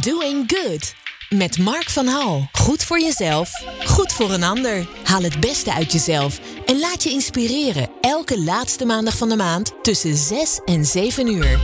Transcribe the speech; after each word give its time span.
Doing 0.00 0.52
Good. 0.52 0.94
Met 1.28 1.58
Mark 1.58 1.90
van 1.90 2.06
Hal. 2.06 2.48
Goed 2.52 2.84
voor 2.84 3.00
jezelf, 3.00 3.50
goed 3.84 4.12
voor 4.12 4.32
een 4.32 4.42
ander. 4.42 4.88
Haal 5.04 5.22
het 5.22 5.40
beste 5.40 5.72
uit 5.72 5.92
jezelf 5.92 6.40
en 6.66 6.78
laat 6.78 7.02
je 7.02 7.10
inspireren. 7.10 7.88
Elke 8.00 8.40
laatste 8.40 8.84
maandag 8.84 9.16
van 9.16 9.28
de 9.28 9.36
maand 9.36 9.72
tussen 9.82 10.16
6 10.16 10.60
en 10.64 10.84
7 10.84 11.26
uur. 11.26 11.58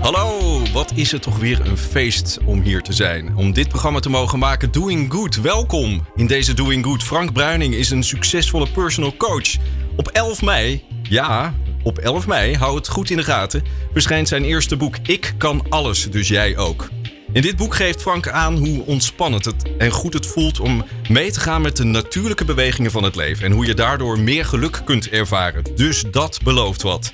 Hallo, 0.00 0.58
wat 0.72 0.92
is 0.94 1.12
het 1.12 1.22
toch 1.22 1.38
weer 1.38 1.66
een 1.66 1.78
feest 1.78 2.38
om 2.46 2.60
hier 2.60 2.82
te 2.82 2.92
zijn. 2.92 3.36
Om 3.36 3.52
dit 3.52 3.68
programma 3.68 4.00
te 4.00 4.10
mogen 4.10 4.38
maken, 4.38 4.72
Doing 4.72 5.12
Good. 5.12 5.40
Welkom 5.40 6.06
in 6.14 6.26
deze 6.26 6.54
Doing 6.54 6.84
Good. 6.84 7.02
Frank 7.02 7.32
Bruining 7.32 7.74
is 7.74 7.90
een 7.90 8.04
succesvolle 8.04 8.70
personal 8.70 9.16
coach. 9.16 9.56
Op 9.96 10.08
11 10.08 10.42
mei, 10.42 10.84
ja, 11.02 11.54
op 11.84 11.98
11 11.98 12.26
mei, 12.26 12.56
hou 12.56 12.76
het 12.76 12.88
goed 12.88 13.10
in 13.10 13.16
de 13.16 13.24
gaten, 13.24 13.62
verschijnt 13.92 14.28
zijn 14.28 14.44
eerste 14.44 14.76
boek 14.76 14.96
Ik 15.02 15.34
kan 15.38 15.66
alles, 15.68 16.10
dus 16.10 16.28
jij 16.28 16.56
ook. 16.56 16.88
In 17.32 17.42
dit 17.42 17.56
boek 17.56 17.74
geeft 17.74 18.00
Frank 18.00 18.28
aan 18.28 18.56
hoe 18.56 18.86
ontspannend 18.86 19.44
het 19.44 19.76
en 19.78 19.90
goed 19.90 20.12
het 20.14 20.26
voelt 20.26 20.60
om 20.60 20.84
mee 21.08 21.32
te 21.32 21.40
gaan 21.40 21.62
met 21.62 21.76
de 21.76 21.84
natuurlijke 21.84 22.44
bewegingen 22.44 22.90
van 22.90 23.02
het 23.02 23.16
leven. 23.16 23.44
En 23.44 23.52
hoe 23.52 23.66
je 23.66 23.74
daardoor 23.74 24.18
meer 24.18 24.44
geluk 24.44 24.82
kunt 24.84 25.08
ervaren. 25.08 25.64
Dus 25.74 26.04
dat 26.10 26.40
belooft 26.42 26.82
wat. 26.82 27.12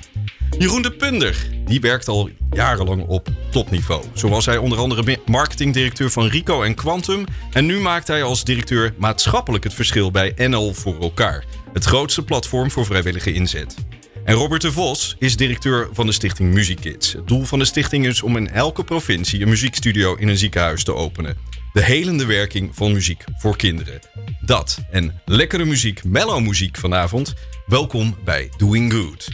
Jeroen 0.57 0.81
de 0.81 0.91
Punder, 0.91 1.49
die 1.65 1.79
werkt 1.79 2.07
al 2.07 2.29
jarenlang 2.51 3.07
op 3.07 3.27
topniveau. 3.51 4.03
Zo 4.13 4.29
was 4.29 4.45
hij 4.45 4.57
onder 4.57 4.77
andere 4.77 5.17
marketingdirecteur 5.25 6.09
van 6.09 6.27
Rico 6.27 6.61
en 6.61 6.75
Quantum. 6.75 7.25
En 7.51 7.65
nu 7.65 7.79
maakt 7.79 8.07
hij 8.07 8.23
als 8.23 8.43
directeur 8.43 8.93
maatschappelijk 8.97 9.63
het 9.63 9.73
verschil 9.73 10.11
bij 10.11 10.33
NL 10.35 10.73
voor 10.73 11.01
elkaar. 11.01 11.45
Het 11.73 11.83
grootste 11.83 12.23
platform 12.23 12.71
voor 12.71 12.85
vrijwillige 12.85 13.33
inzet. 13.33 13.75
En 14.23 14.33
Robert 14.35 14.61
de 14.61 14.71
Vos 14.71 15.15
is 15.19 15.35
directeur 15.35 15.89
van 15.91 16.05
de 16.05 16.11
stichting 16.11 16.53
Muziekkids. 16.53 17.13
Het 17.13 17.27
doel 17.27 17.43
van 17.43 17.59
de 17.59 17.65
stichting 17.65 18.05
is 18.05 18.21
om 18.21 18.37
in 18.37 18.49
elke 18.49 18.83
provincie 18.83 19.41
een 19.41 19.49
muziekstudio 19.49 20.15
in 20.15 20.27
een 20.27 20.37
ziekenhuis 20.37 20.83
te 20.83 20.93
openen. 20.93 21.37
De 21.73 21.83
helende 21.83 22.25
werking 22.25 22.69
van 22.73 22.91
muziek 22.91 23.23
voor 23.37 23.55
kinderen. 23.55 23.99
Dat 24.45 24.77
en 24.91 25.21
lekkere 25.25 25.65
muziek, 25.65 26.03
mellow 26.03 26.39
muziek 26.39 26.77
vanavond. 26.77 27.33
Welkom 27.65 28.17
bij 28.23 28.51
Doing 28.57 28.93
Good. 28.93 29.27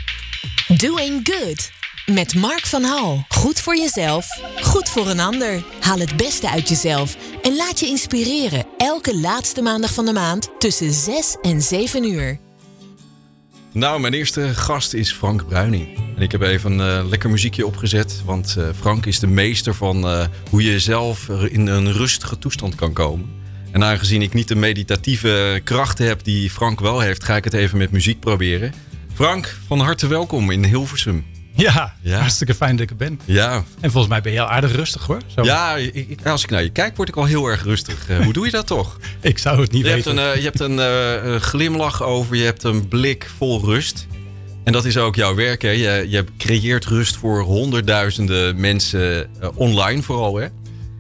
Doing 0.80 1.20
Good. 1.24 1.72
Met 2.06 2.36
Mark 2.36 2.66
van 2.66 2.84
Hal. 2.84 3.26
Goed 3.28 3.60
voor 3.60 3.78
jezelf, 3.78 4.28
goed 4.62 4.90
voor 4.90 5.08
een 5.08 5.20
ander. 5.20 5.64
Haal 5.80 6.00
het 6.00 6.18
beste 6.18 6.50
uit 6.50 6.70
jezelf 6.70 7.18
en 7.42 7.56
laat 7.56 7.80
je 7.80 7.86
inspireren. 7.88 8.66
Elke 8.78 9.18
laatste 9.18 9.62
maandag 9.62 9.94
van 9.94 10.06
de 10.06 10.14
maand 10.14 10.50
tussen 10.60 10.94
6 10.94 11.38
en 11.42 11.62
7 11.62 12.04
uur. 12.04 12.47
Nou, 13.78 14.00
mijn 14.00 14.14
eerste 14.14 14.56
gast 14.56 14.94
is 14.94 15.12
Frank 15.12 15.48
Bruining. 15.48 15.88
En 16.16 16.22
ik 16.22 16.32
heb 16.32 16.42
even 16.42 16.80
een 16.80 17.04
uh, 17.04 17.10
lekker 17.10 17.30
muziekje 17.30 17.66
opgezet. 17.66 18.22
Want 18.26 18.56
uh, 18.58 18.68
Frank 18.76 19.06
is 19.06 19.20
de 19.20 19.28
meester 19.28 19.76
van 19.76 20.06
uh, 20.06 20.26
hoe 20.50 20.64
je 20.64 20.80
zelf 20.80 21.30
in 21.30 21.68
een 21.68 21.92
rustige 21.92 22.40
toestand 22.40 22.76
kan 22.76 22.94
komen. 22.94 23.30
En 23.72 23.84
aangezien 23.84 24.22
ik 24.22 24.34
niet 24.34 24.48
de 24.48 24.56
meditatieve 24.56 25.62
krachten 25.64 26.08
heb 26.08 26.24
die 26.24 26.50
Frank 26.50 26.80
wel 26.80 27.00
heeft, 27.00 27.24
ga 27.24 27.36
ik 27.36 27.44
het 27.44 27.54
even 27.54 27.78
met 27.78 27.92
muziek 27.92 28.20
proberen. 28.20 28.74
Frank, 29.14 29.58
van 29.68 29.80
harte 29.80 30.08
welkom 30.08 30.52
in 30.52 30.64
Hilversum. 30.64 31.26
Ja, 31.58 31.94
ja, 32.02 32.20
hartstikke 32.20 32.54
fijn 32.54 32.76
dat 32.76 32.84
ik 32.84 32.90
er 32.90 32.96
ben. 32.96 33.20
Ja. 33.26 33.64
En 33.80 33.92
volgens 33.92 34.08
mij 34.08 34.22
ben 34.22 34.32
je 34.32 34.38
heel 34.38 34.48
aardig 34.48 34.76
rustig 34.76 35.06
hoor. 35.06 35.22
Zo. 35.36 35.44
Ja, 35.44 35.76
ik, 35.76 36.26
als 36.26 36.44
ik 36.44 36.50
naar 36.50 36.64
je 36.64 36.70
kijk 36.70 36.96
word 36.96 37.10
ik 37.10 37.16
al 37.16 37.26
heel 37.26 37.48
erg 37.48 37.64
rustig. 37.64 38.10
Uh, 38.10 38.20
hoe 38.20 38.34
doe 38.34 38.46
je 38.46 38.52
dat 38.52 38.68
toch? 38.68 39.00
ik 39.22 39.38
zou 39.38 39.62
het 39.62 39.72
niet 39.72 39.86
je 39.86 39.94
weten. 39.94 40.18
Hebt 40.18 40.28
een, 40.28 40.36
uh, 40.36 40.42
je 40.42 40.44
hebt 40.44 40.60
een 40.60 41.34
uh, 41.34 41.42
glimlach 41.42 42.04
over, 42.04 42.36
je 42.36 42.44
hebt 42.44 42.64
een 42.64 42.88
blik 42.88 43.30
vol 43.38 43.66
rust. 43.66 44.08
En 44.64 44.74
dat 44.74 44.86
is 44.86 44.98
ook 44.98 45.16
jouw 45.16 45.36
werk 45.36 45.62
hè. 45.62 45.70
Je, 45.70 46.06
je 46.10 46.26
creëert 46.38 46.86
rust 46.86 47.16
voor 47.16 47.42
honderdduizenden 47.42 48.60
mensen 48.60 49.30
online 49.56 50.02
vooral 50.02 50.36
hè. 50.36 50.48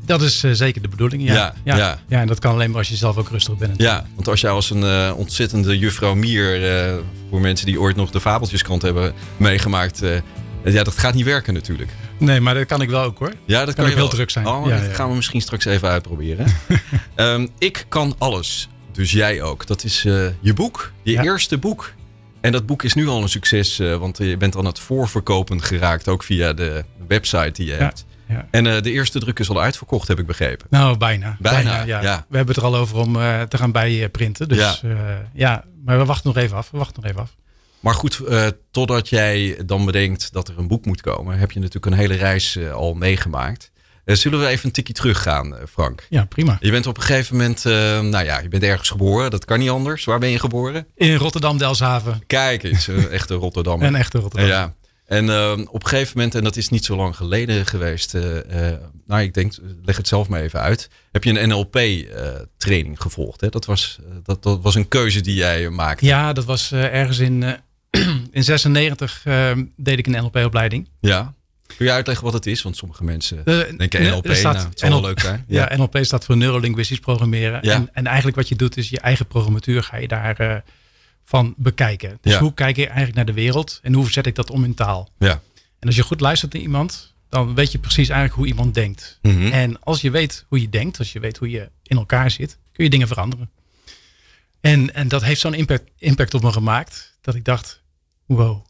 Dat 0.05 0.21
is 0.21 0.39
zeker 0.39 0.81
de 0.81 0.88
bedoeling, 0.88 1.23
ja. 1.23 1.33
Ja, 1.33 1.53
ja. 1.64 1.77
ja. 1.77 1.99
ja 2.08 2.21
en 2.21 2.27
dat 2.27 2.39
kan 2.39 2.53
alleen 2.53 2.69
maar 2.69 2.80
als 2.80 2.89
je 2.89 2.95
zelf 2.95 3.17
ook 3.17 3.30
rustig 3.30 3.58
bent. 3.58 3.81
Ja, 3.81 4.05
want 4.16 4.27
als 4.27 4.42
jij 4.42 4.52
als 4.52 4.69
een 4.69 5.14
ontzettende 5.14 5.77
juffrouw 5.77 6.16
Mier... 6.16 6.61
voor 7.30 7.42
mensen 7.42 7.65
die 7.65 7.80
ooit 7.80 7.95
nog 7.95 8.11
de 8.11 8.20
Fabeltjeskrant 8.20 8.82
hebben 8.82 9.14
meegemaakt... 9.37 10.02
Ja, 10.73 10.83
dat 10.83 10.98
gaat 10.98 11.14
niet 11.14 11.26
werken 11.26 11.54
natuurlijk. 11.54 11.92
Nee, 12.17 12.39
maar 12.39 12.54
dat 12.54 12.66
kan 12.66 12.82
ik 12.82 12.89
wel 12.89 13.04
ook 13.04 13.20
hoor. 13.20 13.33
Ja, 13.45 13.66
dat 13.66 13.76
kan, 13.76 13.83
kan 13.83 13.94
ik 13.94 14.00
heel 14.00 14.10
druk 14.10 14.30
zijn. 14.30 14.48
Oh, 14.48 14.67
ja, 14.67 14.80
dat 14.80 14.95
gaan 14.95 15.10
we 15.10 15.16
misschien 15.16 15.42
straks 15.42 15.66
even 15.66 15.89
uitproberen. 15.89 16.45
um, 17.16 17.50
ik 17.58 17.86
kan 17.88 18.16
alles. 18.17 18.70
Dus 18.92 19.11
jij 19.11 19.42
ook. 19.42 19.67
Dat 19.67 19.83
is 19.83 20.06
uh, 20.06 20.27
je 20.39 20.54
boek. 20.54 20.92
Je 21.04 21.23
eerste 21.23 21.58
boek. 21.58 21.94
En 22.42 22.52
dat 22.52 22.66
boek 22.66 22.83
is 22.83 22.94
nu 22.94 23.08
al 23.08 23.22
een 23.22 23.30
succes. 23.30 23.80
Uh, 23.80 23.95
want 23.95 24.17
je 24.17 24.38
bent 24.38 24.56
aan 24.56 24.66
het 24.66 24.80
voorverkopen 24.80 25.61
geraakt. 25.61 26.08
Ook 26.08 26.23
via 26.23 26.54
de 26.54 26.83
website 27.08 27.52
die 27.52 27.66
je 27.66 27.73
hebt. 27.73 28.06
Ja. 28.27 28.48
En 28.52 28.66
uh, 28.66 28.82
de 28.82 28.92
eerste 28.92 29.20
druk 29.20 29.39
is 29.39 29.50
al 29.50 29.61
uitverkocht, 29.61 30.08
heb 30.08 30.20
ik 30.20 30.26
begrepen. 30.26 30.67
Nou, 30.70 30.98
bijna. 30.98 31.38
Bijna, 31.39 31.64
bijna 31.64 31.83
ja. 31.83 32.02
ja. 32.02 32.26
We 32.30 32.38
hebben 32.38 32.56
het 32.56 32.64
er 32.64 32.72
al 32.72 32.76
over 32.76 32.98
om 32.98 33.14
te 33.48 33.58
gaan 33.58 33.72
bijprinten. 33.72 34.48
Dus 34.48 34.82
ja. 34.83 35.27
ja, 35.33 35.64
maar 35.86 35.98
we 35.98 36.06
wachten 36.06 36.27
nog 36.33 36.44
even 36.44 36.58
af. 36.58 36.72
We 36.72 36.77
wachten 36.77 37.02
nog 37.02 37.11
even 37.11 37.22
af. 37.22 37.36
Maar 37.80 37.93
goed, 37.93 38.21
uh, 38.30 38.48
totdat 38.71 39.10
jij 39.10 39.60
dan 39.65 39.86
bedenkt 39.86 40.33
dat 40.33 40.48
er 40.48 40.58
een 40.58 40.67
boek 40.67 40.86
moet 40.86 41.02
komen, 41.02 41.38
heb 41.38 41.52
je 41.52 41.60
natuurlijk 41.60 41.86
een 41.86 41.99
hele 41.99 42.15
reis 42.15 42.55
uh, 42.55 42.73
al 42.73 42.93
meegemaakt. 42.93 43.71
Uh, 44.05 44.15
zullen 44.15 44.39
we 44.39 44.48
even 44.48 44.65
een 44.65 44.71
tikje 44.71 44.93
teruggaan, 44.93 45.55
Frank? 45.70 46.05
Ja, 46.10 46.26
prima. 46.26 46.58
Je 46.60 46.71
bent 46.71 46.88
op 46.88 46.98
een 46.98 47.04
gegeven 47.04 47.36
moment, 47.36 47.64
nou 48.11 48.26
ja, 48.26 48.39
je 48.39 48.48
bent 48.48 48.64
ergens 48.64 48.89
geboren. 48.89 49.32
Dat 49.32 49.45
kan 49.45 49.60
niet 49.60 49.70
anders. 49.70 50.05
Waar 50.05 50.20
ben 50.20 50.30
je 50.30 50.39
geboren? 50.39 50.88
In 50.95 51.15
Rotterdam-Delfshaven. 51.15 52.23
Kijk 52.27 52.64
eens, 52.64 52.88
een 52.88 53.10
echte 53.20 53.33
Rotterdam. 53.33 53.82
een 53.82 53.95
echte 53.95 54.20
Rotterdam. 54.20 54.49
Ja. 54.49 54.73
En 55.05 55.30
op 55.70 55.83
een 55.83 55.89
gegeven 55.89 56.17
moment, 56.17 56.36
en 56.36 56.44
dat 56.44 56.55
is 56.55 56.70
niet 56.70 56.86
zo 56.86 56.95
lang 56.95 57.15
geleden 57.15 57.65
geweest, 57.65 58.14
nou 59.05 59.21
ik 59.21 59.33
denk, 59.33 59.54
leg 59.83 59.98
het 59.98 60.08
zelf 60.08 60.27
maar 60.27 60.42
even 60.42 60.59
uit. 60.59 60.89
Heb 61.11 61.23
je 61.23 61.39
een 61.39 61.49
NLP-training 61.49 63.02
gevolgd? 63.02 63.42
Hè? 63.42 63.49
Dat, 63.49 63.65
was, 63.65 63.99
dat, 64.23 64.44
dat 64.44 64.61
was 64.61 64.76
een 64.76 64.88
keuze 64.88 65.21
die 65.21 65.36
jij 65.36 65.70
maakte. 65.70 66.05
Ja, 66.05 66.33
dat 66.33 66.45
was 66.45 66.71
ergens 66.71 67.20
in 67.20 67.59
in 68.31 68.43
96 68.43 69.23
uh, 69.27 69.52
deed 69.75 69.98
ik 69.98 70.08
een 70.08 70.23
NLP-opleiding. 70.23 70.89
Ja. 70.99 71.33
Kun 71.77 71.86
je 71.86 71.92
uitleggen 71.92 72.25
wat 72.25 72.33
het 72.33 72.45
is? 72.45 72.61
Want 72.61 72.77
sommige 72.77 73.03
mensen 73.03 73.42
uh, 73.45 73.77
denken 73.77 74.03
NLP, 74.03 74.27
staat, 74.31 74.53
nou, 74.53 74.67
het 74.67 74.80
zal 74.80 74.89
NL, 74.89 74.95
wel 74.95 75.05
leuk 75.09 75.20
zijn. 75.20 75.45
Ja. 75.48 75.67
ja. 75.70 75.77
NLP 75.77 75.97
staat 76.02 76.26
voor 76.26 76.37
neurolinguistisch 76.37 76.99
programmeren. 76.99 77.59
Ja. 77.61 77.73
En, 77.73 77.89
en, 77.93 78.05
eigenlijk 78.05 78.37
wat 78.37 78.49
je 78.49 78.55
doet 78.55 78.77
is 78.77 78.89
je 78.89 78.99
eigen 78.99 79.26
programmatuur 79.26 79.83
ga 79.83 79.97
je 79.97 80.08
daar 80.08 80.42
uh, 80.42 80.55
van 81.23 81.53
bekijken. 81.58 82.17
Dus 82.21 82.33
ja. 82.33 82.39
hoe 82.39 82.53
kijk 82.53 82.76
je 82.76 82.86
eigenlijk 82.86 83.15
naar 83.15 83.26
de 83.26 83.33
wereld 83.33 83.80
en 83.83 83.93
hoe 83.93 84.11
zet 84.11 84.26
ik 84.26 84.36
dat 84.36 84.49
om 84.49 84.64
in 84.64 84.73
taal? 84.73 85.09
Ja. 85.20 85.42
En 85.80 85.87
als 85.87 85.95
je 85.95 86.03
goed 86.03 86.20
luistert 86.20 86.53
naar 86.53 86.61
iemand, 86.61 87.14
dan 87.30 87.55
weet 87.55 87.71
je 87.71 87.77
precies 87.77 88.09
eigenlijk 88.09 88.33
hoe 88.33 88.47
iemand 88.47 88.73
denkt. 88.73 89.20
Mm 89.21 89.31
-hmm. 89.31 89.52
En 89.52 89.80
als 89.80 90.02
je 90.02 90.11
weet 90.11 90.45
hoe 90.47 90.61
je 90.61 90.70
denkt, 90.70 90.99
als 90.99 91.14
je 91.14 91.20
weet 91.20 91.37
hoe 91.37 91.49
je 91.49 91.70
in 91.83 91.97
elkaar 91.97 92.31
zit, 92.31 92.58
kun 92.71 92.83
je 92.83 92.89
dingen 92.89 93.08
veranderen. 93.08 93.49
En, 94.67 94.94
en 94.94 95.08
dat 95.08 95.23
heeft 95.23 95.42
zo'n 95.42 95.54
impact, 95.54 95.92
impact 95.98 96.33
op 96.33 96.42
me 96.42 96.52
gemaakt 96.52 97.17
dat 97.22 97.36
ik 97.36 97.45
dacht, 97.45 97.83
wow, 98.26 98.66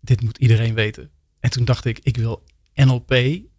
dit 0.00 0.20
moet 0.22 0.38
iedereen 0.38 0.74
weten. 0.74 1.10
En 1.40 1.50
toen 1.50 1.64
dacht 1.64 1.84
ik, 1.84 2.00
ik 2.02 2.16
wil 2.16 2.42
NLP 2.74 3.14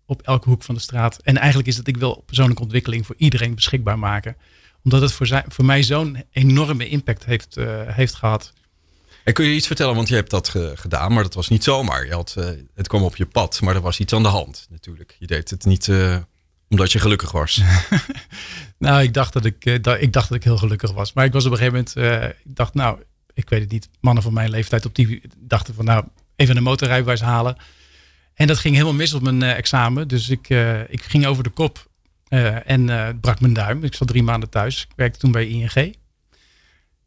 op 0.05 0.21
elke 0.21 0.49
hoek 0.49 0.63
van 0.63 0.75
de 0.75 0.81
straat. 0.81 1.17
En 1.17 1.37
eigenlijk 1.37 1.67
is 1.67 1.77
het, 1.77 1.87
ik 1.87 1.97
wil 1.97 2.23
persoonlijke 2.25 2.61
ontwikkeling 2.61 3.05
voor 3.05 3.15
iedereen 3.17 3.55
beschikbaar 3.55 3.99
maken. 3.99 4.37
Omdat 4.83 5.01
het 5.01 5.11
voor, 5.11 5.43
voor 5.47 5.65
mij 5.65 5.83
zo'n 5.83 6.23
enorme 6.31 6.87
impact 6.87 7.25
heeft, 7.25 7.57
uh, 7.57 7.81
heeft 7.85 8.13
gehad. 8.13 8.53
En 9.23 9.33
kun 9.33 9.45
je 9.45 9.55
iets 9.55 9.67
vertellen, 9.67 9.95
want 9.95 10.07
je 10.07 10.15
hebt 10.15 10.29
dat 10.29 10.49
gedaan, 10.73 11.13
maar 11.13 11.23
dat 11.23 11.33
was 11.33 11.47
niet 11.47 11.63
zomaar. 11.63 12.05
Je 12.05 12.13
had, 12.13 12.35
uh, 12.37 12.49
het 12.73 12.87
kwam 12.87 13.03
op 13.03 13.15
je 13.15 13.25
pad, 13.25 13.61
maar 13.61 13.75
er 13.75 13.81
was 13.81 13.99
iets 13.99 14.13
aan 14.13 14.23
de 14.23 14.29
hand 14.29 14.67
natuurlijk. 14.69 15.15
Je 15.19 15.27
deed 15.27 15.49
het 15.49 15.65
niet 15.65 15.87
omdat 16.73 16.91
je 16.91 16.99
gelukkig 16.99 17.31
was. 17.31 17.61
nou, 18.77 19.03
ik 19.03 19.13
dacht 19.13 19.33
dat 19.33 19.45
ik, 19.45 19.83
dat, 19.83 20.01
ik 20.01 20.13
dacht 20.13 20.29
dat 20.29 20.37
ik 20.37 20.43
heel 20.43 20.57
gelukkig 20.57 20.91
was. 20.91 21.13
Maar 21.13 21.25
ik 21.25 21.31
was 21.31 21.45
op 21.45 21.51
een 21.51 21.57
gegeven 21.57 21.85
moment, 21.95 22.31
ik 22.43 22.55
dacht 22.55 22.73
nou, 22.73 22.99
ik 23.33 23.49
weet 23.49 23.61
het 23.61 23.71
niet, 23.71 23.89
mannen 23.99 24.23
van 24.23 24.33
mijn 24.33 24.49
leeftijd 24.49 24.85
op 24.85 24.95
die 24.95 25.21
dachten 25.37 25.73
van 25.73 25.85
nou, 25.85 26.05
even 26.35 26.57
een 26.57 26.63
motorrijbewijs 26.63 27.21
halen. 27.21 27.57
En 28.33 28.47
dat 28.47 28.57
ging 28.57 28.73
helemaal 28.73 28.95
mis 28.95 29.13
op 29.13 29.21
mijn 29.21 29.41
uh, 29.41 29.57
examen. 29.57 30.07
Dus 30.07 30.29
ik, 30.29 30.49
ik 30.87 31.01
ging 31.01 31.25
over 31.25 31.43
de 31.43 31.49
kop 31.49 31.87
en 32.65 32.85
brak 33.21 33.39
mijn 33.39 33.53
duim. 33.53 33.83
Ik 33.83 33.95
zat 33.95 34.07
drie 34.07 34.23
maanden 34.23 34.49
thuis. 34.49 34.81
Ik 34.83 34.95
werkte 34.95 35.19
toen 35.19 35.31
bij 35.31 35.47
ING. 35.47 35.95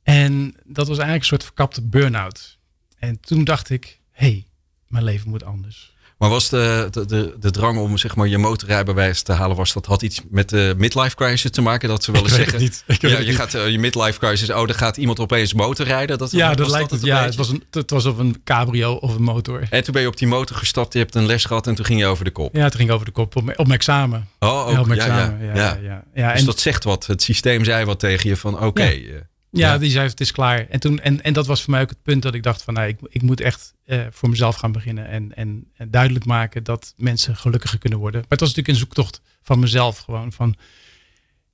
En 0.03 0.55
dat 0.65 0.89
was 0.89 0.99
eigenlijk 0.99 1.21
een 1.21 1.29
soort 1.29 1.45
verkapte 1.45 1.83
burn-out. 1.83 2.59
En 2.99 3.21
toen 3.21 3.45
dacht 3.45 3.71
ik, 3.71 4.01
hé, 4.11 4.27
hey, 4.27 4.47
mijn 4.87 5.05
leven 5.05 5.31
moet 5.31 5.45
anders. 5.45 5.96
Maar 6.19 6.29
was 6.29 6.49
de, 6.49 6.89
de, 6.91 7.07
de, 7.07 7.35
de, 7.41 7.51
drang 7.51 7.79
om 7.79 7.99
zeg 7.99 8.17
maar, 8.17 8.27
je 8.27 8.39
motorrijbewijs 8.39 9.23
te 9.23 9.33
halen, 9.33 9.57
was 9.57 9.73
dat 9.73 9.87
had 9.87 10.03
iets 10.03 10.21
met 10.31 10.49
de 10.49 10.75
midlife 10.77 11.17
crisis 11.17 11.51
te 11.51 11.61
maken? 11.61 11.89
Dat 11.89 12.05
ze 12.05 12.13
wel 12.13 12.23
eens 12.23 12.35
zeggen. 12.35 12.59
Niet. 12.61 12.85
ja, 12.87 13.19
je 13.19 13.33
gaat 13.33 13.55
uh, 13.55 13.69
je 13.69 13.79
midlife 13.79 14.19
crisis, 14.19 14.51
oh, 14.51 14.67
dan 14.67 14.75
gaat 14.75 14.97
iemand 14.97 15.21
opeens 15.21 15.55
motorrijden. 15.55 16.19
Dat, 16.19 16.31
ja, 16.31 16.55
dat 16.55 16.71
lijkt 16.71 16.91
het. 16.91 17.03
Ja, 17.03 17.25
het 17.25 17.35
was, 17.35 17.49
een, 17.49 17.65
het 17.71 17.91
was 17.91 18.05
of 18.05 18.19
een 18.19 18.41
cabrio 18.45 18.93
of 18.95 19.15
een 19.15 19.23
motor. 19.23 19.67
En 19.71 19.85
toen 19.85 19.93
ben 19.93 20.03
je 20.03 20.09
op 20.09 20.17
die 20.17 20.29
motor 20.29 20.57
gestapt, 20.57 20.93
je 20.93 20.99
hebt 20.99 21.15
een 21.15 21.27
les 21.27 21.45
gehad 21.45 21.67
en 21.67 21.75
toen 21.75 21.85
ging 21.85 22.01
je 22.01 22.07
over 22.07 22.25
de 22.25 22.31
kop. 22.31 22.55
Ja, 22.55 22.69
toen 22.69 22.77
ging 22.77 22.89
ik 22.89 22.95
over 22.95 23.07
de 23.07 23.13
kop 23.13 23.37
op 23.37 23.45
mijn, 23.45 23.59
op 23.59 23.67
mijn 23.67 23.79
examen. 23.79 24.29
Oh, 24.39 24.67
ook, 24.67 24.73
ja, 24.73 24.81
op 24.81 24.87
mijn 24.87 25.01
examen. 25.01 25.45
Ja, 25.47 25.55
ja. 25.55 25.79
ja, 25.83 26.05
ja. 26.15 26.31
Dus 26.31 26.41
en, 26.41 26.47
dat 26.47 26.61
zegt 26.61 26.85
wat. 26.85 27.07
Het 27.07 27.23
systeem 27.23 27.65
zei 27.65 27.85
wat 27.85 27.99
tegen 27.99 28.29
je 28.29 28.37
van 28.37 28.55
oké. 28.55 28.65
Okay, 28.65 29.27
ja. 29.57 29.73
Ja, 29.73 29.79
die 29.79 29.91
zei 29.91 30.09
het 30.09 30.21
is 30.21 30.33
klaar. 30.33 30.67
En, 30.69 30.81
toen, 30.81 31.01
en, 31.01 31.23
en 31.23 31.33
dat 31.33 31.47
was 31.47 31.63
voor 31.63 31.71
mij 31.71 31.83
ook 31.83 31.89
het 31.89 32.03
punt 32.03 32.23
dat 32.23 32.35
ik 32.35 32.43
dacht 32.43 32.63
van 32.63 32.75
nou, 32.75 32.89
ik, 32.89 32.99
ik 33.09 33.23
moet 33.23 33.41
echt 33.41 33.75
voor 34.11 34.29
mezelf 34.29 34.57
gaan 34.57 34.73
beginnen. 34.73 35.07
En, 35.07 35.37
en, 35.37 35.71
en, 35.77 35.91
duidelijk 35.91 36.25
maken 36.25 36.65
dat 36.65 36.95
mensen 36.97 37.37
gelukkiger 37.37 37.79
kunnen 37.79 37.99
worden. 37.99 38.21
Maar 38.21 38.31
het 38.31 38.41
was 38.41 38.49
natuurlijk 38.49 38.75
een 38.75 38.85
zoektocht 38.85 39.21
van 39.43 39.59
mezelf 39.59 39.99
gewoon. 39.99 40.33
Van 40.33 40.57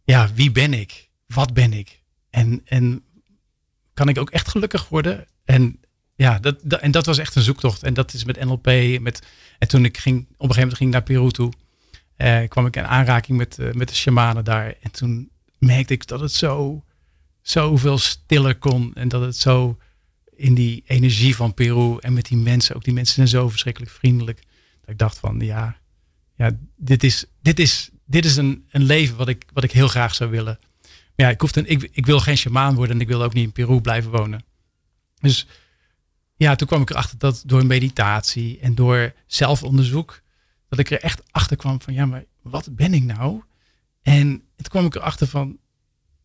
ja, 0.04 0.30
wie 0.34 0.50
ben 0.52 0.72
ik? 0.72 1.08
Wat 1.26 1.54
ben 1.54 1.72
ik? 1.72 2.00
En, 2.30 2.60
en 2.64 3.04
kan 3.94 4.08
ik 4.08 4.18
ook 4.18 4.30
echt 4.30 4.48
gelukkig 4.48 4.88
worden? 4.88 5.26
En 5.44 5.80
ja, 6.14 6.38
dat, 6.38 6.56
en 6.62 6.90
dat 6.90 7.06
was 7.06 7.18
echt 7.18 7.34
een 7.34 7.42
zoektocht. 7.42 7.82
En 7.82 7.94
dat 7.94 8.12
is 8.12 8.24
met 8.24 8.44
NLP. 8.44 8.66
Met, 9.00 9.26
en 9.58 9.68
toen 9.68 9.84
ik 9.84 9.98
ging, 9.98 10.18
op 10.18 10.26
een 10.28 10.36
gegeven 10.36 10.60
moment 10.60 10.76
ging 10.76 10.90
naar 10.90 11.02
Peru 11.02 11.30
toe, 11.30 11.52
eh, 12.16 12.48
kwam 12.48 12.66
ik 12.66 12.76
in 12.76 12.86
aanraking 12.86 13.38
met, 13.38 13.58
uh, 13.58 13.72
met 13.72 13.88
de 13.88 13.94
shamanen 13.94 14.44
daar. 14.44 14.74
En 14.80 14.90
toen 14.90 15.30
merkte 15.58 15.92
ik 15.92 16.06
dat 16.06 16.20
het 16.20 16.32
zo, 16.32 16.84
zoveel 17.42 17.98
stiller 17.98 18.58
kon. 18.58 18.94
En 18.94 19.08
dat 19.08 19.22
het 19.22 19.36
zo 19.36 19.78
in 20.36 20.54
die 20.54 20.82
energie 20.86 21.36
van 21.36 21.54
Peru 21.54 21.96
en 22.00 22.12
met 22.12 22.26
die 22.26 22.36
mensen, 22.36 22.76
ook 22.76 22.84
die 22.84 22.94
mensen 22.94 23.14
zijn 23.14 23.28
zo 23.28 23.48
verschrikkelijk 23.48 23.92
vriendelijk. 23.92 24.42
Dat 24.80 24.90
ik 24.90 24.98
dacht 24.98 25.18
van 25.18 25.40
ja, 25.40 25.76
ja 26.36 26.50
dit 26.76 27.04
is, 27.04 27.24
dit 27.42 27.58
is, 27.58 27.90
dit 28.06 28.24
is 28.24 28.36
een, 28.36 28.64
een 28.70 28.82
leven 28.82 29.16
wat 29.16 29.28
ik, 29.28 29.44
wat 29.52 29.64
ik 29.64 29.72
heel 29.72 29.88
graag 29.88 30.14
zou 30.14 30.30
willen. 30.30 30.58
Maar 31.16 31.26
ja, 31.26 31.28
ik, 31.28 31.40
hoefde, 31.40 31.66
ik, 31.66 31.88
ik 31.92 32.06
wil 32.06 32.20
geen 32.20 32.36
shamaan 32.36 32.74
worden 32.74 32.96
en 32.96 33.02
ik 33.02 33.08
wil 33.08 33.22
ook 33.22 33.34
niet 33.34 33.44
in 33.44 33.52
Peru 33.52 33.80
blijven 33.80 34.10
wonen. 34.10 34.44
Dus 35.20 35.46
ja, 36.36 36.54
toen 36.54 36.66
kwam 36.66 36.82
ik 36.82 36.90
erachter 36.90 37.18
dat 37.18 37.42
door 37.46 37.66
meditatie 37.66 38.58
en 38.60 38.74
door 38.74 39.12
zelfonderzoek, 39.26 40.22
dat 40.68 40.78
ik 40.78 40.90
er 40.90 41.00
echt 41.00 41.22
achter 41.30 41.56
kwam 41.56 41.80
van 41.80 41.94
ja, 41.94 42.06
maar 42.06 42.24
wat 42.42 42.76
ben 42.76 42.94
ik 42.94 43.02
nou? 43.02 43.42
En 44.02 44.28
toen 44.56 44.68
kwam 44.68 44.86
ik 44.86 44.94
erachter 44.94 45.26
van 45.26 45.58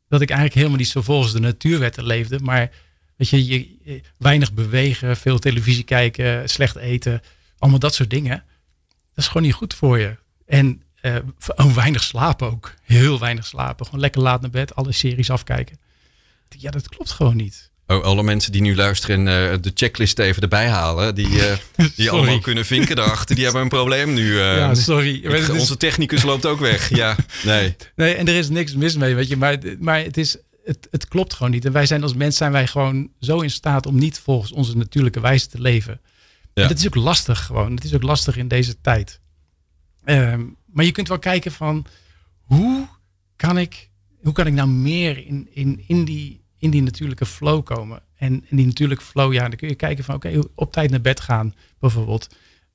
dat 0.08 0.22
ik 0.22 0.30
eigenlijk 0.30 0.60
helemaal 0.60 0.80
niet 0.80 0.88
zo 0.88 1.02
volgens 1.02 1.34
de 1.34 1.40
natuurwetten 1.40 2.04
leefde, 2.04 2.40
maar 2.40 2.72
weet 3.16 3.30
je, 3.30 3.46
je, 3.46 4.02
weinig 4.18 4.54
bewegen, 4.54 5.18
veel 5.18 5.40
televisie 5.40 5.84
kijken, 5.84 6.50
slecht 6.50 6.76
eten, 6.76 7.22
allemaal 7.58 7.80
dat 7.80 7.94
soort 7.94 8.10
dingen. 8.10 8.44
Dat 8.88 9.26
is 9.26 9.28
gewoon 9.28 9.44
niet 9.44 9.54
goed 9.54 9.74
voor 9.74 10.00
je. 10.00 10.18
En 10.46 10.84
uh, 11.02 11.76
weinig 11.76 12.04
slapen 12.04 12.52
ook. 12.52 12.74
Heel 12.82 13.20
weinig 13.20 13.46
slapen. 13.46 13.86
Gewoon 13.86 14.00
lekker 14.00 14.22
laat 14.22 14.42
naar 14.42 14.50
bed, 14.50 14.76
alle 14.76 14.92
series 14.92 15.30
afkijken. 15.30 15.78
Ja, 16.50 16.72
dat 16.72 16.90
klopt 16.90 17.12
gewoon 17.12 17.36
niet. 17.36 17.72
Oh, 17.88 18.04
alle 18.04 18.24
mensen 18.24 18.52
die 18.52 18.62
nu 18.62 18.76
luisteren 18.76 19.28
en 19.28 19.52
uh, 19.54 19.58
de 19.62 19.72
checklist 19.74 20.20
even 20.20 20.42
erbij 20.42 20.68
halen, 20.68 21.16
die, 21.16 21.28
uh, 21.28 21.44
die 21.96 22.12
allemaal 22.12 22.40
kunnen 22.40 22.66
vinken 22.66 22.96
daarachter, 22.96 23.36
die 23.36 23.44
hebben 23.44 23.62
een 23.62 23.70
probleem 23.70 24.14
nu. 24.14 24.26
Uh, 24.32 24.38
ja, 24.38 24.74
sorry. 24.74 25.50
Onze 25.50 25.78
technicus 25.78 26.24
loopt 26.24 26.46
ook 26.46 26.60
weg. 26.60 26.90
Ja, 26.90 27.16
nee. 27.44 27.76
Nee, 27.96 28.14
en 28.14 28.28
er 28.28 28.36
is 28.36 28.50
niks 28.50 28.76
mis 28.76 28.96
mee, 28.96 29.16
weet 29.16 29.28
je. 29.28 29.38
Maar, 29.38 29.58
maar 29.80 30.04
het, 30.04 30.18
is, 30.18 30.38
het, 30.66 30.88
het 30.92 31.08
klopt 31.08 31.34
gewoon 31.34 31.52
niet. 31.52 31.66
En 31.66 31.72
wij 31.72 31.86
zijn 31.86 32.04
als 32.04 32.14
mens 32.14 32.38
zijn 32.38 32.52
wij 32.52 32.68
gewoon 32.68 33.10
zo 33.20 33.40
in 33.40 33.52
staat 33.52 33.86
om 33.86 33.98
niet 33.98 34.20
volgens 34.20 34.52
onze 34.52 34.78
natuurlijke 34.78 35.20
wijze 35.20 35.48
te 35.48 35.62
leven. 35.62 36.00
Ja. 36.54 36.64
En 36.64 36.68
dat 36.70 36.78
is 36.78 36.88
ook 36.88 36.96
lastig 36.96 37.46
gewoon. 37.46 37.76
Het 37.76 37.84
is 37.84 37.94
ook 37.94 38.04
lastig 38.04 38.38
in 38.38 38.48
deze 38.48 38.82
tijd. 38.82 39.20
Um, 40.06 40.58
maar 40.66 40.86
je 40.86 40.92
kunt 40.92 41.08
wel 41.08 41.20
kijken 41.20 41.52
van 41.52 41.86
hoe 42.42 42.88
kan 43.36 43.58
ik, 43.58 43.90
hoe 44.22 44.34
kan 44.34 44.48
ik 44.48 44.54
nou 44.54 44.68
meer 44.68 45.26
in, 45.26 45.48
in, 45.52 45.84
in, 45.88 46.06
die, 46.06 46.42
in 46.58 46.70
die 46.70 46.82
natuurlijke 46.82 47.26
flow 47.26 47.64
komen. 47.64 48.02
En 48.16 48.46
in 48.50 48.58
die 48.58 48.66
natuurlijke 48.66 49.04
flow, 49.04 49.34
ja, 49.34 49.48
dan 49.48 49.58
kun 49.58 49.68
je 49.68 49.76
kijken 49.76 50.04
van 50.04 50.16
oké, 50.16 50.42
op 50.56 50.72
tijd 50.72 50.90
naar 50.90 51.02
bed 51.02 51.20
gaan 51.20 51.56
bijvoorbeeld. 51.80 52.28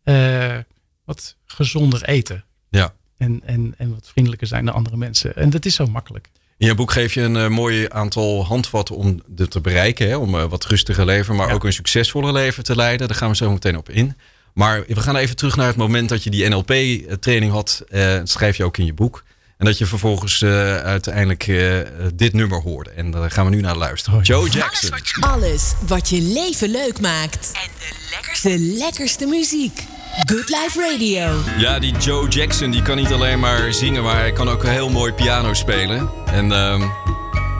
Uh, 0.04 0.58
wat 1.04 1.36
gezonder 1.44 2.04
eten. 2.04 2.44
Ja. 2.68 2.94
En, 3.16 3.40
en, 3.44 3.74
en 3.78 3.90
wat 3.90 4.08
vriendelijker 4.08 4.46
zijn 4.46 4.64
naar 4.64 4.74
andere 4.74 4.96
mensen. 4.96 5.36
En 5.36 5.50
dat 5.50 5.64
is 5.64 5.74
zo 5.74 5.86
makkelijk. 5.86 6.30
In 6.58 6.66
je 6.66 6.74
boek 6.74 6.92
geef 6.92 7.14
je 7.14 7.20
een 7.20 7.34
uh, 7.34 7.48
mooi 7.48 7.86
aantal 7.88 8.44
handvatten 8.44 8.96
om 8.96 9.22
dit 9.26 9.50
te 9.50 9.60
bereiken. 9.60 10.08
Hè? 10.08 10.16
Om 10.16 10.34
uh, 10.34 10.44
wat 10.44 10.64
rustiger 10.64 11.04
leven, 11.04 11.36
maar 11.36 11.52
ook 11.52 11.64
een 11.64 11.72
succesvoller 11.72 12.32
leven 12.32 12.64
te 12.64 12.76
leiden. 12.76 13.08
Daar 13.08 13.16
gaan 13.16 13.30
we 13.30 13.36
zo 13.36 13.52
meteen 13.52 13.76
op 13.76 13.88
in. 13.88 14.16
Maar 14.54 14.84
we 14.86 15.00
gaan 15.00 15.16
even 15.16 15.36
terug 15.36 15.56
naar 15.56 15.66
het 15.66 15.76
moment 15.76 16.08
dat 16.08 16.24
je 16.24 16.30
die 16.30 16.48
NLP-training 16.48 17.52
had. 17.52 17.84
Uh, 17.90 18.06
dat 18.06 18.28
schrijf 18.28 18.56
je 18.56 18.64
ook 18.64 18.76
in 18.76 18.84
je 18.84 18.94
boek. 18.94 19.24
En 19.62 19.68
dat 19.68 19.78
je 19.78 19.86
vervolgens 19.86 20.40
uh, 20.40 20.76
uiteindelijk 20.76 21.46
uh, 21.46 21.78
dit 22.14 22.32
nummer 22.32 22.60
hoorde. 22.60 22.90
En 22.90 23.10
daar 23.10 23.30
gaan 23.30 23.44
we 23.44 23.50
nu 23.50 23.60
naar 23.60 23.76
luisteren. 23.76 24.18
Oh, 24.18 24.24
Joe 24.24 24.50
Jackson. 24.50 24.90
Alles 24.90 24.90
wat, 24.90 25.08
je, 25.08 25.20
alles 25.20 25.74
wat 25.86 26.08
je 26.08 26.20
leven 26.20 26.70
leuk 26.70 27.00
maakt. 27.00 27.50
En 27.52 27.70
de 27.78 27.94
lekkerste, 28.10 28.48
de 28.48 28.58
lekkerste 28.58 29.26
muziek. 29.26 29.82
Good 30.26 30.48
Life 30.48 30.90
Radio. 30.90 31.42
Ja, 31.58 31.78
die 31.78 31.96
Joe 31.98 32.28
Jackson 32.28 32.70
die 32.70 32.82
kan 32.82 32.96
niet 32.96 33.12
alleen 33.12 33.40
maar 33.40 33.72
zingen, 33.72 34.02
maar 34.02 34.16
hij 34.16 34.32
kan 34.32 34.48
ook 34.48 34.64
heel 34.64 34.90
mooi 34.90 35.12
piano 35.12 35.54
spelen. 35.54 36.10
En 36.26 36.46
uh, 36.46 36.82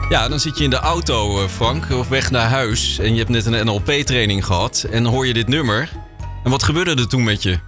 ja, 0.09 0.27
dan 0.27 0.39
zit 0.39 0.57
je 0.57 0.63
in 0.63 0.69
de 0.69 0.79
auto, 0.79 1.47
Frank, 1.47 1.89
of 1.89 2.07
weg 2.07 2.31
naar 2.31 2.49
huis. 2.49 2.99
En 2.99 3.11
je 3.11 3.17
hebt 3.17 3.29
net 3.29 3.45
een 3.45 3.65
NLP-training 3.65 4.45
gehad. 4.45 4.85
En 4.91 5.03
dan 5.03 5.11
hoor 5.11 5.27
je 5.27 5.33
dit 5.33 5.47
nummer. 5.47 5.89
En 6.43 6.51
wat 6.51 6.63
gebeurde 6.63 6.95
er 6.95 7.07
toen 7.07 7.23
met 7.23 7.43
je? 7.43 7.59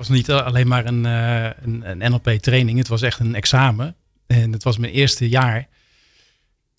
Was 0.00 0.08
niet 0.08 0.30
alleen 0.30 0.68
maar 0.68 0.86
een, 0.86 1.04
uh, 1.04 1.44
een, 1.44 1.90
een 1.90 2.10
NLP-training. 2.10 2.78
Het 2.78 2.88
was 2.88 3.02
echt 3.02 3.18
een 3.18 3.34
examen. 3.34 3.94
En 4.26 4.52
het 4.52 4.62
was 4.62 4.78
mijn 4.78 4.92
eerste 4.92 5.28
jaar. 5.28 5.68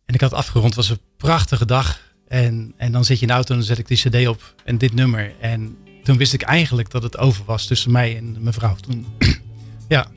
En 0.05 0.13
ik 0.13 0.21
had 0.21 0.33
afgerond. 0.33 0.65
Het 0.65 0.75
was 0.75 0.89
een 0.89 0.99
prachtige 1.17 1.65
dag. 1.65 1.99
En, 2.27 2.73
en 2.77 2.91
dan 2.91 3.05
zit 3.05 3.15
je 3.15 3.21
in 3.21 3.27
de 3.27 3.33
auto 3.33 3.51
en 3.51 3.57
dan 3.57 3.67
zet 3.67 3.77
ik 3.77 3.87
die 3.87 3.97
cd 3.97 4.27
op. 4.27 4.55
En 4.63 4.77
dit 4.77 4.93
nummer. 4.93 5.33
En 5.39 5.77
toen 6.03 6.17
wist 6.17 6.33
ik 6.33 6.41
eigenlijk 6.41 6.89
dat 6.91 7.03
het 7.03 7.17
over 7.17 7.45
was 7.45 7.65
tussen 7.65 7.91
mij 7.91 8.17
en 8.17 8.37
mijn 8.39 8.53
vrouw. 8.53 8.75
Toen, 8.75 9.05
ja. 9.87 10.07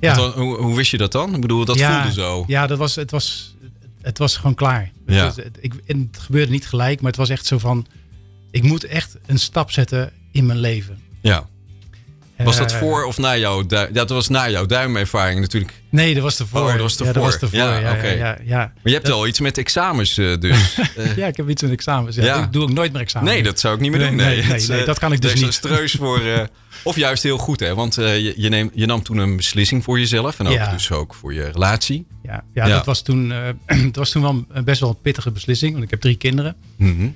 ja. 0.00 0.14
Dan, 0.14 0.30
hoe, 0.32 0.56
hoe, 0.56 0.76
wist 0.76 0.90
je 0.90 0.98
dat 0.98 1.12
dan? 1.12 1.34
Ik 1.34 1.40
bedoel, 1.40 1.64
dat 1.64 1.80
voelde 1.80 2.12
zo. 2.12 2.44
Ja, 2.46 2.66
dat 2.66 2.78
was, 2.78 2.94
het, 2.94 3.10
was, 3.10 3.56
het 4.00 4.18
was 4.18 4.36
gewoon 4.36 4.54
klaar. 4.54 4.92
Ja. 5.06 5.32
Het, 5.34 5.58
ik, 5.60 5.72
het 5.86 6.18
gebeurde 6.18 6.52
niet 6.52 6.66
gelijk, 6.66 7.00
maar 7.00 7.10
het 7.10 7.20
was 7.20 7.28
echt 7.28 7.46
zo 7.46 7.58
van 7.58 7.86
ik 8.50 8.62
moet 8.62 8.84
echt 8.84 9.16
een 9.26 9.38
stap 9.38 9.70
zetten 9.70 10.12
in 10.32 10.46
mijn 10.46 10.58
leven. 10.58 10.98
Ja. 11.20 11.48
Was 12.44 12.56
dat 12.56 12.72
eh, 12.72 12.78
voor 12.78 13.04
of 13.04 13.18
na 13.18 13.36
jouw 13.36 13.66
duim? 13.66 13.92
Dat 13.92 14.10
was 14.10 14.28
na 14.28 14.50
jouw 14.50 14.66
duimervaring 14.66 15.40
natuurlijk. 15.40 15.72
Nee, 15.90 16.14
dat 16.14 16.22
was 16.22 16.38
ervoor. 16.38 16.60
Oh, 16.60 16.70
dat 16.72 16.80
was 16.80 16.92
ervoor. 16.92 17.06
Ja, 17.06 17.12
dat 17.12 17.22
was 17.22 17.34
ervoor. 17.34 17.58
Ja, 17.58 17.78
ja, 17.78 18.04
ja, 18.04 18.38
ja, 18.44 18.58
Maar 18.58 18.72
je 18.82 18.92
hebt 18.92 19.06
wel 19.06 19.26
iets 19.26 19.40
met 19.40 19.58
examens 19.58 20.18
uh, 20.18 20.38
dus. 20.38 20.78
ja, 21.16 21.26
ik 21.26 21.36
heb 21.36 21.48
iets 21.48 21.62
met 21.62 21.70
examens. 21.70 22.16
Ja. 22.16 22.44
Ik 22.44 22.52
doe 22.52 22.62
ook 22.62 22.72
nooit 22.72 22.92
meer 22.92 23.00
examens. 23.00 23.30
Nee, 23.30 23.42
dat 23.42 23.60
zou 23.60 23.74
ik 23.74 23.80
niet 23.80 23.90
meer 23.90 24.00
doen. 24.00 24.16
Nee, 24.16 24.42
nee, 24.42 24.66
nee, 24.66 24.84
dat 24.84 24.98
kan 24.98 25.12
ik 25.12 25.20
dus 25.20 25.34
niet. 25.34 25.54
streus 25.54 25.92
voor... 25.92 26.20
Uh, 26.20 26.40
of 26.82 26.96
juist 26.96 27.22
heel 27.22 27.38
goed, 27.38 27.60
hè? 27.60 27.74
Want 27.74 27.98
uh, 27.98 28.18
je, 28.18 28.70
je, 28.72 28.86
nam 28.86 29.02
toen 29.02 29.16
een 29.16 29.36
beslissing 29.36 29.84
voor 29.84 29.98
jezelf. 29.98 30.38
En 30.38 30.46
ook 30.46 30.70
dus 30.70 30.90
ook 30.90 31.14
voor 31.14 31.34
je 31.34 31.50
relatie. 31.50 32.06
Ja, 32.22 32.44
ja, 32.54 32.68
Dat, 32.68 32.86
was 32.86 33.02
toen, 33.02 33.28
dat 33.66 33.96
was 33.96 34.10
toen 34.10 34.22
wel 34.22 34.44
best 34.64 34.80
wel 34.80 34.88
een 34.88 35.00
pittige 35.02 35.30
beslissing. 35.30 35.72
Want 35.72 35.84
ik 35.84 35.90
heb 35.90 36.00
drie 36.00 36.16
kinderen. 36.16 36.56
Mm 36.76 37.14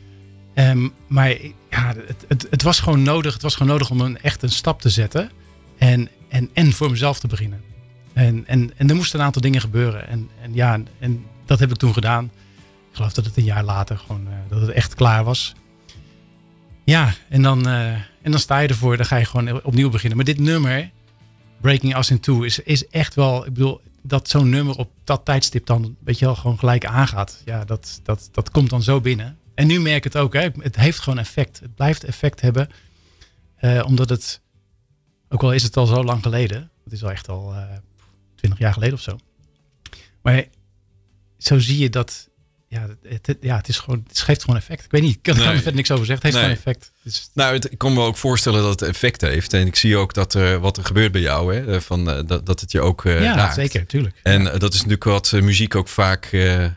Ehm, 0.55 0.89
maar 1.07 1.29
ja, 1.71 1.95
het, 2.07 2.25
het, 2.29 2.47
het, 2.51 2.63
was 2.63 2.81
gewoon 2.81 3.03
nodig. 3.03 3.33
Het 3.33 3.43
was 3.43 3.55
gewoon 3.55 3.73
nodig 3.73 3.91
om 3.91 4.01
een, 4.01 4.21
echt 4.21 4.43
een 4.43 4.51
stap 4.51 4.81
te 4.81 4.89
zetten. 4.89 5.31
En, 5.79 6.09
en, 6.29 6.51
en 6.53 6.73
voor 6.73 6.91
mezelf 6.91 7.21
te 7.21 7.27
beginnen. 7.27 7.61
En, 8.13 8.47
en, 8.47 8.71
en 8.77 8.89
er 8.89 8.95
moesten 8.95 9.19
een 9.19 9.25
aantal 9.25 9.43
dingen 9.43 9.61
gebeuren. 9.61 10.09
En, 10.09 10.29
en 10.43 10.55
ja, 10.55 10.81
en 10.99 11.25
dat 11.45 11.59
heb 11.59 11.71
ik 11.71 11.77
toen 11.77 11.93
gedaan. 11.93 12.25
Ik 12.91 12.97
geloof 12.97 13.13
dat 13.13 13.25
het 13.25 13.37
een 13.37 13.45
jaar 13.45 13.65
later 13.65 13.99
gewoon 13.99 14.27
uh, 14.27 14.33
dat 14.49 14.61
het 14.61 14.71
echt 14.71 14.95
klaar 14.95 15.25
was. 15.25 15.55
Ja, 16.85 17.15
en 17.29 17.43
dan, 17.43 17.69
uh, 17.69 17.93
en 17.93 18.31
dan 18.31 18.39
sta 18.39 18.59
je 18.59 18.69
ervoor. 18.69 18.97
Dan 18.97 19.07
ga 19.07 19.17
je 19.17 19.25
gewoon 19.25 19.63
opnieuw 19.63 19.91
beginnen. 19.91 20.17
Maar 20.17 20.27
dit 20.27 20.39
nummer, 20.39 20.91
Breaking 21.61 21.97
Us 21.97 22.11
in 22.11 22.21
Two, 22.21 22.43
is, 22.43 22.59
is 22.59 22.89
echt 22.89 23.15
wel... 23.15 23.47
Ik 23.47 23.53
bedoel, 23.53 23.81
dat 24.03 24.29
zo'n 24.29 24.49
nummer 24.49 24.77
op 24.77 24.91
dat 25.05 25.25
tijdstip 25.25 25.67
dan, 25.67 25.97
weet 26.05 26.19
je 26.19 26.25
wel, 26.25 26.35
gewoon 26.35 26.59
gelijk 26.59 26.85
aangaat. 26.85 27.43
Ja, 27.45 27.65
dat, 27.65 28.01
dat, 28.03 28.29
dat 28.33 28.51
komt 28.51 28.71
dan 28.71 28.83
zo 28.83 29.01
binnen. 29.01 29.39
En 29.61 29.67
nu 29.67 29.81
merk 29.81 29.97
ik 29.97 30.05
het 30.05 30.17
ook. 30.17 30.33
Hè. 30.33 30.49
Het 30.59 30.77
heeft 30.77 30.99
gewoon 30.99 31.19
effect. 31.19 31.61
Het 31.61 31.75
blijft 31.75 32.05
effect 32.05 32.41
hebben. 32.41 32.69
Uh, 33.61 33.83
omdat 33.87 34.09
het, 34.09 34.41
ook 35.29 35.43
al 35.43 35.53
is 35.53 35.63
het 35.63 35.77
al 35.77 35.87
zo 35.87 36.05
lang 36.05 36.23
geleden. 36.23 36.71
Het 36.85 36.93
is 36.93 37.05
al 37.05 37.11
echt 37.11 37.29
al 37.29 37.55
uh, 37.55 37.65
twintig 38.35 38.59
jaar 38.59 38.73
geleden 38.73 38.95
of 38.95 39.01
zo. 39.01 39.19
Maar 40.23 40.45
zo 41.39 41.59
zie 41.59 41.79
je 41.79 41.91
dat 41.91 42.30
ja, 42.71 42.87
het, 43.09 43.37
ja, 43.41 43.57
het 43.57 43.69
is 43.69 43.79
gewoon, 43.79 44.05
het 44.09 44.19
geeft 44.19 44.41
gewoon 44.41 44.57
effect. 44.57 44.85
Ik 44.85 44.91
weet 44.91 45.03
niet, 45.03 45.15
ik 45.15 45.23
kan, 45.23 45.37
nee. 45.37 45.47
er 45.47 45.55
verder 45.55 45.75
niks 45.75 45.91
over 45.91 46.07
zeggen. 46.07 46.27
Het 46.27 46.37
heeft 46.37 46.47
gewoon 46.47 46.65
effect. 46.65 46.93
Dus... 47.03 47.31
Nou, 47.35 47.55
het, 47.55 47.73
ik 47.73 47.79
kan 47.79 47.93
me 47.93 48.01
ook 48.01 48.17
voorstellen 48.17 48.63
dat 48.63 48.81
het 48.81 48.89
effect 48.89 49.21
heeft. 49.21 49.53
En 49.53 49.67
ik 49.67 49.77
zie 49.77 49.97
ook 49.97 50.15
dat 50.15 50.35
er 50.35 50.61
wat 50.61 50.77
er 50.77 50.85
gebeurt 50.85 51.13
bij 51.13 51.21
jou, 51.21 51.55
hè, 51.55 51.75
eh, 51.75 51.81
van, 51.81 52.11
uh, 52.11 52.21
dat, 52.27 52.47
dat 52.47 52.61
het 52.61 52.73
je 52.73 52.81
ook 52.81 53.05
uh, 53.05 53.23
ja, 53.23 53.35
raakt. 53.35 53.55
zeker, 53.55 53.87
tuurlijk. 53.87 54.21
En 54.23 54.45
dat 54.45 54.75
is 54.75 54.85
natuurlijk 54.85 55.05
wat 55.05 55.33
muziek 55.33 55.75
ook 55.75 55.89
vaak, 55.89 56.29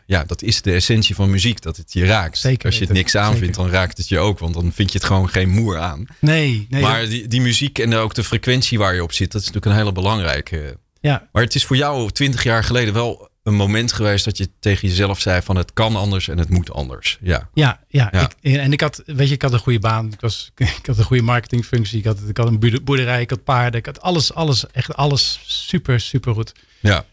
ja, 0.06 0.24
dat 0.24 0.42
is 0.42 0.62
de 0.62 0.72
essentie 0.72 1.14
van 1.14 1.30
muziek, 1.30 1.62
dat 1.62 1.76
het 1.76 1.92
je 1.92 2.04
raakt. 2.04 2.38
Zeker. 2.38 2.66
Als 2.66 2.78
je 2.78 2.84
het 2.84 2.92
niks 2.92 3.16
aanvindt, 3.16 3.56
dan 3.56 3.70
raakt 3.70 3.98
het 3.98 4.08
je 4.08 4.18
ook, 4.18 4.38
want 4.38 4.54
dan 4.54 4.72
vind 4.72 4.92
je 4.92 4.98
het 4.98 5.06
gewoon 5.06 5.28
geen 5.28 5.48
moer 5.48 5.78
aan. 5.78 6.06
Nee, 6.18 6.66
nee. 6.70 6.82
Maar 6.82 7.06
die, 7.08 7.28
die 7.28 7.40
muziek 7.40 7.78
en 7.78 7.94
ook 7.94 8.14
de 8.14 8.24
frequentie 8.24 8.78
waar 8.78 8.94
je 8.94 9.02
op 9.02 9.12
zit, 9.12 9.32
dat 9.32 9.40
is 9.40 9.46
natuurlijk 9.46 9.74
een 9.74 9.80
hele 9.80 9.92
belangrijke. 9.92 10.78
Ja. 11.00 11.28
Maar 11.32 11.42
het 11.42 11.54
is 11.54 11.64
voor 11.64 11.76
jou 11.76 12.10
twintig 12.10 12.42
jaar 12.42 12.64
geleden 12.64 12.94
wel 12.94 13.32
een 13.44 13.54
moment 13.54 13.92
geweest 13.92 14.24
dat 14.24 14.36
je 14.36 14.48
tegen 14.60 14.88
jezelf 14.88 15.20
zei 15.20 15.42
van 15.42 15.56
het 15.56 15.72
kan 15.72 15.96
anders 15.96 16.28
en 16.28 16.38
het 16.38 16.48
moet 16.48 16.72
anders. 16.72 17.18
Ja, 17.20 17.48
ja, 17.54 17.80
ja. 17.88 18.10
Ik, 18.12 18.54
en 18.54 18.72
ik 18.72 18.80
had, 18.80 19.02
weet 19.06 19.28
je, 19.28 19.34
ik 19.34 19.42
had 19.42 19.52
een 19.52 19.58
goede 19.58 19.78
baan. 19.78 20.12
Ik, 20.12 20.20
was, 20.20 20.50
ik 20.80 20.86
had 20.86 20.98
een 20.98 21.04
goede 21.04 21.22
marketingfunctie. 21.22 21.98
Ik 21.98 22.04
had, 22.04 22.18
ik 22.28 22.36
had 22.36 22.46
een 22.46 22.80
boerderij, 22.84 23.20
ik 23.20 23.30
had 23.30 23.44
paarden. 23.44 23.80
Ik 23.80 23.86
had 23.86 24.00
alles, 24.00 24.34
alles, 24.34 24.70
echt 24.70 24.94
alles 24.94 25.40
super, 25.46 26.00
super 26.00 26.34
goed. 26.34 26.52
Ja. 26.80 27.04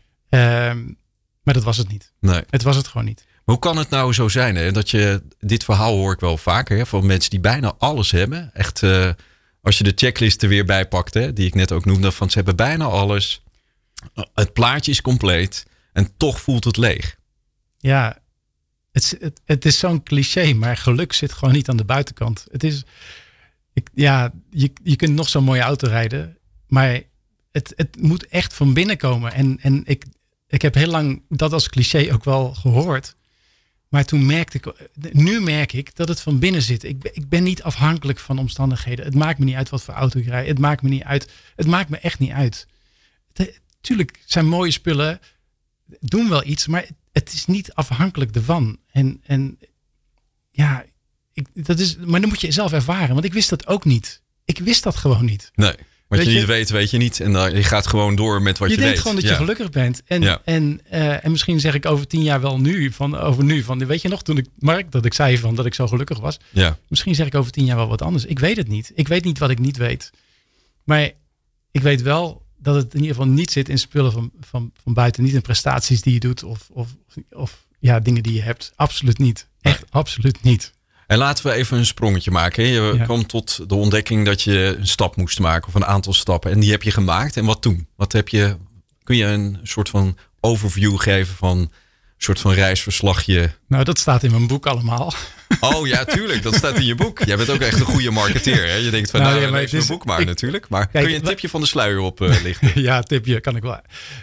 Um, 0.69 0.97
Maar 1.43 1.53
dat 1.53 1.63
was 1.63 1.77
het 1.77 1.87
niet. 1.87 2.11
Nee. 2.19 2.41
Het 2.49 2.63
was 2.63 2.75
het 2.75 2.87
gewoon 2.87 3.05
niet. 3.05 3.25
hoe 3.43 3.59
kan 3.59 3.77
het 3.77 3.89
nou 3.89 4.13
zo 4.13 4.27
zijn 4.27 4.55
hè? 4.55 4.71
dat 4.71 4.89
je, 4.89 5.21
dit 5.39 5.63
verhaal 5.63 5.95
hoor 5.95 6.13
ik 6.13 6.19
wel 6.19 6.37
vaker 6.37 6.77
hè, 6.77 6.85
van 6.85 7.05
mensen 7.05 7.29
die 7.29 7.39
bijna 7.39 7.73
alles 7.77 8.11
hebben. 8.11 8.49
Echt, 8.53 8.81
uh, 8.81 9.09
als 9.61 9.77
je 9.77 9.83
de 9.83 9.93
checklist 9.95 10.43
er 10.43 10.49
weer 10.49 10.65
bij 10.65 10.87
pakt, 10.87 11.13
hè, 11.13 11.33
die 11.33 11.47
ik 11.47 11.55
net 11.55 11.71
ook 11.71 11.85
noemde, 11.85 12.11
van 12.11 12.29
ze 12.29 12.35
hebben 12.35 12.55
bijna 12.55 12.85
alles. 12.85 13.43
Het 14.33 14.53
plaatje 14.53 14.91
is 14.91 15.01
compleet 15.01 15.65
en 15.91 16.17
toch 16.17 16.41
voelt 16.41 16.63
het 16.63 16.77
leeg. 16.77 17.15
Ja, 17.77 18.17
het, 18.91 19.17
het, 19.19 19.41
het 19.45 19.65
is 19.65 19.79
zo'n 19.79 20.03
cliché, 20.03 20.53
maar 20.53 20.77
geluk 20.77 21.13
zit 21.13 21.33
gewoon 21.33 21.53
niet 21.53 21.69
aan 21.69 21.77
de 21.77 21.85
buitenkant. 21.85 22.45
Het 22.51 22.63
is, 22.63 22.83
ik, 23.73 23.89
ja, 23.93 24.33
je, 24.49 24.71
je 24.83 24.95
kunt 24.95 25.15
nog 25.15 25.29
zo'n 25.29 25.43
mooie 25.43 25.61
auto 25.61 25.87
rijden, 25.87 26.37
maar 26.67 27.01
het, 27.51 27.73
het 27.75 28.01
moet 28.01 28.27
echt 28.27 28.53
van 28.53 28.73
binnen 28.73 28.97
komen. 28.97 29.33
En, 29.33 29.59
en 29.61 29.81
ik, 29.85 30.05
ik 30.47 30.61
heb 30.61 30.73
heel 30.73 30.89
lang 30.89 31.21
dat 31.29 31.53
als 31.53 31.69
cliché 31.69 32.13
ook 32.13 32.23
wel 32.23 32.53
gehoord. 32.53 33.15
Maar 33.87 34.05
toen 34.05 34.25
merkte 34.25 34.57
ik, 34.57 34.89
nu 35.13 35.41
merk 35.41 35.73
ik 35.73 35.95
dat 35.95 36.07
het 36.07 36.21
van 36.21 36.39
binnen 36.39 36.61
zit. 36.61 36.83
Ik, 36.83 37.09
ik 37.13 37.29
ben 37.29 37.43
niet 37.43 37.63
afhankelijk 37.63 38.19
van 38.19 38.39
omstandigheden. 38.39 39.05
Het 39.05 39.15
maakt 39.15 39.39
me 39.39 39.45
niet 39.45 39.55
uit 39.55 39.69
wat 39.69 39.83
voor 39.83 39.93
auto 39.93 40.19
ik 40.19 40.27
rijd. 40.27 40.47
Het 40.47 40.59
maakt 40.59 40.81
me 40.81 40.89
niet 40.89 41.03
uit. 41.03 41.31
Het 41.55 41.67
maakt 41.67 41.89
me 41.89 41.97
echt 41.97 42.19
niet 42.19 42.31
uit. 42.31 42.67
tuurlijk 43.81 44.19
zijn 44.25 44.47
mooie 44.47 44.71
spullen, 44.71 45.19
doen 45.99 46.29
wel 46.29 46.45
iets, 46.45 46.67
maar 46.67 46.85
het 47.11 47.33
is 47.33 47.45
niet 47.45 47.73
afhankelijk 47.73 48.35
ervan. 48.35 48.77
En, 48.91 49.21
en 49.23 49.57
ja, 50.51 50.85
ik, 51.33 51.47
dat 51.53 51.79
is, 51.79 51.97
maar 51.97 52.19
dan 52.19 52.29
moet 52.29 52.41
je 52.41 52.51
zelf 52.51 52.71
ervaren. 52.71 53.13
Want 53.13 53.25
ik 53.25 53.33
wist 53.33 53.49
dat 53.49 53.67
ook 53.67 53.85
niet. 53.85 54.21
Ik 54.45 54.59
wist 54.59 54.83
dat 54.83 54.95
gewoon 54.95 55.25
niet. 55.25 55.51
Nee. 55.55 55.75
Wat 56.07 56.25
je, 56.25 56.31
niet 56.31 56.45
weet, 56.45 56.69
weet 56.69 56.89
je 56.89 56.97
niet. 56.97 57.19
En 57.19 57.33
dan, 57.33 57.55
je 57.55 57.63
gaat 57.63 57.87
gewoon 57.87 58.15
door 58.15 58.41
met 58.41 58.57
wat 58.57 58.69
je, 58.69 58.75
je 58.75 58.81
weet. 58.81 58.89
Je 58.89 58.93
denkt 58.93 59.07
gewoon 59.07 59.21
dat 59.21 59.29
je 59.29 59.43
gelukkig 59.43 59.69
bent. 59.69 60.01
En, 60.05 60.43
en, 60.45 60.81
uh, 60.91 61.25
en 61.25 61.31
misschien 61.31 61.59
zeg 61.59 61.73
ik 61.73 61.85
over 61.85 62.07
tien 62.07 62.23
jaar 62.23 62.41
wel 62.41 62.59
nu. 62.59 62.91
Van, 62.91 63.17
over 63.17 63.43
nu. 63.43 63.63
Van, 63.63 63.85
weet 63.85 64.01
je 64.01 64.07
nog, 64.07 64.23
toen 64.23 64.37
ik, 64.37 64.45
Mark, 64.59 64.91
dat 64.91 65.05
ik 65.05 65.13
zei 65.13 65.37
van 65.37 65.55
dat 65.55 65.65
ik 65.65 65.73
zo 65.73 65.87
gelukkig 65.87 66.19
was. 66.19 66.39
Ja. 66.49 66.77
Misschien 66.87 67.15
zeg 67.15 67.27
ik 67.27 67.35
over 67.35 67.51
tien 67.51 67.65
jaar 67.65 67.75
wel 67.75 67.87
wat 67.87 68.01
anders. 68.01 68.25
Ik 68.25 68.39
weet 68.39 68.57
het 68.57 68.67
niet. 68.67 68.91
Ik 68.95 69.07
weet 69.07 69.23
niet 69.23 69.39
wat 69.39 69.49
ik 69.49 69.59
niet 69.59 69.77
weet. 69.77 70.11
Maar 70.83 71.11
ik 71.71 71.81
weet 71.81 72.01
wel 72.01 72.45
dat 72.61 72.75
het 72.75 72.93
in 72.93 73.01
ieder 73.01 73.15
geval 73.15 73.31
niet 73.31 73.51
zit 73.51 73.69
in 73.69 73.77
spullen 73.77 74.11
van, 74.11 74.31
van, 74.39 74.71
van 74.83 74.93
buiten. 74.93 75.23
Niet 75.23 75.33
in 75.33 75.41
prestaties 75.41 76.01
die 76.01 76.13
je 76.13 76.19
doet. 76.19 76.43
Of, 76.43 76.69
of, 76.71 76.95
of 77.31 77.67
ja, 77.79 77.99
dingen 77.99 78.23
die 78.23 78.33
je 78.33 78.41
hebt. 78.41 78.71
Absoluut 78.75 79.17
niet. 79.17 79.47
Echt 79.61 79.83
absoluut 79.89 80.43
niet. 80.43 80.73
En 81.07 81.17
laten 81.17 81.45
we 81.45 81.51
even 81.51 81.77
een 81.77 81.85
sprongetje 81.85 82.31
maken. 82.31 82.65
Je 82.65 83.01
kwam 83.03 83.25
tot 83.25 83.69
de 83.69 83.75
ontdekking 83.75 84.25
dat 84.25 84.41
je 84.41 84.75
een 84.79 84.87
stap 84.87 85.15
moest 85.15 85.39
maken 85.39 85.67
of 85.67 85.75
een 85.75 85.85
aantal 85.85 86.13
stappen. 86.13 86.51
En 86.51 86.59
die 86.59 86.71
heb 86.71 86.83
je 86.83 86.91
gemaakt. 86.91 87.37
En 87.37 87.45
wat 87.45 87.61
toen? 87.61 87.87
Wat 87.95 88.11
heb 88.11 88.29
je? 88.29 88.57
Kun 89.03 89.15
je 89.15 89.25
een 89.25 89.59
soort 89.63 89.89
van 89.89 90.17
overview 90.39 90.99
geven 90.99 91.35
van 91.35 91.57
een 91.57 91.71
soort 92.17 92.39
van 92.39 92.51
reisverslagje? 92.51 93.51
Nou, 93.67 93.83
dat 93.83 93.99
staat 93.99 94.23
in 94.23 94.31
mijn 94.31 94.47
boek 94.47 94.65
allemaal. 94.65 95.13
Oh 95.59 95.87
ja, 95.87 96.05
tuurlijk. 96.05 96.43
Dat 96.43 96.55
staat 96.55 96.77
in 96.77 96.85
je 96.85 96.95
boek. 96.95 97.19
Jij 97.23 97.37
bent 97.37 97.49
ook 97.49 97.59
echt 97.59 97.79
een 97.79 97.85
goede 97.85 98.11
marketeer. 98.11 98.67
Hè? 98.67 98.75
Je 98.75 98.89
denkt 98.89 99.11
van, 99.11 99.19
nou, 99.19 99.31
nou 99.31 99.45
ja, 99.45 99.51
maar 99.51 99.61
even 99.61 99.87
boek 99.87 100.05
maar 100.05 100.25
natuurlijk. 100.25 100.69
Maar 100.69 100.87
kun 100.87 101.09
je 101.09 101.15
een 101.15 101.21
tipje 101.21 101.49
van 101.49 101.61
de 101.61 101.67
sluier 101.67 101.99
op 101.99 102.21
uh, 102.21 102.41
lichten? 102.43 102.81
ja, 102.81 103.01
tipje 103.01 103.39
kan 103.39 103.55
ik 103.55 103.61
wel. 103.61 103.81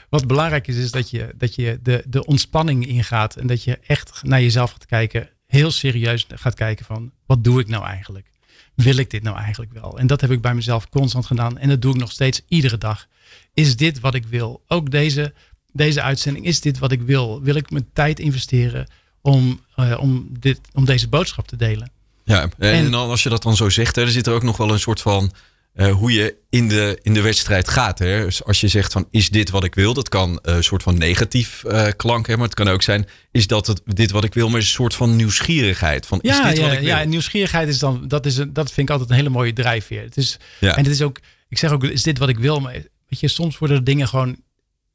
Wat 0.08 0.26
belangrijk 0.26 0.66
is, 0.66 0.76
is 0.76 0.90
dat 0.90 1.10
je, 1.10 1.28
dat 1.36 1.54
je 1.54 1.78
de, 1.82 2.04
de 2.06 2.24
ontspanning 2.24 2.86
ingaat. 2.86 3.36
En 3.36 3.46
dat 3.46 3.64
je 3.64 3.78
echt 3.86 4.20
naar 4.22 4.40
jezelf 4.40 4.70
gaat 4.70 4.86
kijken 4.86 5.28
heel 5.48 5.70
serieus 5.70 6.26
gaat 6.28 6.54
kijken 6.54 6.84
van 6.84 7.12
wat 7.26 7.44
doe 7.44 7.60
ik 7.60 7.68
nou 7.68 7.84
eigenlijk? 7.84 8.30
Wil 8.74 8.96
ik 8.96 9.10
dit 9.10 9.22
nou 9.22 9.36
eigenlijk 9.36 9.72
wel? 9.72 9.98
En 9.98 10.06
dat 10.06 10.20
heb 10.20 10.30
ik 10.30 10.40
bij 10.40 10.54
mezelf 10.54 10.88
constant 10.88 11.26
gedaan 11.26 11.58
en 11.58 11.68
dat 11.68 11.82
doe 11.82 11.94
ik 11.94 12.00
nog 12.00 12.10
steeds 12.10 12.42
iedere 12.48 12.78
dag. 12.78 13.06
Is 13.54 13.76
dit 13.76 14.00
wat 14.00 14.14
ik 14.14 14.26
wil? 14.26 14.62
Ook 14.66 14.90
deze, 14.90 15.34
deze 15.72 16.02
uitzending, 16.02 16.46
is 16.46 16.60
dit 16.60 16.78
wat 16.78 16.92
ik 16.92 17.02
wil? 17.02 17.42
Wil 17.42 17.54
ik 17.54 17.70
mijn 17.70 17.88
tijd 17.92 18.18
investeren 18.18 18.86
om, 19.28 19.60
uh, 19.76 19.98
om, 20.00 20.28
dit, 20.30 20.60
om 20.72 20.84
deze 20.84 21.08
boodschap 21.08 21.46
te 21.46 21.56
delen? 21.56 21.90
Ja, 22.24 22.42
en, 22.42 22.72
en, 22.72 22.90
dan 22.90 23.08
als 23.08 23.22
je 23.22 23.28
dat 23.28 23.42
dan 23.42 23.56
zo 23.56 23.68
zegt, 23.68 23.96
hè, 23.96 24.02
er 24.02 24.10
zit 24.10 24.26
er 24.26 24.32
ook 24.32 24.42
nog 24.42 24.56
wel 24.56 24.70
een 24.70 24.80
soort 24.80 25.00
van 25.00 25.32
uh, 25.74 25.92
hoe 25.92 26.12
je 26.12 26.36
in 26.50 26.68
de, 26.68 26.98
in 27.02 27.14
de 27.14 27.20
wedstrijd 27.20 27.68
gaat. 27.68 27.98
Hè? 27.98 28.24
Dus 28.24 28.44
als 28.44 28.60
je 28.60 28.68
zegt 28.68 28.92
van 28.92 29.06
is 29.10 29.28
dit 29.28 29.50
wat 29.50 29.64
ik 29.64 29.74
wil, 29.74 29.94
dat 29.94 30.08
kan 30.08 30.38
een 30.42 30.64
soort 30.64 30.82
van 30.82 30.98
negatief 30.98 31.62
uh, 31.66 31.86
klank 31.96 32.26
hebben. 32.26 32.38
Maar 32.38 32.54
het 32.54 32.64
kan 32.64 32.68
ook 32.68 32.82
zijn, 32.82 33.06
is 33.30 33.46
dat 33.46 33.66
het, 33.66 33.80
dit 33.84 34.10
wat 34.10 34.24
ik 34.24 34.34
wil, 34.34 34.48
maar 34.48 34.60
is 34.60 34.66
een 34.66 34.72
soort 34.72 34.94
van 34.94 35.16
nieuwsgierigheid. 35.16 36.06
Van, 36.06 36.18
ja, 36.22 36.30
is 36.30 36.48
dit 36.48 36.56
ja, 36.56 36.62
wat 36.62 36.72
ik 36.72 36.78
wil? 36.78 36.88
ja, 36.88 37.04
nieuwsgierigheid 37.04 37.68
is 37.68 37.78
dan, 37.78 38.08
dat, 38.08 38.26
is 38.26 38.36
een, 38.36 38.52
dat 38.52 38.72
vind 38.72 38.88
ik 38.88 38.90
altijd 38.90 39.10
een 39.10 39.16
hele 39.16 39.28
mooie 39.28 39.52
drijfveer. 39.52 40.02
Het 40.02 40.16
is, 40.16 40.38
ja. 40.60 40.76
En 40.76 40.84
het 40.84 40.92
is 40.92 41.02
ook, 41.02 41.18
ik 41.48 41.58
zeg 41.58 41.70
ook, 41.70 41.84
is 41.84 42.02
dit 42.02 42.18
wat 42.18 42.28
ik 42.28 42.38
wil? 42.38 42.60
Maar 42.60 42.72
weet 43.08 43.20
je, 43.20 43.28
soms 43.28 43.58
worden 43.58 43.84
dingen 43.84 44.08
gewoon 44.08 44.36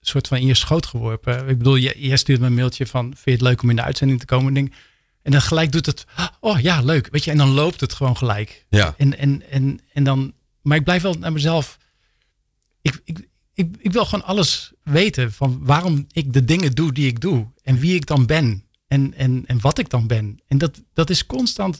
soort 0.08 0.28
van 0.28 0.38
in 0.38 0.46
je 0.46 0.54
schoot 0.54 0.86
geworpen. 0.86 1.48
Ik 1.48 1.58
bedoel, 1.58 1.78
jij, 1.78 2.18
stuurt 2.18 2.40
me 2.40 2.46
een 2.46 2.54
mailtje 2.54 2.88
van, 2.88 3.04
vind 3.04 3.24
je 3.24 3.32
het 3.32 3.42
leuk 3.42 3.62
om 3.62 3.70
in 3.70 3.76
de 3.76 3.84
uitzending 3.84 4.20
te 4.20 4.26
komen? 4.26 4.58
En, 4.58 4.72
en 5.22 5.32
dan 5.32 5.42
gelijk 5.42 5.72
doet 5.72 5.86
het, 5.86 6.06
oh 6.40 6.60
ja, 6.60 6.82
leuk. 6.82 7.08
Weet 7.12 7.24
je, 7.24 7.32
en 7.32 7.38
dan 7.38 7.50
loopt 7.50 7.82
het 7.82 7.94
gewoon 7.94 8.18
gelijk. 8.18 8.66
Ja. 8.70 8.94
En, 8.98 9.18
en, 9.18 9.50
en, 9.50 9.80
en 9.94 10.04
dan 10.04 10.34
maar 10.64 10.78
ik 10.78 10.84
blijf 10.84 11.02
wel 11.02 11.14
naar 11.14 11.32
mezelf. 11.32 11.78
Ik, 12.82 13.02
ik, 13.04 13.28
ik, 13.54 13.76
ik 13.80 13.92
wil 13.92 14.06
gewoon 14.06 14.26
alles 14.26 14.72
weten 14.84 15.34
van 15.34 15.66
waarom 15.66 16.08
ik 16.12 16.34
de 16.34 16.46
dingen 16.46 16.72
doe 16.72 16.94
die 16.94 17.08
ik 17.08 17.20
doe. 17.20 17.48
En 17.64 17.80
wie 17.80 17.96
ik 17.96 18.06
dan 18.06 18.26
ben. 18.26 18.66
En, 18.88 19.14
en, 19.14 19.46
en 19.46 19.62
wat 19.62 19.78
ik 19.78 19.90
dan 19.90 20.08
ben. 20.08 20.40
En 20.48 20.58
dat, 20.58 20.82
dat 20.94 21.10
is 21.10 21.26
constant. 21.26 21.80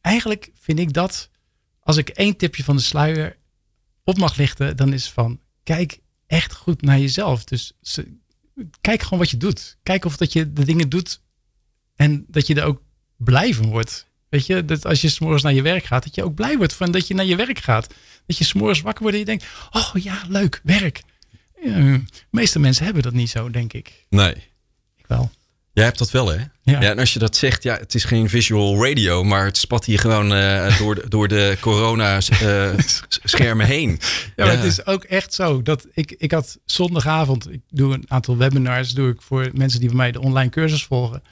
Eigenlijk 0.00 0.50
vind 0.54 0.78
ik 0.78 0.92
dat. 0.92 1.30
Als 1.80 1.96
ik 1.96 2.08
één 2.08 2.36
tipje 2.36 2.64
van 2.64 2.76
de 2.76 2.82
sluier 2.82 3.36
op 4.04 4.18
mag 4.18 4.36
lichten, 4.36 4.76
dan 4.76 4.92
is 4.92 5.10
van 5.10 5.40
kijk 5.62 6.00
echt 6.30 6.54
goed 6.54 6.82
naar 6.82 6.98
jezelf. 6.98 7.44
Dus 7.44 7.72
kijk 8.80 9.02
gewoon 9.02 9.18
wat 9.18 9.30
je 9.30 9.36
doet. 9.36 9.76
Kijk 9.82 10.04
of 10.04 10.16
dat 10.16 10.32
je 10.32 10.52
de 10.52 10.64
dingen 10.64 10.88
doet 10.88 11.20
en 11.96 12.24
dat 12.28 12.46
je 12.46 12.54
er 12.54 12.64
ook 12.64 12.82
blij 13.16 13.54
van 13.54 13.66
wordt. 13.66 14.06
Weet 14.28 14.46
je, 14.46 14.64
dat 14.64 14.86
als 14.86 15.00
je 15.00 15.08
s'morgens 15.08 15.42
naar 15.42 15.52
je 15.52 15.62
werk 15.62 15.84
gaat, 15.84 16.04
dat 16.04 16.14
je 16.14 16.24
ook 16.24 16.34
blij 16.34 16.56
wordt 16.56 16.72
van 16.72 16.90
dat 16.90 17.06
je 17.06 17.14
naar 17.14 17.24
je 17.24 17.36
werk 17.36 17.58
gaat. 17.58 17.94
Dat 18.26 18.38
je 18.38 18.44
s'morgens 18.44 18.80
wakker 18.80 19.02
wordt 19.02 19.16
en 19.16 19.22
je 19.22 19.28
denkt, 19.28 19.46
oh 19.70 19.90
ja, 19.94 20.22
leuk, 20.28 20.60
werk. 20.62 21.02
de 21.62 22.02
meeste 22.30 22.58
mensen 22.58 22.84
hebben 22.84 23.02
dat 23.02 23.12
niet 23.12 23.30
zo, 23.30 23.50
denk 23.50 23.72
ik. 23.72 24.06
Nee. 24.08 24.34
Ik 24.96 25.04
wel. 25.06 25.30
Jij 25.72 25.84
hebt 25.84 25.98
dat 25.98 26.10
wel, 26.10 26.28
hè? 26.28 26.38
Ja. 26.62 26.80
ja. 26.80 26.82
En 26.90 26.98
als 26.98 27.12
je 27.12 27.18
dat 27.18 27.36
zegt, 27.36 27.62
ja, 27.62 27.76
het 27.76 27.94
is 27.94 28.04
geen 28.04 28.28
visual 28.28 28.86
radio, 28.86 29.24
maar 29.24 29.44
het 29.44 29.56
spat 29.56 29.84
hier 29.84 29.98
gewoon 29.98 30.32
uh, 30.32 30.78
door, 30.78 30.94
de, 30.94 31.08
door 31.08 31.28
de 31.28 31.56
corona-schermen 31.60 33.66
uh, 33.66 33.72
heen. 33.72 34.00
Ja, 34.36 34.44
maar 34.44 34.56
het 34.56 34.64
is 34.64 34.86
ook 34.86 35.04
echt 35.04 35.34
zo 35.34 35.62
dat 35.62 35.86
ik, 35.92 36.10
ik 36.10 36.32
had 36.32 36.58
zondagavond, 36.64 37.52
ik 37.52 37.60
doe 37.68 37.94
een 37.94 38.04
aantal 38.08 38.36
webinars, 38.36 38.92
doe 38.92 39.10
ik 39.10 39.22
voor 39.22 39.50
mensen 39.52 39.80
die 39.80 39.88
bij 39.88 39.96
mij 39.96 40.12
de 40.12 40.20
online 40.20 40.50
cursus 40.50 40.84
volgen. 40.84 41.22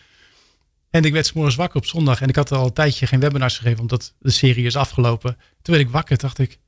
En 0.91 1.05
ik 1.05 1.13
werd 1.13 1.27
s 1.27 1.33
morgens 1.33 1.57
wakker 1.57 1.79
op 1.79 1.87
zondag. 1.87 2.21
En 2.21 2.29
ik 2.29 2.37
had 2.37 2.53
al 2.53 2.67
een 2.67 2.73
tijdje 2.73 3.07
geen 3.07 3.21
webinars 3.21 3.57
gegeven, 3.57 3.81
omdat 3.81 4.15
de 4.19 4.31
serie 4.31 4.67
is 4.67 4.77
afgelopen. 4.77 5.37
Toen 5.63 5.75
werd 5.75 5.87
ik 5.87 5.93
wakker, 5.93 6.19
dacht 6.19 6.39
ik, 6.39 6.59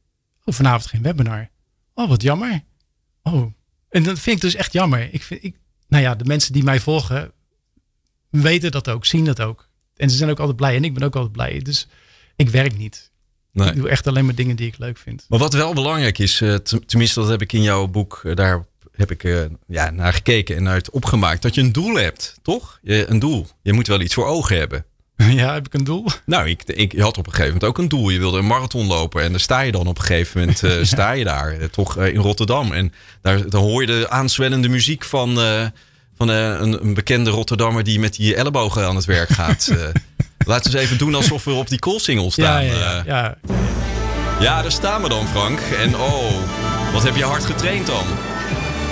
oh, 0.44 0.54
vanavond 0.54 0.86
geen 0.86 1.02
webinar. 1.02 1.50
Oh, 1.94 2.08
wat 2.08 2.22
jammer. 2.22 2.64
Oh, 3.22 3.52
en 3.88 4.02
dat 4.02 4.18
vind 4.18 4.36
ik 4.36 4.42
dus 4.42 4.54
echt 4.54 4.72
jammer. 4.72 5.12
Ik 5.12 5.22
vind, 5.22 5.44
ik, 5.44 5.56
nou 5.88 6.02
ja, 6.02 6.14
de 6.14 6.24
mensen 6.24 6.52
die 6.52 6.62
mij 6.62 6.80
volgen, 6.80 7.32
weten 8.30 8.70
dat 8.70 8.88
ook, 8.88 9.06
zien 9.06 9.24
dat 9.24 9.40
ook. 9.40 9.68
En 9.96 10.10
ze 10.10 10.16
zijn 10.16 10.30
ook 10.30 10.38
altijd 10.38 10.56
blij. 10.56 10.76
En 10.76 10.84
ik 10.84 10.94
ben 10.94 11.02
ook 11.02 11.14
altijd 11.14 11.32
blij. 11.32 11.58
Dus 11.58 11.88
ik 12.36 12.48
werk 12.48 12.76
niet. 12.76 13.09
Nee. 13.52 13.68
Ik 13.68 13.76
doe 13.76 13.88
echt 13.88 14.06
alleen 14.06 14.24
maar 14.24 14.34
dingen 14.34 14.56
die 14.56 14.66
ik 14.66 14.78
leuk 14.78 14.98
vind. 14.98 15.26
Maar 15.28 15.38
wat 15.38 15.52
wel 15.52 15.72
belangrijk 15.74 16.18
is, 16.18 16.40
eh, 16.40 16.54
tenminste 16.86 17.20
dat 17.20 17.28
heb 17.28 17.42
ik 17.42 17.52
in 17.52 17.62
jouw 17.62 17.86
boek 17.86 18.20
eh, 18.24 18.34
daar 18.34 18.66
heb 18.96 19.10
ik 19.10 19.24
uh, 19.24 19.40
ja, 19.66 19.90
naar 19.90 20.12
gekeken 20.12 20.56
en 20.56 20.68
uit 20.68 20.90
opgemaakt. 20.90 21.42
Dat 21.42 21.54
je 21.54 21.60
een 21.60 21.72
doel 21.72 21.94
hebt, 21.94 22.38
toch? 22.42 22.78
Je, 22.82 23.06
een 23.08 23.18
doel. 23.18 23.46
Je 23.62 23.72
moet 23.72 23.86
wel 23.86 24.00
iets 24.00 24.14
voor 24.14 24.26
ogen 24.26 24.56
hebben. 24.58 24.84
Ja, 25.30 25.52
heb 25.52 25.66
ik 25.66 25.74
een 25.74 25.84
doel? 25.84 26.06
Nou, 26.26 26.48
ik, 26.48 26.62
ik 26.62 26.98
had 26.98 27.18
op 27.18 27.26
een 27.26 27.32
gegeven 27.32 27.52
moment 27.52 27.70
ook 27.70 27.78
een 27.78 27.88
doel. 27.88 28.10
Je 28.10 28.18
wilde 28.18 28.38
een 28.38 28.46
marathon 28.46 28.86
lopen 28.86 29.22
en 29.22 29.30
dan 29.30 29.40
sta 29.40 29.60
je 29.60 29.72
dan 29.72 29.86
op 29.86 29.98
een 29.98 30.04
gegeven 30.04 30.40
moment 30.40 30.62
uh, 30.64 30.82
sta 30.82 31.12
je 31.12 31.24
daar, 31.24 31.58
uh, 31.58 31.64
toch 31.64 31.96
in 31.96 32.20
Rotterdam. 32.20 32.72
En 32.72 32.92
daar 33.22 33.50
dan 33.50 33.62
hoor 33.62 33.80
je 33.80 33.86
de 33.86 34.10
aanzwellende 34.10 34.68
muziek 34.68 35.04
van, 35.04 35.38
van 36.20 36.28
een, 36.28 36.84
een, 36.84 36.94
bekende 36.94 37.30
Rotterdammer 37.30 37.84
die 37.84 37.98
met 38.00 38.14
die 38.14 38.34
ellebogen 38.34 38.86
aan 38.86 38.96
het 38.96 39.04
werk 39.04 39.28
gaat. 39.28 39.72
laten 40.46 40.72
we 40.72 40.78
eens 40.78 40.86
even 40.86 40.98
doen 40.98 41.14
alsof 41.14 41.44
we 41.44 41.52
op 41.52 41.68
die 41.68 41.78
koolsingel 41.78 42.30
staan. 42.30 42.64
Ja, 42.64 42.72
ja, 42.72 42.78
ja, 42.78 43.02
ja. 43.06 43.36
ja, 44.40 44.62
daar 44.62 44.72
staan 44.72 45.02
we 45.02 45.08
dan, 45.08 45.28
Frank. 45.28 45.60
En 45.78 45.96
oh, 45.96 46.32
wat 46.92 47.02
heb 47.02 47.16
je 47.16 47.24
hard 47.24 47.44
getraind 47.44 47.86
dan? 47.86 48.04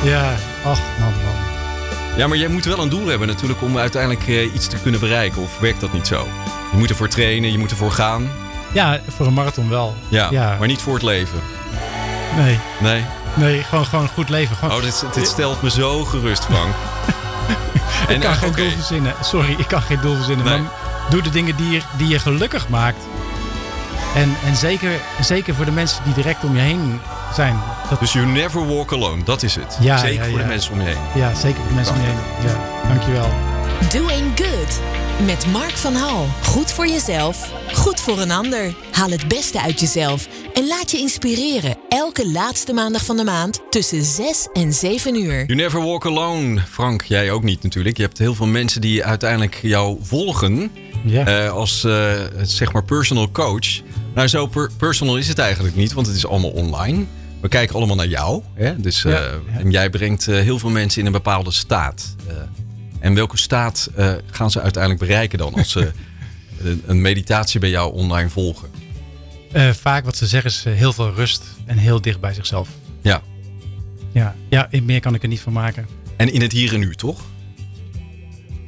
Ja, 0.03 0.35
ach 0.65 0.81
man, 0.99 1.13
man. 1.13 1.37
Ja, 2.17 2.27
maar 2.27 2.39
jij 2.39 2.49
moet 2.49 2.65
wel 2.65 2.79
een 2.79 2.89
doel 2.89 3.07
hebben 3.07 3.29
natuurlijk 3.29 3.63
om 3.63 3.79
uiteindelijk 3.79 4.53
iets 4.55 4.67
te 4.67 4.77
kunnen 4.83 5.01
bereiken. 5.01 5.43
Of 5.43 5.59
werkt 5.59 5.81
dat 5.81 5.93
niet 5.93 6.07
zo? 6.07 6.29
Je 6.73 6.79
moet 6.79 6.91
ervoor 6.91 7.09
trainen, 7.09 7.53
je 7.53 7.59
moet 7.59 7.71
ervoor 7.71 7.93
gaan. 7.93 8.31
Ja, 8.73 9.01
voor 9.09 9.27
een 9.27 9.33
marathon 9.33 9.69
wel. 9.69 9.95
Ja, 10.09 10.29
ja. 10.31 10.57
maar 10.59 10.69
niet 10.69 10.81
voor 10.81 10.95
het 10.95 11.03
leven. 11.03 11.39
Nee. 12.37 12.59
Nee? 12.81 13.05
Nee, 13.39 13.63
gewoon, 13.63 13.87
gewoon 13.87 14.09
goed 14.09 14.29
leven. 14.29 14.57
Gewoon... 14.57 14.77
Oh, 14.77 14.83
dit, 14.83 15.05
dit 15.15 15.27
stelt 15.27 15.63
me 15.63 15.71
zo 15.71 16.05
gerust, 16.05 16.45
Frank. 16.45 16.75
en, 18.09 18.15
ik 18.15 18.21
kan 18.21 18.35
geen 18.35 18.49
okay. 18.49 18.63
doel 18.63 18.73
verzinnen. 18.73 19.15
Sorry, 19.21 19.55
ik 19.59 19.67
kan 19.67 19.83
geen 19.83 20.01
doel 20.01 20.15
verzinnen. 20.15 20.47
Nee. 20.47 20.59
Maar 20.59 20.71
doe 21.11 21.23
de 21.23 21.31
dingen 21.31 21.57
die 21.57 21.71
je, 21.71 21.81
die 21.97 22.09
je 22.09 22.19
gelukkig 22.19 22.69
maakt. 22.69 23.03
En, 24.15 24.37
en 24.45 24.57
zeker, 24.57 24.91
zeker 25.21 25.55
voor 25.55 25.65
de 25.65 25.71
mensen 25.71 26.05
die 26.05 26.15
direct 26.15 26.45
om 26.45 26.55
je 26.55 26.61
heen 26.61 27.01
zijn. 27.35 27.61
Dat... 27.91 28.01
Dus 28.01 28.13
you 28.13 28.27
never 28.27 28.67
walk 28.67 28.93
alone, 28.93 29.23
dat 29.23 29.43
is 29.43 29.55
het. 29.55 29.77
Ja, 29.81 29.97
zeker 29.99 30.29
voor 30.31 30.39
de 30.39 30.45
mensen 30.45 30.73
om 30.73 30.81
je 30.81 30.87
heen. 30.87 30.99
Ja, 31.15 31.35
zeker 31.35 31.59
voor 31.61 31.69
de 31.69 31.75
mensen 31.75 31.95
om 31.95 32.01
je 32.01 32.07
heen. 32.07 32.51
Ja, 32.51 32.89
dankjewel. 32.89 33.48
Doing 33.79 34.33
Good 34.35 34.81
met 35.27 35.47
Mark 35.53 35.71
van 35.71 35.95
Hal. 35.95 36.27
Goed 36.43 36.73
voor 36.73 36.87
jezelf, 36.87 37.53
goed 37.73 38.01
voor 38.01 38.19
een 38.21 38.31
ander. 38.31 38.75
Haal 38.91 39.11
het 39.11 39.29
beste 39.29 39.61
uit 39.61 39.81
jezelf 39.81 40.29
en 40.55 40.67
laat 40.67 40.91
je 40.91 40.99
inspireren. 40.99 41.77
Elke 41.89 42.29
laatste 42.31 42.73
maandag 42.73 43.05
van 43.05 43.17
de 43.17 43.25
maand 43.25 43.61
tussen 43.71 44.05
6 44.05 44.49
en 44.53 44.73
7 44.73 45.15
uur. 45.15 45.47
You 45.47 45.55
never 45.55 45.83
walk 45.83 46.07
alone. 46.07 46.61
Frank, 46.61 47.03
jij 47.03 47.31
ook 47.31 47.43
niet 47.43 47.63
natuurlijk. 47.63 47.97
Je 47.97 48.03
hebt 48.03 48.19
heel 48.19 48.35
veel 48.35 48.47
mensen 48.47 48.81
die 48.81 49.05
uiteindelijk 49.05 49.59
jou 49.63 49.99
volgen. 50.03 50.71
Ja. 51.05 51.45
Uh, 51.45 51.53
als 51.53 51.85
uh, 51.85 52.13
zeg 52.43 52.73
maar 52.73 52.85
personal 52.85 53.31
coach. 53.31 53.81
Nou, 54.15 54.29
zo 54.29 54.51
personal 54.77 55.17
is 55.17 55.29
het 55.29 55.39
eigenlijk 55.39 55.77
niet, 55.77 55.93
want 55.93 56.07
het 56.07 56.17
is 56.17 56.27
allemaal 56.27 56.51
online. 56.51 57.05
We 57.41 57.49
kijken 57.49 57.75
allemaal 57.75 57.97
naar 57.97 58.09
jou. 58.09 58.43
Hè? 58.55 58.81
Dus, 58.81 59.05
uh, 59.05 59.19
En 59.57 59.71
jij 59.71 59.91
brengt 59.91 60.27
heel 60.27 60.59
veel 60.59 60.71
mensen 60.71 61.01
in 61.01 61.07
een 61.07 61.13
bepaalde 61.13 61.51
staat. 61.51 62.17
En 63.01 63.15
welke 63.15 63.37
staat 63.37 63.91
uh, 63.99 64.13
gaan 64.31 64.51
ze 64.51 64.61
uiteindelijk 64.61 65.03
bereiken 65.03 65.39
dan 65.39 65.55
als 65.55 65.71
ze 65.71 65.91
een 66.87 67.01
meditatie 67.01 67.61
bij 67.61 67.71
jou 67.71 67.93
online 67.93 68.29
volgen? 68.29 68.69
Uh, 69.53 69.71
vaak 69.71 70.05
wat 70.05 70.17
ze 70.17 70.27
zeggen 70.27 70.51
is 70.51 70.65
heel 70.65 70.93
veel 70.93 71.15
rust 71.15 71.43
en 71.67 71.79
heel 71.79 72.01
dicht 72.01 72.21
bij 72.21 72.35
zichzelf. 72.35 72.69
Ja. 73.03 73.23
Ja, 74.13 74.37
ja 74.49 74.69
meer 74.83 75.01
kan 75.01 75.15
ik 75.15 75.23
er 75.23 75.29
niet 75.29 75.41
van 75.41 75.53
maken. 75.53 75.87
En 76.17 76.33
in 76.33 76.41
het 76.41 76.53
hier 76.53 76.75
en 76.75 76.81
nu, 76.81 76.95
toch? 76.95 77.21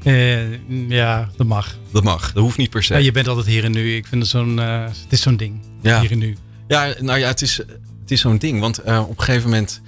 Uh, 0.05 0.89
ja, 0.89 1.31
dat 1.37 1.47
mag. 1.47 1.77
Dat 1.93 2.03
mag, 2.03 2.33
dat 2.33 2.43
hoeft 2.43 2.57
niet 2.57 2.71
per 2.71 2.83
se. 2.83 2.95
Ja, 2.95 3.01
je 3.01 3.13
bent 3.13 3.29
altijd 3.29 3.47
hier 3.47 3.65
en 3.65 3.73
nu. 3.73 3.95
Ik 3.97 4.07
vind 4.07 4.23
het 4.23 4.31
zo'n, 4.31 4.57
het 4.57 5.07
is 5.09 5.23
zo'n 5.23 5.37
ding. 5.37 5.61
Ja. 5.83 6.01
Hier 6.01 6.11
en 6.11 6.19
nu. 6.19 6.37
Ja, 6.69 6.95
nou 7.01 7.19
ja, 7.19 7.29
het 7.29 7.43
is, 7.43 7.57
het 8.01 8.11
is 8.11 8.21
zo'n 8.21 8.39
ding. 8.39 8.61
Want 8.61 8.81
op 8.81 9.19
een 9.19 9.25
gegeven 9.25 9.51
moment 9.51 9.81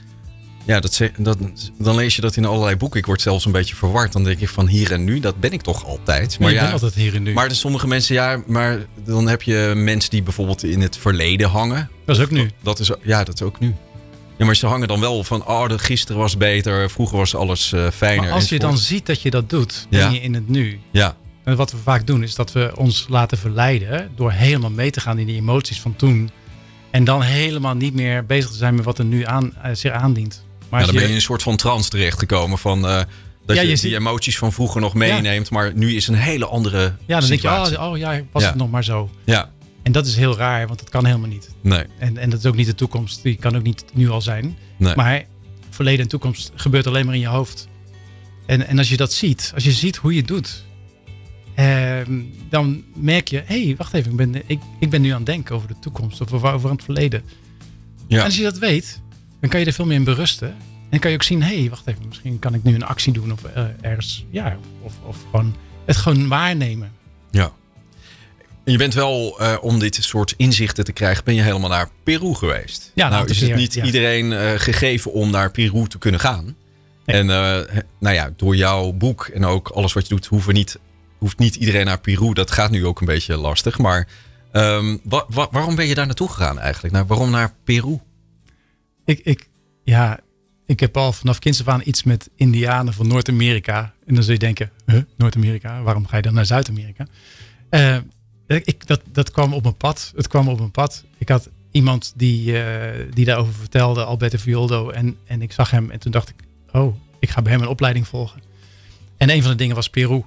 ja, 0.64 0.80
dat, 0.80 1.00
dat, 1.18 1.38
dan 1.78 1.94
lees 1.94 2.16
je 2.16 2.22
dat 2.22 2.36
in 2.36 2.44
allerlei 2.44 2.76
boeken. 2.76 2.98
Ik 3.00 3.06
word 3.06 3.20
zelfs 3.20 3.44
een 3.44 3.52
beetje 3.52 3.74
verward. 3.74 4.12
Dan 4.12 4.24
denk 4.24 4.40
ik 4.40 4.48
van 4.48 4.66
hier 4.66 4.92
en 4.92 5.04
nu, 5.04 5.20
dat 5.20 5.40
ben 5.40 5.52
ik 5.52 5.62
toch 5.62 5.84
altijd. 5.86 6.38
Maar 6.38 6.52
ja, 6.52 6.62
ben 6.62 6.72
altijd 6.72 6.94
hier 6.94 7.14
en 7.14 7.22
nu. 7.22 7.32
Maar 7.32 7.54
sommige 7.54 7.86
mensen, 7.86 8.14
ja, 8.14 8.42
maar 8.46 8.78
dan 9.04 9.28
heb 9.28 9.42
je 9.42 9.72
mensen 9.76 10.10
die 10.10 10.22
bijvoorbeeld 10.22 10.64
in 10.64 10.80
het 10.80 10.96
verleden 10.96 11.48
hangen. 11.48 11.90
Dat 12.04 12.16
is 12.16 12.22
ook 12.22 12.30
nu. 12.30 12.50
Dat, 12.60 12.78
is, 12.78 12.90
ja, 13.02 13.24
dat 13.24 13.34
is 13.34 13.42
ook 13.42 13.60
nu. 13.60 13.74
Ja, 14.36 14.44
maar 14.44 14.56
ze 14.56 14.66
hangen 14.66 14.88
dan 14.88 15.00
wel 15.00 15.24
van, 15.24 15.46
oh, 15.46 15.68
de, 15.68 15.78
gisteren 15.78 16.20
was 16.20 16.36
beter, 16.36 16.90
vroeger 16.90 17.16
was 17.16 17.34
alles 17.34 17.72
uh, 17.72 17.90
fijner. 17.90 18.24
Maar 18.24 18.32
als 18.32 18.48
je 18.48 18.58
dan 18.58 18.78
ziet 18.78 19.06
dat 19.06 19.22
je 19.22 19.30
dat 19.30 19.50
doet, 19.50 19.86
ben 19.90 20.12
je 20.12 20.20
in 20.20 20.34
het 20.34 20.48
nu. 20.48 20.80
Ja. 20.90 21.16
En 21.44 21.56
wat 21.56 21.70
we 21.70 21.76
vaak 21.76 22.06
doen, 22.06 22.22
is 22.22 22.34
dat 22.34 22.52
we 22.52 22.72
ons 22.76 23.06
laten 23.08 23.38
verleiden 23.38 24.10
door 24.16 24.32
helemaal 24.32 24.70
mee 24.70 24.90
te 24.90 25.00
gaan 25.00 25.18
in 25.18 25.26
die 25.26 25.36
emoties 25.36 25.80
van 25.80 25.96
toen. 25.96 26.30
En 26.90 27.04
dan 27.04 27.22
helemaal 27.22 27.74
niet 27.74 27.94
meer 27.94 28.26
bezig 28.26 28.50
te 28.50 28.56
zijn 28.56 28.74
met 28.74 28.84
wat 28.84 28.98
er 28.98 29.04
nu 29.04 29.26
aan, 29.26 29.52
uh, 29.64 29.70
zich 29.72 29.92
aandient. 29.92 30.44
Maar 30.72 30.80
ja, 30.80 30.86
dan 30.86 30.94
ben 30.94 31.04
je 31.04 31.10
in 31.10 31.14
een 31.14 31.22
soort 31.22 31.42
van 31.42 31.56
trance 31.56 31.90
terechtgekomen 31.90 32.58
van... 32.58 32.84
Uh, 32.84 33.00
dat 33.46 33.56
je, 33.56 33.78
die 33.78 33.94
emoties 33.94 34.38
van 34.38 34.52
vroeger 34.52 34.80
nog 34.80 34.94
meeneemt, 34.94 35.50
maar 35.50 35.72
nu 35.74 35.94
is 35.94 36.08
een 36.08 36.14
hele 36.14 36.46
andere 36.46 36.94
Ja, 37.06 37.20
dan 37.20 37.28
denk 37.28 37.40
je, 37.40 37.48
oh, 37.48 37.90
oh 37.90 37.98
ja, 37.98 38.20
was 38.32 38.44
het 38.44 38.54
nog 38.54 38.70
maar 38.70 38.84
zo. 38.84 39.10
Ja. 39.24 39.50
En 39.82 39.92
dat 39.92 40.06
is 40.06 40.16
heel 40.16 40.36
raar, 40.36 40.66
want 40.66 40.78
dat 40.78 40.88
kan 40.88 41.06
helemaal 41.06 41.28
niet. 41.28 41.48
Nee. 41.60 41.84
En, 41.98 42.18
en 42.18 42.30
dat 42.30 42.38
is 42.38 42.46
ook 42.46 42.56
niet 42.56 42.66
de 42.66 42.74
toekomst. 42.74 43.22
Die 43.22 43.36
kan 43.36 43.56
ook 43.56 43.62
niet 43.62 43.84
nu 43.92 44.10
al 44.10 44.22
zijn. 44.22 44.56
Nee. 44.76 44.94
Maar 44.94 45.24
verleden 45.70 46.00
en 46.00 46.08
toekomst 46.08 46.52
gebeurt 46.54 46.86
alleen 46.86 47.06
maar 47.06 47.14
in 47.14 47.20
je 47.20 47.26
hoofd. 47.26 47.68
En, 48.46 48.66
en 48.66 48.78
als 48.78 48.88
je 48.88 48.96
dat 48.96 49.12
ziet, 49.12 49.50
als 49.54 49.64
je 49.64 49.72
ziet 49.72 49.96
hoe 49.96 50.12
je 50.12 50.18
het 50.18 50.28
doet, 50.28 50.64
eh, 51.54 52.00
dan 52.48 52.84
merk 52.94 53.28
je, 53.28 53.42
hé, 53.44 53.64
hey, 53.64 53.74
wacht 53.76 53.94
even, 53.94 54.10
ik 54.10 54.16
ben, 54.16 54.42
ik, 54.46 54.60
ik 54.80 54.90
ben 54.90 55.00
nu 55.00 55.10
aan 55.10 55.16
het 55.16 55.26
denken 55.26 55.54
over 55.54 55.68
de 55.68 55.76
toekomst 55.80 56.20
of 56.20 56.32
over, 56.32 56.52
over 56.52 56.70
het 56.70 56.84
verleden. 56.84 57.22
Ja. 58.06 58.18
En 58.18 58.24
als 58.24 58.36
je 58.36 58.42
dat 58.42 58.58
weet, 58.58 59.00
dan 59.42 59.50
kan 59.50 59.60
je 59.60 59.66
er 59.66 59.72
veel 59.72 59.86
meer 59.86 59.96
in 59.96 60.04
berusten. 60.04 60.56
En 60.90 60.98
kan 60.98 61.10
je 61.10 61.16
ook 61.16 61.22
zien, 61.22 61.42
hé, 61.42 61.60
hey, 61.60 61.70
wacht 61.70 61.86
even, 61.86 62.08
misschien 62.08 62.38
kan 62.38 62.54
ik 62.54 62.62
nu 62.62 62.74
een 62.74 62.84
actie 62.84 63.12
doen 63.12 63.32
of 63.32 63.40
uh, 63.56 63.64
ergens, 63.80 64.24
ja, 64.30 64.56
of, 64.80 64.92
of 65.06 65.16
gewoon 65.30 65.56
het 65.84 65.96
gewoon 65.96 66.28
waarnemen. 66.28 66.92
Ja. 67.30 67.52
Je 68.64 68.76
bent 68.78 68.94
wel, 68.94 69.42
uh, 69.42 69.56
om 69.60 69.78
dit 69.78 69.98
soort 70.00 70.34
inzichten 70.36 70.84
te 70.84 70.92
krijgen, 70.92 71.24
ben 71.24 71.34
je 71.34 71.42
helemaal 71.42 71.68
naar 71.68 71.88
Peru 72.02 72.34
geweest. 72.34 72.90
Ja, 72.94 73.08
nou 73.08 73.28
is 73.28 73.40
het 73.40 73.54
niet 73.54 73.74
iedereen 73.74 74.32
uh, 74.32 74.52
gegeven 74.56 75.12
om 75.12 75.30
naar 75.30 75.50
Peru 75.50 75.86
te 75.86 75.98
kunnen 75.98 76.20
gaan. 76.20 76.56
Nee. 77.04 77.16
En 77.16 77.26
nou 77.98 78.14
ja, 78.14 78.32
door 78.36 78.56
jouw 78.56 78.92
boek 78.92 79.26
en 79.26 79.44
ook 79.44 79.68
alles 79.68 79.92
wat 79.92 80.02
je 80.02 80.14
doet, 80.14 80.26
hoeven 80.26 80.54
niet, 80.54 80.78
hoeft 81.18 81.38
niet 81.38 81.54
iedereen 81.54 81.84
naar 81.84 82.00
Peru. 82.00 82.32
Dat 82.32 82.50
gaat 82.50 82.70
nu 82.70 82.86
ook 82.86 83.00
een 83.00 83.06
beetje 83.06 83.36
lastig. 83.36 83.78
Maar 83.78 84.08
um, 84.52 85.00
wa 85.04 85.24
wa 85.28 85.48
waarom 85.50 85.74
ben 85.74 85.86
je 85.86 85.94
daar 85.94 86.06
naartoe 86.06 86.28
gegaan 86.28 86.58
eigenlijk? 86.58 86.94
Nou, 86.94 87.06
waarom 87.06 87.30
naar 87.30 87.54
Peru? 87.64 87.98
Ik, 89.04 89.18
ik, 89.18 89.48
ja, 89.84 90.20
ik 90.66 90.80
heb 90.80 90.96
al 90.96 91.12
vanaf 91.12 91.38
kinds 91.38 91.60
af 91.60 91.68
aan 91.68 91.82
iets 91.84 92.02
met 92.02 92.30
Indianen 92.36 92.94
van 92.94 93.08
Noord-Amerika. 93.08 93.94
En 94.06 94.14
dan 94.14 94.22
zul 94.22 94.32
je 94.32 94.38
denken, 94.38 94.70
huh, 94.86 95.02
Noord-Amerika, 95.16 95.82
waarom 95.82 96.06
ga 96.06 96.16
je 96.16 96.22
dan 96.22 96.34
naar 96.34 96.46
Zuid-Amerika? 96.46 97.06
Ik, 98.46 98.86
dat, 98.86 99.02
dat 99.12 99.30
kwam 99.30 99.54
op 99.54 99.62
mijn 99.62 99.76
pad. 99.76 100.12
Het 100.16 100.28
kwam 100.28 100.48
op 100.48 100.58
mijn 100.58 100.70
pad. 100.70 101.04
Ik 101.18 101.28
had 101.28 101.50
iemand 101.70 102.12
die, 102.16 102.52
uh, 102.52 102.64
die 103.14 103.24
daarover 103.24 103.52
vertelde, 103.52 104.04
Alberto 104.04 104.38
Violdo. 104.38 104.90
En, 104.90 105.16
en 105.24 105.42
ik 105.42 105.52
zag 105.52 105.70
hem 105.70 105.90
en 105.90 105.98
toen 105.98 106.12
dacht 106.12 106.28
ik, 106.28 106.34
oh, 106.72 106.96
ik 107.18 107.30
ga 107.30 107.42
bij 107.42 107.52
hem 107.52 107.62
een 107.62 107.68
opleiding 107.68 108.08
volgen. 108.08 108.40
En 109.16 109.30
een 109.30 109.42
van 109.42 109.50
de 109.50 109.56
dingen 109.56 109.74
was 109.74 109.90
Peru. 109.90 110.24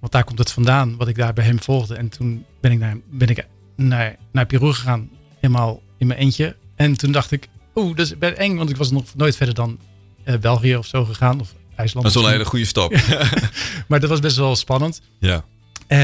Want 0.00 0.12
daar 0.12 0.24
komt 0.24 0.38
het 0.38 0.50
vandaan, 0.50 0.96
wat 0.96 1.08
ik 1.08 1.16
daar 1.16 1.32
bij 1.32 1.44
hem 1.44 1.60
volgde. 1.60 1.94
En 1.94 2.08
toen 2.08 2.44
ben 2.60 2.72
ik 2.72 2.78
naar, 2.78 2.96
ben 3.10 3.28
ik 3.28 3.46
naar, 3.76 4.16
naar 4.32 4.46
Peru 4.46 4.72
gegaan, 4.72 5.10
helemaal 5.38 5.82
in 5.98 6.06
mijn 6.06 6.18
eentje. 6.18 6.56
En 6.74 6.96
toen 6.96 7.12
dacht 7.12 7.30
ik, 7.30 7.48
oeh, 7.74 7.96
dat 7.96 8.06
is 8.06 8.18
bij 8.18 8.34
eng, 8.34 8.56
want 8.56 8.70
ik 8.70 8.76
was 8.76 8.90
nog 8.90 9.04
nooit 9.14 9.36
verder 9.36 9.54
dan 9.54 9.78
uh, 10.24 10.36
België 10.36 10.76
of 10.76 10.86
zo 10.86 11.04
gegaan. 11.04 11.40
Of 11.40 11.54
IJsland. 11.80 12.06
Dat 12.06 12.16
is 12.16 12.20
wel 12.20 12.26
een 12.26 12.36
hele 12.36 12.48
goede 12.48 12.64
stap. 12.64 12.92
maar 13.88 14.00
dat 14.00 14.08
was 14.08 14.20
best 14.20 14.36
wel 14.36 14.56
spannend. 14.56 15.00
Ja. 15.18 15.44
Uh, 15.88 15.98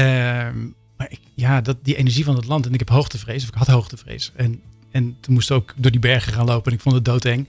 maar 0.97 1.07
ik, 1.09 1.19
ja, 1.33 1.61
dat, 1.61 1.77
die 1.83 1.95
energie 1.95 2.23
van 2.23 2.35
het 2.35 2.45
land. 2.45 2.65
En 2.65 2.73
ik 2.73 2.79
heb 2.79 2.89
hoogtevrees, 2.89 3.43
of 3.43 3.49
ik 3.49 3.55
had 3.55 3.67
hoogtevrees. 3.67 4.31
En, 4.35 4.61
en 4.91 5.17
toen 5.19 5.33
moest 5.33 5.49
ik 5.49 5.55
ook 5.55 5.73
door 5.75 5.91
die 5.91 5.99
bergen 5.99 6.33
gaan 6.33 6.45
lopen. 6.45 6.71
En 6.71 6.77
ik 6.77 6.83
vond 6.83 6.95
het 6.95 7.05
doodeng. 7.05 7.47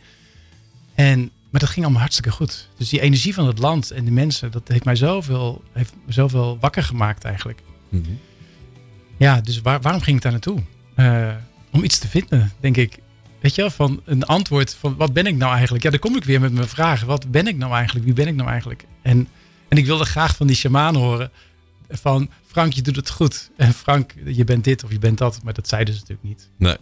En, 0.95 1.21
maar 1.51 1.61
dat 1.61 1.69
ging 1.69 1.85
allemaal 1.85 2.01
hartstikke 2.03 2.31
goed. 2.31 2.69
Dus 2.77 2.89
die 2.89 3.01
energie 3.01 3.35
van 3.35 3.47
het 3.47 3.59
land 3.59 3.91
en 3.91 4.05
de 4.05 4.11
mensen, 4.11 4.51
dat 4.51 4.69
heeft 4.69 4.85
mij 4.85 4.97
zoveel, 4.97 5.63
heeft 5.73 5.95
me 6.07 6.13
zoveel 6.13 6.59
wakker 6.61 6.83
gemaakt 6.83 7.25
eigenlijk. 7.25 7.61
Mm 7.89 8.05
-hmm. 8.05 8.19
Ja, 9.17 9.41
dus 9.41 9.61
waar, 9.61 9.81
waarom 9.81 10.01
ging 10.01 10.17
ik 10.17 10.23
daar 10.23 10.33
naartoe? 10.33 10.63
Uh, 10.97 11.35
om 11.73 11.85
iets 11.85 11.99
te 11.99 12.09
vinden, 12.09 12.53
denk 12.61 12.77
ik. 12.77 12.99
Weet 13.41 13.55
je, 13.55 13.71
van 13.71 14.01
een 14.05 14.25
antwoord 14.25 14.75
van 14.75 14.97
wat 14.97 15.13
ben 15.13 15.27
ik 15.27 15.37
nou 15.37 15.53
eigenlijk? 15.53 15.85
Ja, 15.85 15.91
dan 15.91 15.99
kom 15.99 16.17
ik 16.17 16.25
weer 16.25 16.41
met 16.41 16.53
mijn 16.53 16.69
vragen. 16.69 17.07
Wat 17.07 17.31
ben 17.31 17.47
ik 17.47 17.57
nou 17.57 17.73
eigenlijk? 17.73 18.05
Wie 18.05 18.15
ben 18.15 18.27
ik 18.27 18.35
nou 18.35 18.49
eigenlijk? 18.49 18.85
En, 19.03 19.29
en 19.69 19.77
ik 19.77 19.87
wilde 19.87 20.05
graag 20.05 20.37
van 20.37 20.47
die 20.47 20.57
shamaan 20.57 20.95
horen 20.95 21.31
van 21.89 22.31
Frank, 22.47 22.73
je 22.73 22.83
doet 22.83 22.97
het 22.97 23.11
goed. 23.11 23.51
En 23.57 23.73
Frank, 23.73 24.15
je 24.25 24.45
bent 24.45 24.65
dit 24.65 24.85
of 24.85 24.91
je 24.91 24.99
bent 24.99 25.19
dat. 25.19 25.41
Maar 25.43 25.55
dat 25.55 25.69
zeiden 25.69 25.95
ze 25.95 26.01
natuurlijk 26.01 26.29
niet. 26.29 26.49
Nee. 26.57 26.77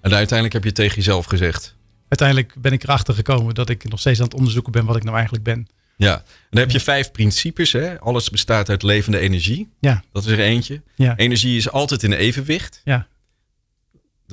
En 0.00 0.14
uiteindelijk 0.14 0.52
heb 0.52 0.64
je 0.64 0.72
tegen 0.72 0.96
jezelf 0.96 1.24
gezegd. 1.24 1.76
Uiteindelijk 2.08 2.54
ben 2.58 2.72
ik 2.72 2.82
erachter 2.82 3.14
gekomen 3.14 3.54
dat 3.54 3.68
ik 3.68 3.88
nog 3.88 4.00
steeds 4.00 4.18
aan 4.18 4.24
het 4.24 4.34
onderzoeken 4.34 4.72
ben 4.72 4.84
wat 4.84 4.96
ik 4.96 5.02
nou 5.02 5.14
eigenlijk 5.14 5.44
ben. 5.44 5.68
Ja, 5.96 6.14
en 6.14 6.24
dan 6.50 6.60
heb 6.60 6.70
je 6.70 6.80
vijf 6.80 7.10
principes. 7.10 7.72
Hè? 7.72 8.00
Alles 8.00 8.30
bestaat 8.30 8.68
uit 8.68 8.82
levende 8.82 9.18
energie. 9.18 9.68
Ja. 9.80 10.04
Dat 10.12 10.24
is 10.24 10.30
er 10.30 10.40
eentje. 10.40 10.82
Ja. 10.94 11.16
Energie 11.16 11.56
is 11.56 11.70
altijd 11.70 12.02
in 12.02 12.12
evenwicht. 12.12 12.80
Ja 12.84 13.06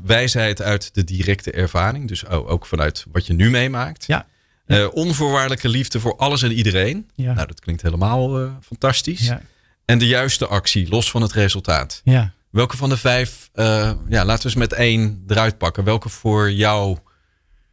wijsheid 0.04 0.62
uit 0.62 0.90
de 0.94 1.04
directe 1.04 1.52
ervaring. 1.52 2.08
Dus 2.08 2.28
ook 2.28 2.66
vanuit 2.66 3.06
wat 3.12 3.28
je 3.28 3.34
nu 3.34 3.50
meemaakt. 3.50 4.06
Ja. 4.08 4.28
Uh, 4.68 4.88
onvoorwaardelijke 4.94 5.70
liefde 5.70 6.00
voor 6.00 6.16
alles 6.18 6.42
en 6.42 6.52
iedereen. 6.52 7.10
Ja. 7.16 7.34
Nou, 7.34 7.48
dat 7.48 7.60
klinkt 7.60 7.82
helemaal 7.82 8.44
uh, 8.44 8.52
fantastisch. 8.62 9.28
Ja. 9.28 9.42
En 9.86 9.98
de 9.98 10.08
juiste 10.08 10.48
actie, 10.48 10.90
los 10.90 11.12
van 11.12 11.22
het 11.22 11.32
resultaat. 11.32 12.02
Ja. 12.04 12.34
Welke 12.50 12.78
van 12.78 12.90
de 12.90 12.98
vijf, 12.98 13.50
uh, 13.56 13.92
ja, 14.10 14.26
laten 14.26 14.42
we 14.42 14.50
eens 14.50 14.56
met 14.56 14.74
één 14.74 15.24
eruit 15.28 15.58
pakken. 15.58 15.84
Welke 15.84 16.10
voor 16.10 16.52
jou 16.52 16.98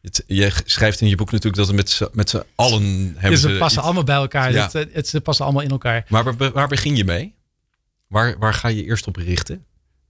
het, 0.02 0.24
je 0.26 0.52
schrijft 0.64 1.00
in 1.00 1.08
je 1.08 1.16
boek 1.16 1.30
natuurlijk 1.30 1.56
dat 1.56 1.66
het 1.66 1.76
met, 1.76 2.10
met 2.12 2.30
z'n 2.30 2.42
allen 2.54 3.12
hebben. 3.12 3.30
Dus 3.30 3.40
ze 3.40 3.56
passen 3.58 3.82
allemaal 3.82 4.04
bij 4.04 4.16
elkaar. 4.16 4.52
Ja. 4.52 4.68
Het, 4.72 4.88
het, 4.92 5.08
ze 5.08 5.20
passen 5.20 5.44
allemaal 5.44 5.62
in 5.62 5.70
elkaar. 5.70 6.04
Maar 6.08 6.36
waar, 6.36 6.52
waar 6.52 6.68
begin 6.68 6.96
je 6.96 7.04
mee? 7.04 7.34
Waar, 8.06 8.38
waar 8.38 8.54
ga 8.54 8.68
je 8.68 8.84
eerst 8.84 9.06
op 9.06 9.16
richten? 9.16 9.64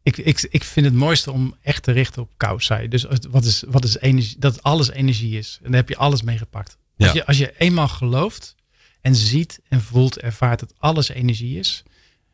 Ik, 0.07 0.17
ik, 0.17 0.47
ik 0.51 0.65
vind 0.65 0.87
het 0.87 0.95
mooiste 0.95 1.33
om 1.33 1.57
echt 1.63 1.83
te 1.83 1.93
richten 1.93 2.23
op 2.23 2.31
Kausai. 2.37 2.89
Dus 2.89 3.07
wat 3.31 3.45
is, 3.45 3.63
wat 3.67 3.85
is 3.85 3.99
energie? 3.99 4.39
Dat 4.39 4.63
alles 4.63 4.91
energie 4.91 5.39
is. 5.39 5.59
En 5.63 5.71
daar 5.71 5.81
heb 5.81 5.89
je 5.89 5.97
alles 5.97 6.23
mee 6.23 6.39
gepakt. 6.39 6.79
Als, 6.97 7.13
je, 7.13 7.27
als 7.27 7.39
je 7.39 7.55
eenmaal 7.59 7.89
gelooft 7.89 8.55
en 9.01 9.15
ziet 9.15 9.61
en 9.69 9.81
voelt, 9.81 10.19
ervaart 10.19 10.61
dat 10.61 10.75
alles 10.79 11.09
energie 11.09 11.59
is. 11.59 11.83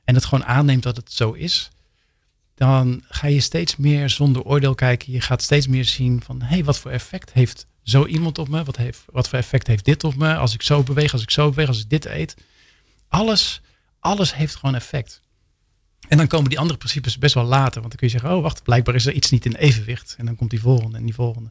En 0.05 0.15
het 0.15 0.25
gewoon 0.25 0.45
aanneemt 0.45 0.83
dat 0.83 0.97
het 0.97 1.13
zo 1.13 1.33
is. 1.33 1.71
Dan 2.55 3.03
ga 3.09 3.27
je 3.27 3.41
steeds 3.41 3.77
meer 3.77 4.11
zonder 4.11 4.43
oordeel 4.43 4.75
kijken. 4.75 5.13
Je 5.13 5.21
gaat 5.21 5.43
steeds 5.43 5.67
meer 5.67 5.85
zien 5.85 6.23
van, 6.23 6.43
hé, 6.43 6.47
hey, 6.47 6.65
wat 6.65 6.79
voor 6.79 6.91
effect 6.91 7.33
heeft 7.33 7.67
zo 7.83 8.07
iemand 8.07 8.39
op 8.39 8.49
me? 8.49 8.65
Wat, 8.65 8.77
heeft, 8.77 9.03
wat 9.07 9.29
voor 9.29 9.39
effect 9.39 9.67
heeft 9.67 9.85
dit 9.85 10.05
op 10.05 10.15
me? 10.15 10.37
Als 10.37 10.55
ik 10.55 10.63
zo 10.63 10.83
beweeg, 10.83 11.13
als 11.13 11.23
ik 11.23 11.31
zo 11.31 11.49
beweeg, 11.49 11.69
als 11.69 11.81
ik 11.81 11.91
dit 11.91 12.05
eet. 12.05 12.35
Alles, 13.09 13.61
alles 14.01 14.35
heeft 14.35 14.55
gewoon 14.55 14.75
effect. 14.75 15.22
En 16.09 16.17
dan 16.17 16.27
komen 16.27 16.49
die 16.49 16.59
andere 16.59 16.79
principes 16.79 17.19
best 17.19 17.35
wel 17.35 17.45
later. 17.45 17.81
Want 17.81 17.89
dan 17.89 17.99
kun 17.99 18.07
je 18.07 18.13
zeggen, 18.13 18.37
oh 18.37 18.43
wacht, 18.43 18.63
blijkbaar 18.63 18.95
is 18.95 19.07
er 19.07 19.13
iets 19.13 19.31
niet 19.31 19.45
in 19.45 19.55
evenwicht. 19.55 20.15
En 20.19 20.27
dan 20.27 20.37
komt 20.37 20.51
die 20.51 20.61
volgende 20.61 20.97
en 20.97 21.05
die 21.05 21.15
volgende. 21.15 21.51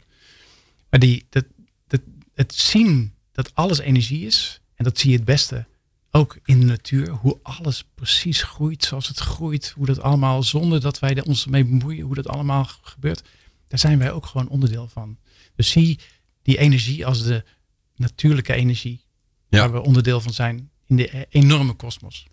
Maar 0.89 0.99
die, 0.99 1.25
dat, 1.29 1.45
dat, 1.87 2.01
het 2.33 2.53
zien 2.53 3.13
dat 3.31 3.55
alles 3.55 3.79
energie 3.79 4.25
is. 4.25 4.61
En 4.75 4.83
dat 4.83 4.99
zie 4.99 5.09
je 5.09 5.15
het 5.15 5.25
beste 5.25 5.65
ook 6.11 6.39
in 6.45 6.59
de 6.59 6.65
natuur. 6.65 7.09
Hoe 7.09 7.39
alles 7.43 7.83
precies 7.95 8.43
groeit 8.43 8.83
zoals 8.83 9.07
het 9.07 9.19
groeit. 9.19 9.73
Hoe 9.75 9.85
dat 9.85 10.01
allemaal 10.01 10.43
zonder 10.43 10.81
dat 10.81 10.99
wij 10.99 11.23
ons 11.23 11.45
mee 11.45 11.65
bemoeien. 11.65 12.05
Hoe 12.05 12.15
dat 12.15 12.27
allemaal 12.27 12.67
gebeurt. 12.81 13.23
Daar 13.67 13.79
zijn 13.79 13.99
wij 13.99 14.11
ook 14.11 14.25
gewoon 14.25 14.49
onderdeel 14.49 14.87
van. 14.87 15.17
Dus 15.55 15.69
zie 15.69 15.99
die 16.41 16.57
energie 16.57 17.05
als 17.05 17.23
de 17.23 17.43
natuurlijke 17.95 18.53
energie. 18.53 19.05
Ja. 19.49 19.59
Waar 19.59 19.71
we 19.71 19.87
onderdeel 19.87 20.21
van 20.21 20.33
zijn 20.33 20.69
in 20.87 20.95
de 20.95 21.25
enorme 21.29 21.73
kosmos. 21.73 22.27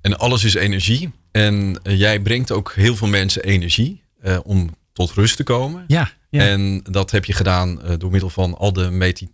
En 0.00 0.18
alles 0.18 0.44
is 0.44 0.54
energie. 0.54 1.10
En 1.32 1.80
eh, 1.82 1.98
jij 1.98 2.20
brengt 2.20 2.52
ook 2.52 2.72
heel 2.74 2.96
veel 2.96 3.08
mensen 3.08 3.42
energie 3.42 4.02
uh, 4.24 4.38
om 4.44 4.70
tot 4.92 5.10
rust 5.10 5.36
te 5.36 5.42
komen. 5.42 5.84
Ja, 5.86 6.10
ja. 6.30 6.40
En 6.40 6.80
dat 6.90 7.10
heb 7.10 7.24
je 7.24 7.32
gedaan 7.32 7.80
uh, 7.84 7.92
door 7.98 8.10
middel 8.10 8.30
van 8.30 8.58
al 8.58 8.72
de 8.72 8.90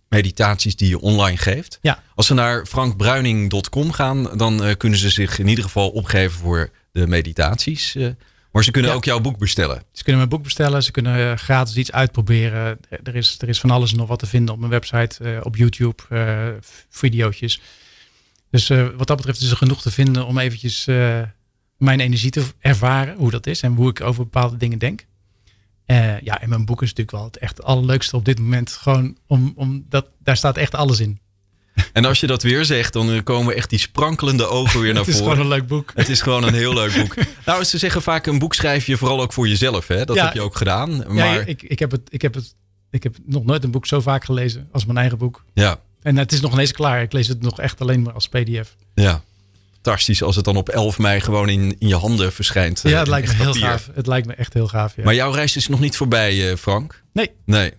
meditaties 0.09 0.75
die 0.75 0.89
je 0.89 0.99
online 0.99 1.37
geeft. 1.37 1.79
Ja. 1.81 2.03
Als 2.15 2.27
ze 2.27 2.33
naar 2.33 2.65
frankbruining.com 2.65 3.91
gaan, 3.91 4.37
dan 4.37 4.65
uh, 4.65 4.73
kunnen 4.77 4.99
ze 4.99 5.09
zich 5.09 5.39
in 5.39 5.47
ieder 5.47 5.63
geval 5.63 5.89
opgeven 5.89 6.39
voor 6.39 6.69
de 6.91 7.07
meditaties. 7.07 7.97
Maar 8.51 8.63
ze 8.63 8.71
kunnen 8.71 8.93
ook 8.93 9.05
jouw 9.05 9.19
boek 9.19 9.37
bestellen. 9.37 9.83
Ze 9.91 10.03
kunnen 10.03 10.17
mijn 10.17 10.29
boek 10.29 10.43
bestellen. 10.43 10.83
Ze 10.83 10.91
kunnen 10.91 11.39
gratis 11.39 11.75
iets 11.75 11.91
uitproberen. 11.91 12.79
Er 13.03 13.15
is, 13.15 13.37
er 13.39 13.49
is 13.49 13.59
van 13.59 13.71
alles 13.71 13.93
nog 13.93 14.07
wat 14.07 14.19
te 14.19 14.25
vinden 14.25 14.53
op 14.53 14.59
mijn 14.59 14.71
website, 14.71 15.39
op 15.43 15.55
YouTube, 15.55 16.03
video's. 16.89 17.59
Dus 18.51 18.67
wat 18.67 19.07
dat 19.07 19.17
betreft 19.17 19.41
is 19.41 19.51
er 19.51 19.57
genoeg 19.57 19.81
te 19.81 19.91
vinden 19.91 20.25
om 20.25 20.37
eventjes 20.37 20.87
mijn 21.79 21.99
energie 21.99 22.31
te 22.31 22.43
ervaren. 22.59 23.15
Hoe 23.15 23.31
dat 23.31 23.47
is 23.47 23.61
en 23.61 23.73
hoe 23.73 23.89
ik 23.89 24.01
over 24.01 24.23
bepaalde 24.23 24.57
dingen 24.57 24.79
denk. 24.79 25.05
Uh, 25.85 26.21
ja, 26.21 26.41
en 26.41 26.49
mijn 26.49 26.65
boek 26.65 26.81
is 26.81 26.89
natuurlijk 26.89 27.17
wel 27.17 27.25
het 27.25 27.37
echt 27.37 27.63
allerleukste 27.63 28.15
op 28.15 28.25
dit 28.25 28.39
moment. 28.39 28.71
Gewoon 28.71 29.17
om, 29.27 29.53
om 29.55 29.85
dat, 29.89 30.07
daar 30.23 30.37
staat 30.37 30.57
echt 30.57 30.75
alles 30.75 30.99
in. 30.99 31.19
En 31.93 32.05
als 32.05 32.19
je 32.19 32.27
dat 32.27 32.43
weer 32.43 32.65
zegt, 32.65 32.93
dan 32.93 33.23
komen 33.23 33.55
echt 33.55 33.69
die 33.69 33.79
sprankelende 33.79 34.47
ogen 34.47 34.79
weer 34.79 34.93
naar 34.93 35.05
voren. 35.05 35.17
Het 35.17 35.27
is 35.27 35.33
gewoon 35.33 35.39
een 35.39 35.47
leuk 35.47 35.67
boek. 35.67 35.91
Het 35.95 36.09
is 36.09 36.21
gewoon 36.21 36.43
een 36.43 36.53
heel 36.53 36.73
leuk 36.73 36.95
boek. 36.95 37.15
Nou, 37.45 37.63
ze 37.63 37.77
zeggen 37.77 38.01
vaak 38.01 38.25
een 38.25 38.39
boek 38.39 38.53
schrijf 38.53 38.85
je 38.85 38.97
vooral 38.97 39.21
ook 39.21 39.33
voor 39.33 39.47
jezelf. 39.47 39.87
Hè? 39.87 40.05
Dat 40.05 40.19
heb 40.19 40.33
je 40.33 40.41
ook 40.41 40.55
gedaan. 40.55 40.97
Maar... 41.07 41.15
Ja, 41.15 41.39
ik, 41.39 41.61
ik, 41.61 41.79
heb 41.79 41.91
het, 41.91 42.01
ik, 42.09 42.21
heb 42.21 42.33
het, 42.33 42.55
ik 42.89 43.03
heb 43.03 43.15
nog 43.25 43.45
nooit 43.45 43.63
een 43.63 43.71
boek 43.71 43.85
zo 43.85 43.99
vaak 43.99 44.25
gelezen 44.25 44.67
als 44.71 44.85
mijn 44.85 44.97
eigen 44.97 45.17
boek. 45.17 45.43
Ja. 45.53 45.79
En 46.01 46.17
het 46.17 46.31
is 46.31 46.41
nog 46.41 46.53
ineens 46.53 46.71
klaar. 46.71 47.01
Ik 47.01 47.13
lees 47.13 47.27
het 47.27 47.41
nog 47.41 47.59
echt 47.59 47.81
alleen 47.81 48.01
maar 48.01 48.13
als 48.13 48.27
pdf. 48.27 48.75
Ja 48.93 49.23
fantastisch 49.81 50.23
als 50.23 50.35
het 50.35 50.45
dan 50.45 50.55
op 50.55 50.69
11 50.69 50.97
mei 50.97 51.19
gewoon 51.19 51.49
in, 51.49 51.75
in 51.79 51.87
je 51.87 51.95
handen 51.95 52.33
verschijnt. 52.33 52.81
Ja, 52.83 52.99
het 52.99 53.07
lijkt 53.07 53.27
me 53.27 53.33
heel 53.33 53.53
gaaf. 53.53 53.89
Het 53.93 54.07
lijkt 54.07 54.27
me 54.27 54.33
echt 54.33 54.53
heel 54.53 54.67
gaaf. 54.67 54.95
Ja. 54.95 55.03
Maar 55.03 55.13
jouw 55.13 55.31
reis 55.31 55.55
is 55.55 55.67
nog 55.67 55.79
niet 55.79 55.97
voorbij, 55.97 56.49
eh, 56.49 56.57
Frank? 56.57 57.03
Nee. 57.13 57.31
Nee. 57.45 57.73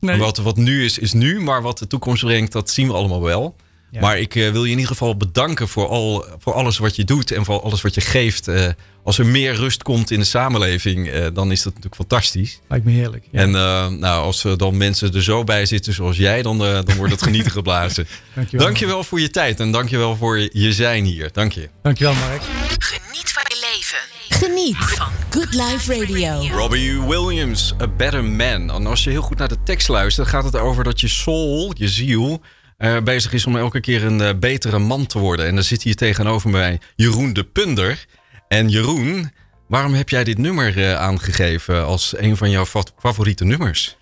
nee. 0.00 0.18
Wat, 0.18 0.36
wat 0.36 0.56
nu 0.56 0.84
is, 0.84 0.98
is 0.98 1.12
nu. 1.12 1.40
Maar 1.40 1.62
wat 1.62 1.78
de 1.78 1.86
toekomst 1.86 2.24
brengt, 2.24 2.52
dat 2.52 2.70
zien 2.70 2.86
we 2.86 2.92
allemaal 2.92 3.22
wel. 3.22 3.56
Maar 3.98 4.18
ik 4.18 4.34
uh, 4.34 4.50
wil 4.50 4.64
je 4.64 4.70
in 4.70 4.76
ieder 4.76 4.92
geval 4.92 5.16
bedanken 5.16 5.68
voor, 5.68 5.88
al, 5.88 6.24
voor 6.38 6.52
alles 6.52 6.78
wat 6.78 6.96
je 6.96 7.04
doet 7.04 7.30
en 7.30 7.44
voor 7.44 7.60
alles 7.60 7.80
wat 7.80 7.94
je 7.94 8.00
geeft. 8.00 8.48
Uh, 8.48 8.66
als 9.04 9.18
er 9.18 9.26
meer 9.26 9.54
rust 9.54 9.82
komt 9.82 10.10
in 10.10 10.18
de 10.18 10.24
samenleving, 10.24 11.08
uh, 11.08 11.26
dan 11.32 11.50
is 11.50 11.62
dat 11.62 11.74
natuurlijk 11.74 11.94
fantastisch. 11.94 12.60
Lijkt 12.68 12.84
me 12.84 12.90
heerlijk. 12.90 13.24
Ja. 13.30 13.40
En 13.40 13.50
nou, 13.98 14.24
als 14.24 14.44
er 14.44 14.58
dan 14.58 14.76
mensen 14.76 15.14
er 15.14 15.22
zo 15.22 15.44
bij 15.44 15.66
zitten 15.66 15.92
zoals 15.92 16.16
jij, 16.16 16.42
dan, 16.42 16.58
dan 16.58 16.96
wordt 16.96 17.12
het 17.12 17.22
genieten 17.22 17.52
geblazen. 17.52 18.06
dankjewel, 18.34 18.66
dankjewel 18.66 19.04
voor 19.04 19.20
je 19.20 19.30
tijd 19.30 19.60
en 19.60 19.70
dankjewel 19.70 20.16
voor 20.16 20.38
je 20.52 20.72
zijn 20.72 21.04
hier. 21.04 21.28
Dank 21.32 21.52
je. 21.52 21.68
Dankjewel 21.82 22.14
Mark. 22.14 22.42
Geniet 22.78 23.30
van 23.30 23.42
je 23.46 23.74
leven. 23.74 24.10
Geniet 24.28 24.76
van 24.76 25.08
Good 25.30 25.54
Life 25.54 25.94
Radio. 25.94 26.56
Robbie 26.56 27.02
Williams, 27.02 27.74
A 27.80 27.88
Better 27.88 28.24
Man. 28.24 28.70
En 28.70 28.86
als 28.86 29.04
je 29.04 29.10
heel 29.10 29.22
goed 29.22 29.38
naar 29.38 29.48
de 29.48 29.62
tekst 29.64 29.88
luistert, 29.88 30.28
gaat 30.28 30.44
het 30.44 30.56
over 30.56 30.84
dat 30.84 31.00
je 31.00 31.08
soul, 31.08 31.72
je 31.74 31.88
ziel 31.88 32.40
uh, 32.80 33.00
bezig 33.00 33.32
is 33.32 33.46
om 33.46 33.56
elke 33.56 33.80
keer 33.80 34.04
een 34.04 34.20
uh, 34.20 34.30
betere 34.36 34.78
man 34.78 35.06
te 35.06 35.18
worden. 35.18 35.46
En 35.46 35.54
dan 35.54 35.64
zit 35.64 35.82
hier 35.82 35.94
tegenover 35.94 36.50
mij 36.50 36.80
Jeroen 36.96 37.32
de 37.32 37.44
Punder. 37.44 38.06
En 38.48 38.68
Jeroen, 38.68 39.30
waarom 39.68 39.94
heb 39.94 40.08
jij 40.08 40.24
dit 40.24 40.38
nummer 40.38 40.78
uh, 40.78 40.94
aangegeven 40.94 41.84
als 41.84 42.14
een 42.18 42.36
van 42.36 42.50
jouw 42.50 42.66
favoriete 42.98 43.44
nummers? 43.44 43.96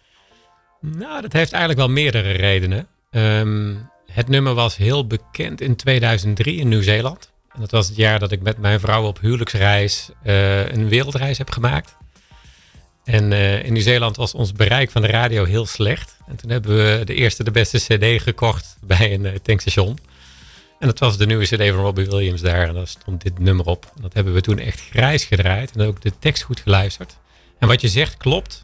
Nou, 0.80 1.22
dat 1.22 1.32
heeft 1.32 1.52
eigenlijk 1.52 1.80
wel 1.86 1.90
meerdere 1.90 2.30
redenen. 2.30 2.86
Um, 3.10 3.90
het 4.12 4.28
nummer 4.28 4.54
was 4.54 4.76
heel 4.76 5.06
bekend 5.06 5.60
in 5.60 5.76
2003 5.76 6.56
in 6.56 6.68
Nieuw-Zeeland. 6.68 7.32
En 7.52 7.60
dat 7.60 7.70
was 7.70 7.88
het 7.88 7.96
jaar 7.96 8.18
dat 8.18 8.32
ik 8.32 8.42
met 8.42 8.58
mijn 8.58 8.80
vrouw 8.80 9.06
op 9.06 9.20
huwelijksreis 9.20 10.10
een 10.22 10.88
wereldreis 10.88 11.38
heb 11.38 11.50
gemaakt. 11.50 11.97
En 13.08 13.30
uh, 13.32 13.64
in 13.64 13.72
Nieuw-Zeeland 13.72 14.16
was 14.16 14.34
ons 14.34 14.52
bereik 14.52 14.90
van 14.90 15.02
de 15.02 15.08
radio 15.08 15.44
heel 15.44 15.66
slecht. 15.66 16.16
En 16.26 16.36
toen 16.36 16.50
hebben 16.50 16.76
we 16.76 17.04
de 17.04 17.14
eerste, 17.14 17.44
de 17.44 17.50
beste 17.50 17.78
CD 17.78 18.22
gekocht 18.22 18.76
bij 18.86 19.14
een 19.14 19.24
uh, 19.24 19.32
tankstation. 19.42 19.98
En 20.78 20.86
dat 20.86 20.98
was 20.98 21.16
de 21.16 21.26
nieuwe 21.26 21.44
CD 21.44 21.68
van 21.68 21.80
Robbie 21.80 22.06
Williams 22.06 22.40
daar. 22.40 22.68
En 22.68 22.74
daar 22.74 22.86
stond 22.86 23.22
dit 23.22 23.38
nummer 23.38 23.66
op. 23.66 23.92
Dat 24.00 24.14
hebben 24.14 24.34
we 24.34 24.40
toen 24.40 24.58
echt 24.58 24.80
grijs 24.80 25.24
gedraaid. 25.24 25.76
En 25.76 25.86
ook 25.86 26.02
de 26.02 26.12
tekst 26.18 26.42
goed 26.42 26.60
geluisterd. 26.60 27.16
En 27.58 27.68
wat 27.68 27.80
je 27.80 27.88
zegt 27.88 28.16
klopt. 28.16 28.62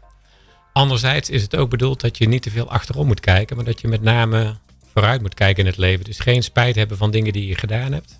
Anderzijds 0.73 1.29
is 1.29 1.41
het 1.41 1.55
ook 1.55 1.69
bedoeld 1.69 2.01
dat 2.01 2.17
je 2.17 2.27
niet 2.27 2.41
te 2.41 2.49
veel 2.49 2.69
achterom 2.69 3.07
moet 3.07 3.19
kijken. 3.19 3.55
Maar 3.55 3.65
dat 3.65 3.81
je 3.81 3.87
met 3.87 4.01
name 4.01 4.55
vooruit 4.93 5.21
moet 5.21 5.33
kijken 5.33 5.63
in 5.63 5.69
het 5.69 5.79
leven. 5.79 6.05
Dus 6.05 6.19
geen 6.19 6.43
spijt 6.43 6.75
hebben 6.75 6.97
van 6.97 7.11
dingen 7.11 7.33
die 7.33 7.47
je 7.47 7.55
gedaan 7.55 7.91
hebt. 7.91 8.19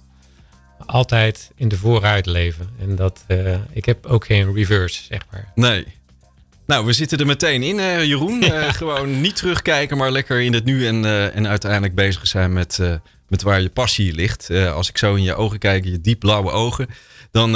Altijd 0.86 1.52
in 1.56 1.68
de 1.68 1.78
vooruit 1.78 2.26
leven. 2.26 2.70
En 2.80 2.96
dat, 2.96 3.24
uh, 3.28 3.56
ik 3.72 3.86
heb 3.86 4.06
ook 4.06 4.26
geen 4.26 4.54
reverse, 4.54 5.04
zeg 5.04 5.22
maar. 5.32 5.52
Nee. 5.56 5.86
Nou, 6.66 6.86
we 6.86 6.94
zitten 6.94 7.18
er 7.18 7.26
meteen 7.26 7.64
in, 7.64 7.78
uh, 7.78 8.04
Jeroen. 8.04 8.44
Uh, 8.44 8.74
gewoon 8.74 9.22
niet 9.22 9.36
terugkijken, 9.36 9.98
maar 9.98 10.12
lekker 10.12 10.42
in 10.42 10.54
het 10.54 10.66
nu 10.66 10.88
en, 10.88 11.04
uh, 11.04 11.36
en 11.36 11.48
uiteindelijk 11.48 11.96
bezig 11.96 12.28
zijn 12.28 12.54
met, 12.54 12.80
met 13.28 13.42
waar 13.42 13.62
je 13.62 13.70
passie 13.70 14.14
ligt. 14.14 14.50
als 14.52 14.90
ik 14.90 14.98
zo 14.98 15.16
in 15.16 15.24
je 15.24 15.36
ogen 15.36 15.60
kijk, 15.60 15.84
je 15.84 16.02
diep 16.02 16.20
blauwe 16.20 16.52
ogen, 16.52 16.88
dan, 17.32 17.52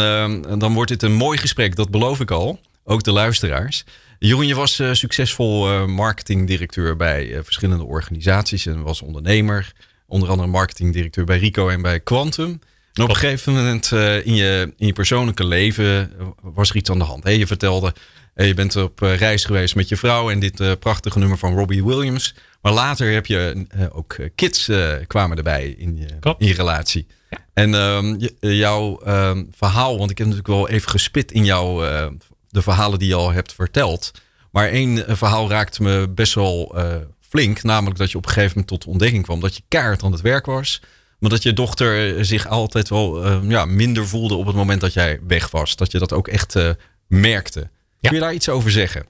dan 0.60 0.74
wordt 0.74 0.92
dit 0.92 1.04
een 1.04 1.14
mooi 1.14 1.38
gesprek. 1.38 1.76
Dat 1.76 1.92
beloof 1.92 2.20
ik 2.20 2.32
al. 2.32 2.60
Ook 2.84 3.04
de 3.04 3.12
luisteraars. 3.12 3.84
Jeroen, 4.20 4.48
je 4.48 4.56
was 4.56 4.82
succesvol 4.92 5.88
marketingdirecteur 5.88 6.96
bij 6.96 7.40
verschillende 7.44 7.84
organisaties 7.84 8.66
en 8.66 8.84
was 8.84 9.02
ondernemer. 9.02 9.72
Onder 10.08 10.30
andere 10.30 10.50
marketingdirecteur 10.50 11.26
bij 11.26 11.38
Rico 11.38 11.70
en 11.70 11.82
bij 11.82 12.00
Quantum. 12.00 12.60
En 12.94 13.04
op 13.04 13.10
een 13.10 13.16
gegeven 13.16 13.54
moment 13.54 13.92
in, 14.24 14.36
je, 14.36 14.74
in 14.78 14.86
je 14.86 14.94
persoonlijke 14.94 15.46
leven 15.46 16.12
was 16.42 16.70
er 16.70 16.76
iets 16.76 16.90
aan 16.90 16.98
de 16.98 17.04
hand. 17.04 17.24
Hey, 17.24 17.38
je 17.38 17.48
vertelde 17.48 17.94
je 18.46 18.54
bent 18.54 18.76
op 18.76 19.02
eh, 19.02 19.16
reis 19.16 19.46
geweest 19.46 19.76
met 19.76 19.90
je 19.90 19.98
vrouw 19.98 20.30
en 20.30 20.40
dit 20.40 20.60
eh, 20.60 20.72
prachtige 20.80 21.20
nummer 21.20 21.38
van 21.38 21.54
Robbie 21.54 21.86
Williams. 21.86 22.36
Maar 22.62 22.74
later 22.74 23.12
heb 23.12 23.26
je 23.26 23.66
uh, 23.76 23.86
ook 23.92 24.16
kids 24.36 24.72
kwamen 25.08 25.38
erbij 25.38 25.76
in 25.78 25.98
je, 25.98 26.36
in 26.38 26.48
je 26.48 26.54
relatie. 26.54 27.08
Ja. 27.30 27.38
En 27.54 27.74
um, 27.74 28.20
jouw 28.40 29.08
um, 29.08 29.50
verhaal, 29.52 29.98
want 29.98 30.12
ik 30.12 30.18
heb 30.18 30.28
natuurlijk 30.28 30.56
wel 30.56 30.70
even 30.70 30.90
gespit 30.90 31.32
in 31.32 31.46
jou 31.46 31.88
de 32.50 32.62
verhalen 32.62 33.00
die 33.00 33.08
je 33.08 33.16
al 33.16 33.32
hebt 33.32 33.54
verteld. 33.54 34.12
Maar 34.52 34.70
één 34.70 35.18
verhaal 35.18 35.50
raakte 35.50 35.84
me 35.84 36.10
best 36.10 36.34
wel 36.34 36.76
flink. 37.30 37.64
Namelijk 37.64 38.00
dat 38.00 38.12
je 38.12 38.18
op 38.18 38.26
een 38.26 38.32
gegeven 38.32 38.52
moment 38.52 38.68
tot 38.68 38.84
de 38.84 38.90
ontdekking 38.90 39.24
kwam 39.24 39.40
dat 39.40 39.56
je 39.56 39.64
kaart 39.68 40.04
aan 40.04 40.12
het 40.12 40.22
werk 40.22 40.46
was. 40.46 40.82
Maar 41.20 41.30
dat 41.30 41.44
je 41.44 41.54
dochter 41.54 42.26
zich 42.26 42.48
altijd 42.48 42.90
wel 42.90 43.42
ja, 43.42 43.66
minder 43.66 44.08
voelde 44.08 44.36
op 44.36 44.46
het 44.46 44.56
moment 44.56 44.82
dat 44.82 44.94
jij 44.94 45.20
weg 45.28 45.52
was. 45.52 45.76
Dat 45.76 45.92
je 45.92 46.00
dat 46.00 46.14
ook 46.14 46.28
echt 46.28 46.56
merkte. 47.08 47.70
Kun 48.02 48.14
je 48.14 48.20
daar 48.20 48.34
iets 48.34 48.50
over 48.50 48.72
zeggen? 48.72 49.06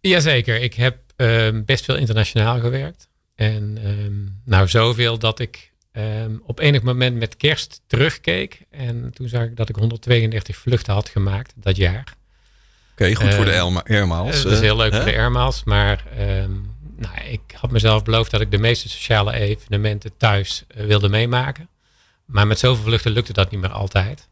Jazeker. 0.00 0.60
Ik 0.60 0.74
heb 0.74 0.98
um, 1.16 1.64
best 1.64 1.84
veel 1.84 1.96
internationaal 1.96 2.60
gewerkt. 2.60 3.08
En 3.34 3.78
um, 3.86 4.40
nou 4.44 4.68
zoveel 4.68 5.18
dat 5.18 5.38
ik 5.38 5.72
um, 5.92 6.42
op 6.44 6.58
enig 6.58 6.82
moment 6.82 7.16
met 7.16 7.36
kerst 7.36 7.80
terugkeek. 7.86 8.62
En 8.70 9.10
toen 9.14 9.28
zag 9.28 9.42
ik 9.42 9.56
dat 9.56 9.68
ik 9.68 9.76
132 9.76 10.56
vluchten 10.56 10.94
had 10.94 11.08
gemaakt 11.08 11.52
dat 11.56 11.76
jaar. 11.76 12.14
Oké, 12.92 13.02
okay, 13.02 13.14
goed 13.14 13.34
voor 13.34 13.44
de 13.44 13.82
airmiles. 13.84 14.42
Dat 14.42 14.52
is 14.52 14.60
heel 14.60 14.76
leuk 14.76 14.94
voor 14.94 15.04
de 15.04 15.16
airmiles. 15.16 15.64
Maar 15.64 16.04
nou, 17.00 17.14
ik 17.28 17.40
had 17.54 17.70
mezelf 17.70 18.02
beloofd 18.02 18.30
dat 18.30 18.40
ik 18.40 18.50
de 18.50 18.58
meeste 18.58 18.88
sociale 18.88 19.32
evenementen 19.32 20.16
thuis 20.16 20.64
uh, 20.76 20.86
wilde 20.86 21.08
meemaken. 21.08 21.68
Maar 22.24 22.46
met 22.46 22.58
zoveel 22.58 22.84
vluchten 22.84 23.10
lukte 23.10 23.32
dat 23.32 23.50
niet 23.50 23.60
meer 23.60 23.70
altijd. 23.70 24.28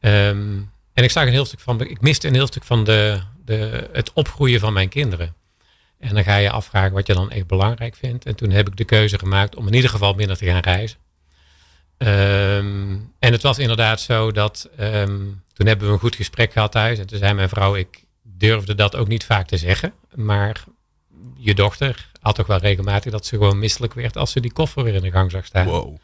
Um, 0.00 0.70
en 0.98 1.04
ik 1.04 1.10
zag 1.10 1.24
een 1.24 1.32
heel 1.32 1.44
stuk 1.44 1.60
van, 1.60 1.80
ik 1.80 2.00
miste 2.00 2.26
een 2.26 2.34
heel 2.34 2.46
stuk 2.46 2.64
van 2.64 2.84
de, 2.84 3.20
de, 3.44 3.88
het 3.92 4.12
opgroeien 4.12 4.60
van 4.60 4.72
mijn 4.72 4.88
kinderen. 4.88 5.34
En 5.98 6.14
dan 6.14 6.24
ga 6.24 6.36
je 6.36 6.50
afvragen 6.50 6.92
wat 6.92 7.06
je 7.06 7.14
dan 7.14 7.30
echt 7.30 7.46
belangrijk 7.46 7.96
vindt. 7.96 8.24
En 8.24 8.34
toen 8.34 8.50
heb 8.50 8.68
ik 8.68 8.76
de 8.76 8.84
keuze 8.84 9.18
gemaakt 9.18 9.56
om 9.56 9.66
in 9.66 9.74
ieder 9.74 9.90
geval 9.90 10.14
minder 10.14 10.36
te 10.36 10.44
gaan 10.44 10.60
reizen. 10.60 10.98
Um, 11.98 13.12
en 13.18 13.32
het 13.32 13.42
was 13.42 13.58
inderdaad 13.58 14.00
zo 14.00 14.32
dat 14.32 14.68
um, 14.80 15.42
toen 15.52 15.66
hebben 15.66 15.86
we 15.86 15.92
een 15.92 15.98
goed 15.98 16.16
gesprek 16.16 16.52
gehad 16.52 16.72
thuis. 16.72 16.98
En 16.98 17.06
toen 17.06 17.18
zei 17.18 17.34
mijn 17.34 17.48
vrouw, 17.48 17.74
ik 17.74 18.04
durfde 18.22 18.74
dat 18.74 18.96
ook 18.96 19.08
niet 19.08 19.24
vaak 19.24 19.46
te 19.46 19.56
zeggen. 19.56 19.92
Maar 20.14 20.64
je 21.36 21.54
dochter 21.54 22.10
had 22.20 22.34
toch 22.34 22.46
wel 22.46 22.58
regelmatig 22.58 23.12
dat 23.12 23.26
ze 23.26 23.36
gewoon 23.36 23.58
misselijk 23.58 23.94
werd 23.94 24.16
als 24.16 24.32
ze 24.32 24.40
die 24.40 24.52
koffer 24.52 24.82
weer 24.82 24.94
in 24.94 25.02
de 25.02 25.10
gang 25.10 25.30
zag 25.30 25.44
staan. 25.44 25.66
Wow. 25.66 25.96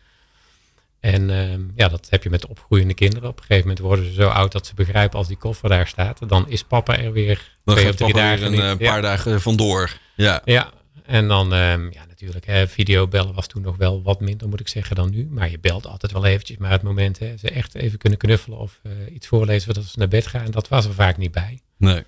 En 1.05 1.29
uh, 1.29 1.55
ja, 1.75 1.88
dat 1.88 2.07
heb 2.11 2.23
je 2.23 2.31
met 2.31 2.47
opgroeiende 2.47 2.95
kinderen. 2.95 3.29
Op 3.29 3.37
een 3.37 3.45
gegeven 3.45 3.69
moment 3.69 3.87
worden 3.87 4.05
ze 4.05 4.12
zo 4.12 4.29
oud 4.29 4.53
dat 4.53 4.67
ze 4.67 4.75
begrijpen 4.75 5.19
als 5.19 5.29
die 5.29 5.37
koffer 5.37 5.69
daar 5.69 5.87
staat. 5.87 6.29
Dan 6.29 6.49
is 6.49 6.62
papa 6.62 6.99
er 6.99 7.12
weer 7.12 7.57
dan 7.64 7.75
twee 7.75 7.88
of 7.88 7.95
drie 7.95 8.12
dagen. 8.12 8.59
een 8.59 8.81
uh, 8.81 8.88
paar 8.88 9.03
dagen 9.03 9.40
vandoor. 9.40 9.99
Ja. 10.14 10.43
Ja, 10.45 10.73
en 11.07 11.29
dan 11.29 11.55
ehm, 11.55 11.90
ja, 11.90 12.05
natuurlijk, 12.09 12.47
hè, 12.47 12.69
videobellen 12.69 13.35
was 13.35 13.47
toen 13.47 13.62
nog 13.62 13.77
wel 13.77 14.03
wat 14.03 14.21
minder, 14.21 14.49
moet 14.49 14.61
ik 14.61 14.69
zeggen, 14.69 14.97
dan 14.97 15.11
nu. 15.11 15.29
Maar 15.31 15.51
je 15.51 15.59
belt 15.59 15.87
altijd 15.87 16.12
wel 16.12 16.25
eventjes. 16.25 16.57
Maar 16.57 16.71
het 16.71 16.83
moment 16.83 17.19
hè, 17.19 17.37
ze 17.37 17.51
echt 17.51 17.75
even 17.75 17.99
kunnen 17.99 18.19
knuffelen 18.19 18.59
of 18.59 18.81
uh, 18.83 18.93
iets 19.14 19.27
voorlezen 19.27 19.64
voordat 19.64 19.85
ze 19.85 19.99
naar 19.99 20.09
bed 20.09 20.27
gaan, 20.27 20.51
dat 20.51 20.69
was 20.69 20.85
er 20.85 20.95
vaak 20.95 21.17
niet 21.17 21.33
bij. 21.33 21.61
Nee. 21.77 22.03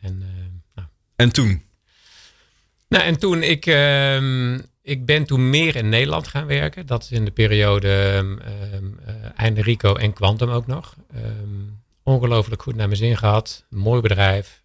En, 0.00 0.22
ehm, 0.22 0.50
nou. 0.74 0.88
en 1.16 1.32
toen? 1.32 1.62
Nou, 2.88 3.04
en 3.04 3.18
toen, 3.18 3.42
ik, 3.42 3.66
uh, 3.66 4.58
ik 4.88 5.06
ben 5.06 5.24
toen 5.24 5.50
meer 5.50 5.76
in 5.76 5.88
Nederland 5.88 6.28
gaan 6.28 6.46
werken. 6.46 6.86
Dat 6.86 7.02
is 7.02 7.10
in 7.10 7.24
de 7.24 7.30
periode 7.30 7.88
um, 8.16 8.40
uh, 8.42 9.14
einde 9.36 9.62
Rico 9.62 9.94
en 9.94 10.12
Quantum 10.12 10.50
ook 10.50 10.66
nog. 10.66 10.96
ongelooflijk 12.02 12.62
goed 12.62 12.74
naar 12.74 12.86
mijn 12.86 12.98
zin 12.98 13.16
gehad. 13.16 13.64
Mooi 13.68 14.00
bedrijf. 14.00 14.60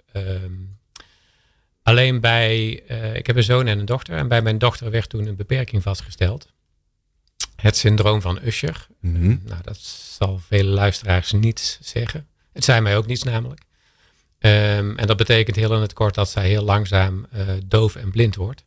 Alleen 1.83 2.19
bij, 2.19 2.83
uh, 2.89 3.15
ik 3.15 3.27
heb 3.27 3.35
een 3.35 3.43
zoon 3.43 3.67
en 3.67 3.79
een 3.79 3.85
dochter. 3.85 4.17
En 4.17 4.27
bij 4.27 4.41
mijn 4.41 4.57
dochter 4.57 4.91
werd 4.91 5.09
toen 5.09 5.27
een 5.27 5.35
beperking 5.35 5.83
vastgesteld. 5.83 6.47
Het 7.55 7.77
syndroom 7.77 8.21
van 8.21 8.39
Usher. 8.43 8.87
Mm 8.99 9.15
-hmm. 9.15 9.41
nou, 9.45 9.61
dat 9.63 9.77
zal 10.17 10.39
vele 10.39 10.69
luisteraars 10.69 11.31
niets 11.31 11.77
zeggen. 11.81 12.27
Het 12.53 12.63
zei 12.63 12.81
mij 12.81 12.97
ook 12.97 13.05
niets 13.05 13.23
namelijk. 13.23 13.61
Um, 14.39 14.97
en 14.97 15.07
dat 15.07 15.17
betekent 15.17 15.55
heel 15.55 15.75
in 15.75 15.81
het 15.81 15.93
kort 15.93 16.15
dat 16.15 16.29
zij 16.29 16.47
heel 16.47 16.63
langzaam 16.63 17.25
uh, 17.33 17.47
doof 17.65 17.95
en 17.95 18.11
blind 18.11 18.35
wordt. 18.35 18.63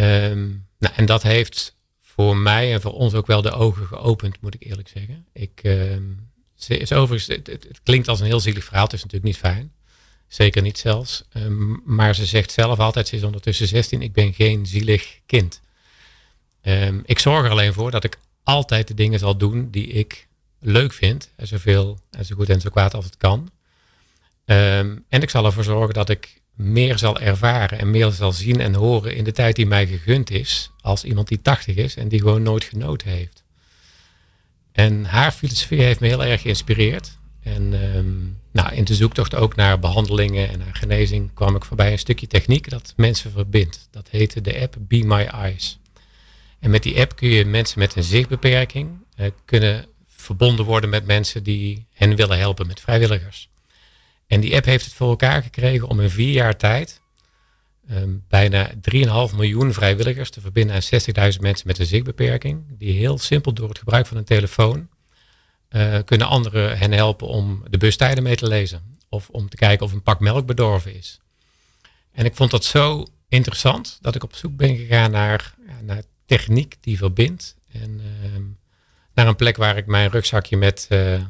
Um, 0.00 0.66
nou, 0.78 0.94
en 0.96 1.06
dat 1.06 1.22
heeft 1.22 1.76
voor 2.00 2.36
mij 2.36 2.72
en 2.72 2.80
voor 2.80 2.92
ons 2.92 3.14
ook 3.14 3.26
wel 3.26 3.42
de 3.42 3.50
ogen 3.50 3.86
geopend, 3.86 4.40
moet 4.40 4.54
ik 4.54 4.64
eerlijk 4.64 4.88
zeggen. 4.88 5.26
Ik, 5.32 5.60
um, 5.64 6.30
is 6.68 6.92
overigens, 6.92 7.36
het, 7.36 7.46
het, 7.46 7.80
klinkt 7.82 8.08
als 8.08 8.20
een 8.20 8.26
heel 8.26 8.40
zielig 8.40 8.64
verhaal, 8.64 8.84
het 8.84 8.92
is 8.92 9.02
natuurlijk 9.02 9.32
niet 9.32 9.36
fijn. 9.42 9.72
Zeker 10.28 10.62
niet 10.62 10.78
zelfs. 10.78 11.24
Um, 11.34 11.82
maar 11.84 12.14
ze 12.14 12.26
zegt 12.26 12.52
zelf 12.52 12.78
altijd, 12.78 13.08
ze 13.08 13.16
is 13.16 13.22
ondertussen 13.22 13.68
16, 13.68 14.02
ik 14.02 14.12
ben 14.12 14.34
geen 14.34 14.66
zielig 14.66 15.20
kind. 15.26 15.60
Ik 17.04 17.18
zorg 17.18 17.44
er 17.44 17.50
alleen 17.50 17.72
voor 17.72 17.90
dat 17.90 18.04
ik 18.04 18.18
altijd 18.42 18.88
de 18.88 18.94
dingen 18.94 19.18
zal 19.18 19.36
doen 19.36 19.70
die 19.70 19.86
ik 19.86 20.28
leuk 20.60 20.92
vind. 20.92 21.32
En 21.36 21.46
zoveel 21.46 21.98
en 22.10 22.24
zo 22.24 22.34
goed 22.34 22.48
en 22.48 22.60
zo 22.60 22.70
kwaad 22.70 22.94
als 22.94 23.04
het 23.04 23.16
kan. 23.16 23.50
En 24.44 25.04
ik 25.08 25.30
zal 25.30 25.44
ervoor 25.44 25.64
zorgen 25.64 25.94
dat 25.94 26.08
ik 26.08 26.40
meer 26.56 26.98
zal 26.98 27.18
ervaren 27.20 27.78
en 27.78 27.90
meer 27.90 28.10
zal 28.10 28.32
zien 28.32 28.60
en 28.60 28.74
horen 28.74 29.16
in 29.16 29.24
de 29.24 29.32
tijd 29.32 29.56
die 29.56 29.66
mij 29.66 29.86
gegund 29.86 30.30
is. 30.30 30.70
Als 30.80 31.04
iemand 31.04 31.28
die 31.28 31.42
80 31.42 31.76
is 31.76 31.96
en 31.96 32.08
die 32.08 32.20
gewoon 32.20 32.42
nooit 32.42 32.64
genoten 32.64 33.08
heeft. 33.08 33.44
En 34.72 35.04
haar 35.04 35.32
filosofie 35.32 35.82
heeft 35.82 36.00
me 36.00 36.06
heel 36.06 36.24
erg 36.24 36.40
geïnspireerd. 36.40 37.18
En 37.42 37.96
um, 37.96 38.38
nou, 38.52 38.74
in 38.74 38.84
de 38.84 38.94
zoektocht 38.94 39.34
ook 39.34 39.56
naar 39.56 39.78
behandelingen 39.78 40.48
en 40.48 40.58
naar 40.58 40.74
genezing 40.74 41.30
kwam 41.34 41.56
ik 41.56 41.64
voorbij 41.64 41.92
een 41.92 41.98
stukje 41.98 42.26
techniek 42.26 42.70
dat 42.70 42.92
mensen 42.96 43.30
verbindt. 43.30 43.88
Dat 43.90 44.08
heette 44.10 44.40
de 44.40 44.60
app 44.60 44.76
Be 44.78 45.04
My 45.04 45.22
Eyes. 45.24 45.78
En 46.58 46.70
met 46.70 46.82
die 46.82 47.00
app 47.00 47.16
kun 47.16 47.28
je 47.28 47.44
mensen 47.44 47.78
met 47.78 47.96
een 47.96 48.02
zichtbeperking 48.02 48.90
uh, 49.16 49.26
kunnen 49.44 49.86
verbonden 50.06 50.64
worden 50.64 50.90
met 50.90 51.06
mensen 51.06 51.42
die 51.42 51.86
hen 51.92 52.16
willen 52.16 52.38
helpen 52.38 52.66
met 52.66 52.80
vrijwilligers. 52.80 53.48
En 54.26 54.40
die 54.40 54.54
app 54.54 54.64
heeft 54.64 54.84
het 54.84 54.94
voor 54.94 55.08
elkaar 55.08 55.42
gekregen 55.42 55.88
om 55.88 56.00
in 56.00 56.10
vier 56.10 56.32
jaar 56.32 56.56
tijd 56.56 57.00
um, 57.90 58.24
bijna 58.28 58.70
3,5 58.70 58.74
miljoen 59.36 59.72
vrijwilligers 59.72 60.30
te 60.30 60.40
verbinden 60.40 60.76
aan 60.76 61.32
60.000 61.32 61.40
mensen 61.40 61.66
met 61.66 61.78
een 61.78 61.86
zichtbeperking. 61.86 62.64
Die 62.78 62.92
heel 62.92 63.18
simpel 63.18 63.52
door 63.52 63.68
het 63.68 63.78
gebruik 63.78 64.06
van 64.06 64.16
een 64.16 64.24
telefoon 64.24 64.88
uh, 65.70 65.98
kunnen 66.04 66.26
anderen 66.26 66.78
hen 66.78 66.92
helpen 66.92 67.26
om 67.26 67.64
de 67.70 67.78
bustijden 67.78 68.22
mee 68.22 68.36
te 68.36 68.48
lezen. 68.48 68.98
Of 69.08 69.28
om 69.28 69.48
te 69.48 69.56
kijken 69.56 69.86
of 69.86 69.92
een 69.92 70.02
pak 70.02 70.20
melk 70.20 70.46
bedorven 70.46 70.94
is. 70.94 71.20
En 72.12 72.24
ik 72.24 72.34
vond 72.34 72.50
dat 72.50 72.64
zo 72.64 73.06
interessant 73.28 73.98
dat 74.00 74.14
ik 74.14 74.22
op 74.22 74.34
zoek 74.34 74.56
ben 74.56 74.76
gegaan 74.76 75.10
naar, 75.10 75.54
naar 75.82 76.02
techniek 76.26 76.76
die 76.80 76.96
verbindt. 76.96 77.56
En 77.72 78.00
uh, 78.00 78.40
naar 79.14 79.26
een 79.26 79.36
plek 79.36 79.56
waar 79.56 79.76
ik 79.76 79.86
mijn 79.86 80.10
rugzakje 80.10 80.56
met 80.56 80.86
uh, 80.92 81.22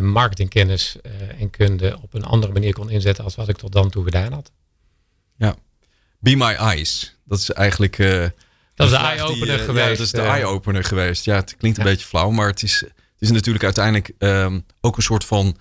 marketingkennis 0.00 0.96
en 1.38 1.50
kunde 1.50 1.98
op 2.02 2.14
een 2.14 2.24
andere 2.24 2.52
manier 2.52 2.72
kon 2.72 2.90
inzetten 2.90 3.24
als 3.24 3.34
wat 3.34 3.48
ik 3.48 3.56
tot 3.56 3.72
dan 3.72 3.90
toe 3.90 4.04
gedaan 4.04 4.32
had. 4.32 4.52
Ja, 5.36 5.56
Be 6.18 6.36
My 6.36 6.52
Eyes. 6.52 7.16
Dat 7.24 7.38
is 7.38 7.50
eigenlijk... 7.50 7.96
dat 8.74 8.86
is 8.86 8.90
de 8.90 8.96
eye-opener 8.96 9.58
geweest. 9.58 9.88
Ja, 9.88 9.88
dat 9.88 10.06
is 10.06 10.10
de 10.10 10.20
eye-opener 10.20 10.84
geweest. 10.84 11.24
Ja, 11.24 11.34
het 11.34 11.56
klinkt 11.56 11.78
een 11.78 11.84
ja. 11.84 11.90
beetje 11.90 12.06
flauw, 12.06 12.30
maar 12.30 12.46
het 12.46 12.62
is 12.62 12.84
het 13.20 13.28
is 13.28 13.34
natuurlijk 13.34 13.64
uiteindelijk 13.64 14.12
um, 14.18 14.66
ook 14.80 14.96
een 14.96 15.02
soort 15.02 15.24
van 15.24 15.56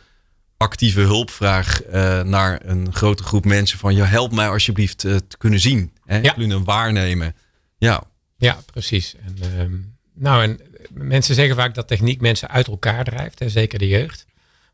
actieve 0.58 1.00
hulpvraag 1.00 1.86
uh, 1.86 2.22
naar 2.22 2.66
een 2.66 2.94
grote 2.94 3.24
groep 3.24 3.46
mensen 3.46 3.80
van 3.80 3.96
ja, 3.96 4.06
help 4.06 4.32
mij 4.32 4.50
alsjeblieft 4.50 5.04
uh, 5.04 5.16
te 5.16 5.38
kunnen 5.38 5.60
zien. 5.60 5.94
Hè? 6.06 6.20
Ja. 6.20 6.34
Kunnen 6.34 6.64
waarnemen. 6.64 7.36
Ja, 7.78 8.04
ja 8.38 8.58
precies. 8.72 9.16
En, 9.26 9.60
um, 9.60 9.98
nou, 10.14 10.44
en 10.44 10.60
mensen 10.94 11.36
zeggen 11.36 11.56
vaak 11.56 11.76
dat 11.76 11.88
techniek 11.88 12.22
mensen 12.22 12.50
uit 12.50 12.68
elkaar 12.68 13.04
drijft, 13.04 13.40
hè, 13.40 13.50
zeker 13.50 13.80
de 13.80 13.88
jeugd. 13.88 14.26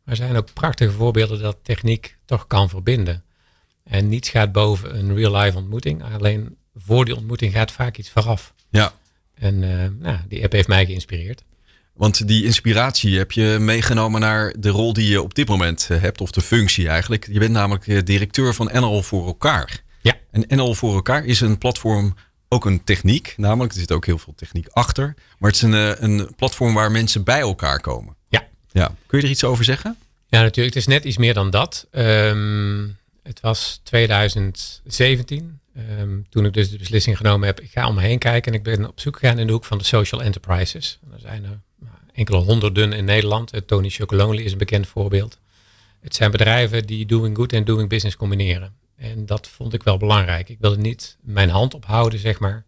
Maar 0.04 0.16
er 0.16 0.26
zijn 0.26 0.36
ook 0.36 0.54
prachtige 0.54 0.92
voorbeelden 0.92 1.42
dat 1.42 1.58
techniek 1.62 2.18
toch 2.26 2.48
kan 2.48 2.70
verbinden. 2.70 3.24
En 3.84 4.10
niets 4.10 4.30
gaat 4.30 4.52
boven 4.52 4.98
een 4.98 5.16
real-life 5.16 5.58
ontmoeting. 5.58 6.04
Alleen 6.04 6.58
voor 6.76 7.06
die 7.06 7.16
ontmoeting 7.16 7.54
gaat 7.54 7.72
vaak 7.72 7.98
iets 7.98 8.10
vooraf. 8.10 8.54
Ja. 8.70 8.94
En 9.34 9.62
uh, 9.62 9.86
nou, 10.00 10.18
die 10.28 10.44
app 10.44 10.52
heeft 10.52 10.68
mij 10.68 10.86
geïnspireerd. 10.86 11.44
Want 11.94 12.28
die 12.28 12.46
inspiratie 12.46 13.18
heb 13.18 13.32
je 13.32 13.58
meegenomen 13.60 14.22
naar 14.22 14.54
de 14.60 14.70
rol 14.70 14.94
die 14.94 15.10
je 15.10 15.22
op 15.22 15.34
dit 15.34 15.48
moment 15.48 15.88
hebt, 15.88 16.22
of 16.22 16.32
de 16.32 16.42
functie 16.42 16.88
eigenlijk. 16.88 17.28
Je 17.32 17.40
bent 17.40 17.52
namelijk 17.52 18.06
directeur 18.06 18.54
van 18.54 18.70
NL 18.74 19.02
voor 19.02 19.26
elkaar. 19.26 19.84
Ja. 20.02 20.16
En 20.32 20.46
NL 20.48 20.74
voor 20.74 20.94
elkaar 20.94 21.26
is 21.26 21.42
een 21.42 21.58
platform, 21.58 22.16
ook 22.50 22.66
een 22.66 22.84
techniek, 22.84 23.34
namelijk 23.38 23.74
er 23.74 23.80
zit 23.80 23.92
ook 23.92 24.06
heel 24.06 24.18
veel 24.18 24.34
techniek 24.36 24.68
achter. 24.68 25.14
Maar 25.38 25.52
het 25.52 25.62
is 25.62 25.62
een, 25.62 26.04
een 26.04 26.36
platform 26.36 26.74
waar 26.74 26.92
mensen 26.92 27.24
bij 27.24 27.40
elkaar 27.40 27.82
komen. 27.82 28.16
Ja. 28.28 28.48
ja. 28.72 28.96
Kun 29.06 29.18
je 29.20 29.24
er 29.24 29.32
iets 29.32 29.44
over 29.44 29.64
zeggen? 29.64 29.98
Ja, 30.28 30.42
natuurlijk. 30.42 30.76
Het 30.76 30.84
is 30.84 30.94
net 30.94 31.04
iets 31.04 31.18
meer 31.18 31.34
dan 31.34 31.50
dat. 31.50 31.88
Um, 31.92 32.98
het 33.24 33.40
was 33.40 33.80
2017. 33.84 35.60
Um, 36.00 36.26
toen 36.30 36.46
ik 36.46 36.54
dus 36.54 36.70
de 36.70 36.78
beslissing 36.78 37.18
genomen 37.18 37.48
heb, 37.48 37.60
ik 37.60 37.72
ga 37.72 37.88
om 37.88 37.96
me 37.96 38.02
heen 38.02 38.20
kijken 38.20 38.52
en 38.52 38.58
ik 38.58 38.64
ben 38.64 38.88
op 38.88 39.00
zoek 39.00 39.18
gegaan 39.18 39.40
in 39.40 39.48
de 39.48 39.54
hoek 39.54 39.66
van 39.66 39.78
de 39.78 39.84
social 39.84 40.22
enterprises. 40.22 41.00
En 41.04 41.14
er 41.14 41.20
zijn 41.20 41.44
er 41.44 41.60
enkele 42.14 42.38
honderden 42.38 42.94
in 42.94 43.06
Nederland. 43.06 43.52
Tony 43.66 43.90
Chocolonely 43.90 44.44
is 44.44 44.52
een 44.52 44.58
bekend 44.58 44.88
voorbeeld. 44.88 45.40
Het 46.02 46.16
zijn 46.16 46.32
bedrijven 46.32 46.86
die 46.86 47.06
doing 47.06 47.36
good 47.36 47.54
en 47.54 47.66
doing 47.66 47.90
business 47.90 48.16
combineren. 48.16 48.74
En 48.98 49.26
dat 49.26 49.48
vond 49.48 49.74
ik 49.74 49.84
wel 49.84 49.98
belangrijk. 49.98 50.50
Ik 50.50 50.60
wilde 50.60 50.78
niet 50.78 51.18
mijn 51.22 51.50
hand 51.50 51.74
ophouden, 51.74 52.20
zeg 52.20 52.40
maar. 52.40 52.66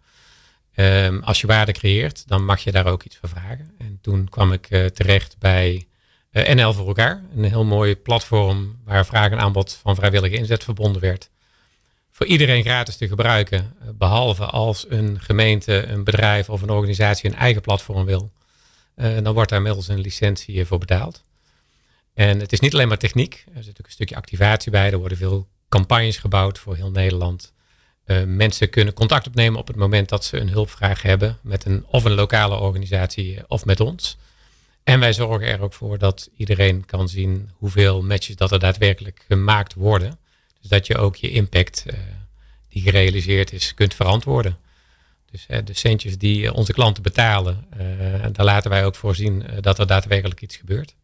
Um, 0.75 1.23
als 1.23 1.41
je 1.41 1.47
waarde 1.47 1.71
creëert, 1.71 2.27
dan 2.27 2.45
mag 2.45 2.63
je 2.63 2.71
daar 2.71 2.85
ook 2.85 3.03
iets 3.03 3.17
voor 3.17 3.29
vragen. 3.29 3.71
En 3.77 3.97
toen 4.01 4.29
kwam 4.29 4.53
ik 4.53 4.69
uh, 4.69 4.85
terecht 4.85 5.35
bij 5.39 5.87
uh, 6.31 6.49
NL 6.49 6.73
voor 6.73 6.87
elkaar. 6.87 7.23
Een 7.35 7.43
heel 7.43 7.65
mooi 7.65 7.95
platform 7.95 8.79
waar 8.85 9.05
vraag 9.05 9.31
en 9.31 9.39
aanbod 9.39 9.73
van 9.73 9.95
vrijwillige 9.95 10.35
inzet 10.35 10.63
verbonden 10.63 11.01
werd. 11.01 11.29
Voor 12.11 12.25
iedereen 12.25 12.63
gratis 12.63 12.97
te 12.97 13.07
gebruiken. 13.07 13.75
Behalve 13.95 14.45
als 14.45 14.85
een 14.89 15.21
gemeente, 15.21 15.85
een 15.85 16.03
bedrijf 16.03 16.49
of 16.49 16.61
een 16.61 16.69
organisatie 16.69 17.29
een 17.29 17.35
eigen 17.35 17.61
platform 17.61 18.05
wil. 18.05 18.31
Dan 18.95 19.33
wordt 19.33 19.49
daar 19.49 19.61
middels 19.61 19.87
een 19.87 19.99
licentie 19.99 20.65
voor 20.65 20.77
betaald. 20.77 21.23
En 22.13 22.39
het 22.39 22.51
is 22.51 22.59
niet 22.59 22.73
alleen 22.73 22.87
maar 22.87 22.97
techniek. 22.97 23.33
Er 23.33 23.43
zit 23.43 23.55
natuurlijk 23.55 23.87
een 23.87 23.91
stukje 23.91 24.15
activatie 24.15 24.71
bij. 24.71 24.91
Er 24.91 24.97
worden 24.97 25.17
veel 25.17 25.47
campagnes 25.69 26.17
gebouwd 26.17 26.59
voor 26.59 26.75
heel 26.75 26.91
Nederland. 26.91 27.53
Uh, 28.05 28.23
mensen 28.23 28.69
kunnen 28.69 28.93
contact 28.93 29.27
opnemen 29.27 29.59
op 29.59 29.67
het 29.67 29.75
moment 29.75 30.09
dat 30.09 30.25
ze 30.25 30.39
een 30.39 30.49
hulpvraag 30.49 31.01
hebben. 31.01 31.37
Met 31.41 31.65
een, 31.65 31.85
of 31.87 32.03
een 32.03 32.13
lokale 32.13 32.55
organisatie 32.55 33.39
of 33.47 33.65
met 33.65 33.79
ons. 33.79 34.17
En 34.83 34.99
wij 34.99 35.13
zorgen 35.13 35.47
er 35.47 35.61
ook 35.61 35.73
voor 35.73 35.97
dat 35.97 36.29
iedereen 36.37 36.85
kan 36.85 37.09
zien 37.09 37.51
hoeveel 37.53 38.03
matches 38.03 38.35
dat 38.35 38.51
er 38.51 38.59
daadwerkelijk 38.59 39.25
gemaakt 39.27 39.73
worden. 39.73 40.19
Dus 40.61 40.69
dat 40.69 40.87
je 40.87 40.97
ook 40.97 41.15
je 41.15 41.29
impact 41.29 41.83
uh, 41.87 41.93
die 42.69 42.81
gerealiseerd 42.81 43.53
is 43.53 43.73
kunt 43.73 43.93
verantwoorden. 43.93 44.57
Dus 45.31 45.45
hè, 45.47 45.63
de 45.63 45.73
centjes 45.73 46.17
die 46.17 46.53
onze 46.53 46.73
klanten 46.73 47.03
betalen, 47.03 47.65
uh, 47.79 48.25
daar 48.31 48.45
laten 48.45 48.69
wij 48.69 48.85
ook 48.85 48.95
voor 48.95 49.15
zien 49.15 49.45
dat 49.61 49.79
er 49.79 49.87
daadwerkelijk 49.87 50.41
iets 50.41 50.55
gebeurt. 50.55 50.95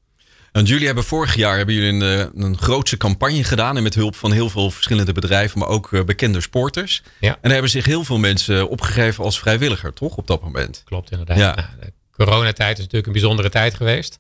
En 0.54 0.64
jullie 0.64 0.86
hebben 0.86 1.04
vorig 1.04 1.36
jaar 1.36 1.58
hebben 1.58 1.76
jullie 1.76 2.06
een, 2.06 2.42
een 2.44 2.58
grootse 2.58 2.98
campagne 2.98 3.44
gedaan. 3.44 3.78
En 3.78 3.84
met 3.84 3.96
hulp 3.96 4.16
van 4.16 4.32
heel 4.32 4.50
veel 4.50 4.72
verschillende 4.72 5.12
bedrijven, 5.12 5.60
maar 5.60 5.68
ook 5.68 5.92
uh, 5.92 6.04
bekende 6.04 6.42
sporters. 6.42 7.04
Ja. 7.20 7.30
En 7.30 7.38
daar 7.42 7.52
hebben 7.52 7.70
zich 7.70 7.86
heel 7.86 8.04
veel 8.04 8.18
mensen 8.18 8.70
opgegeven 8.70 9.24
als 9.24 9.40
vrijwilliger, 9.40 9.94
toch? 9.94 10.16
Op 10.16 10.28
dat 10.28 10.42
moment. 10.42 10.82
Klopt, 10.86 11.12
inderdaad. 11.12 11.38
Ja. 11.38 11.56
Nou, 11.56 11.68
de 11.80 11.94
coronatijd 12.12 12.78
is 12.78 12.84
natuurlijk 12.84 13.06
een 13.06 13.14
bijzondere 13.14 13.50
tijd 13.50 13.74
geweest. 13.74 14.20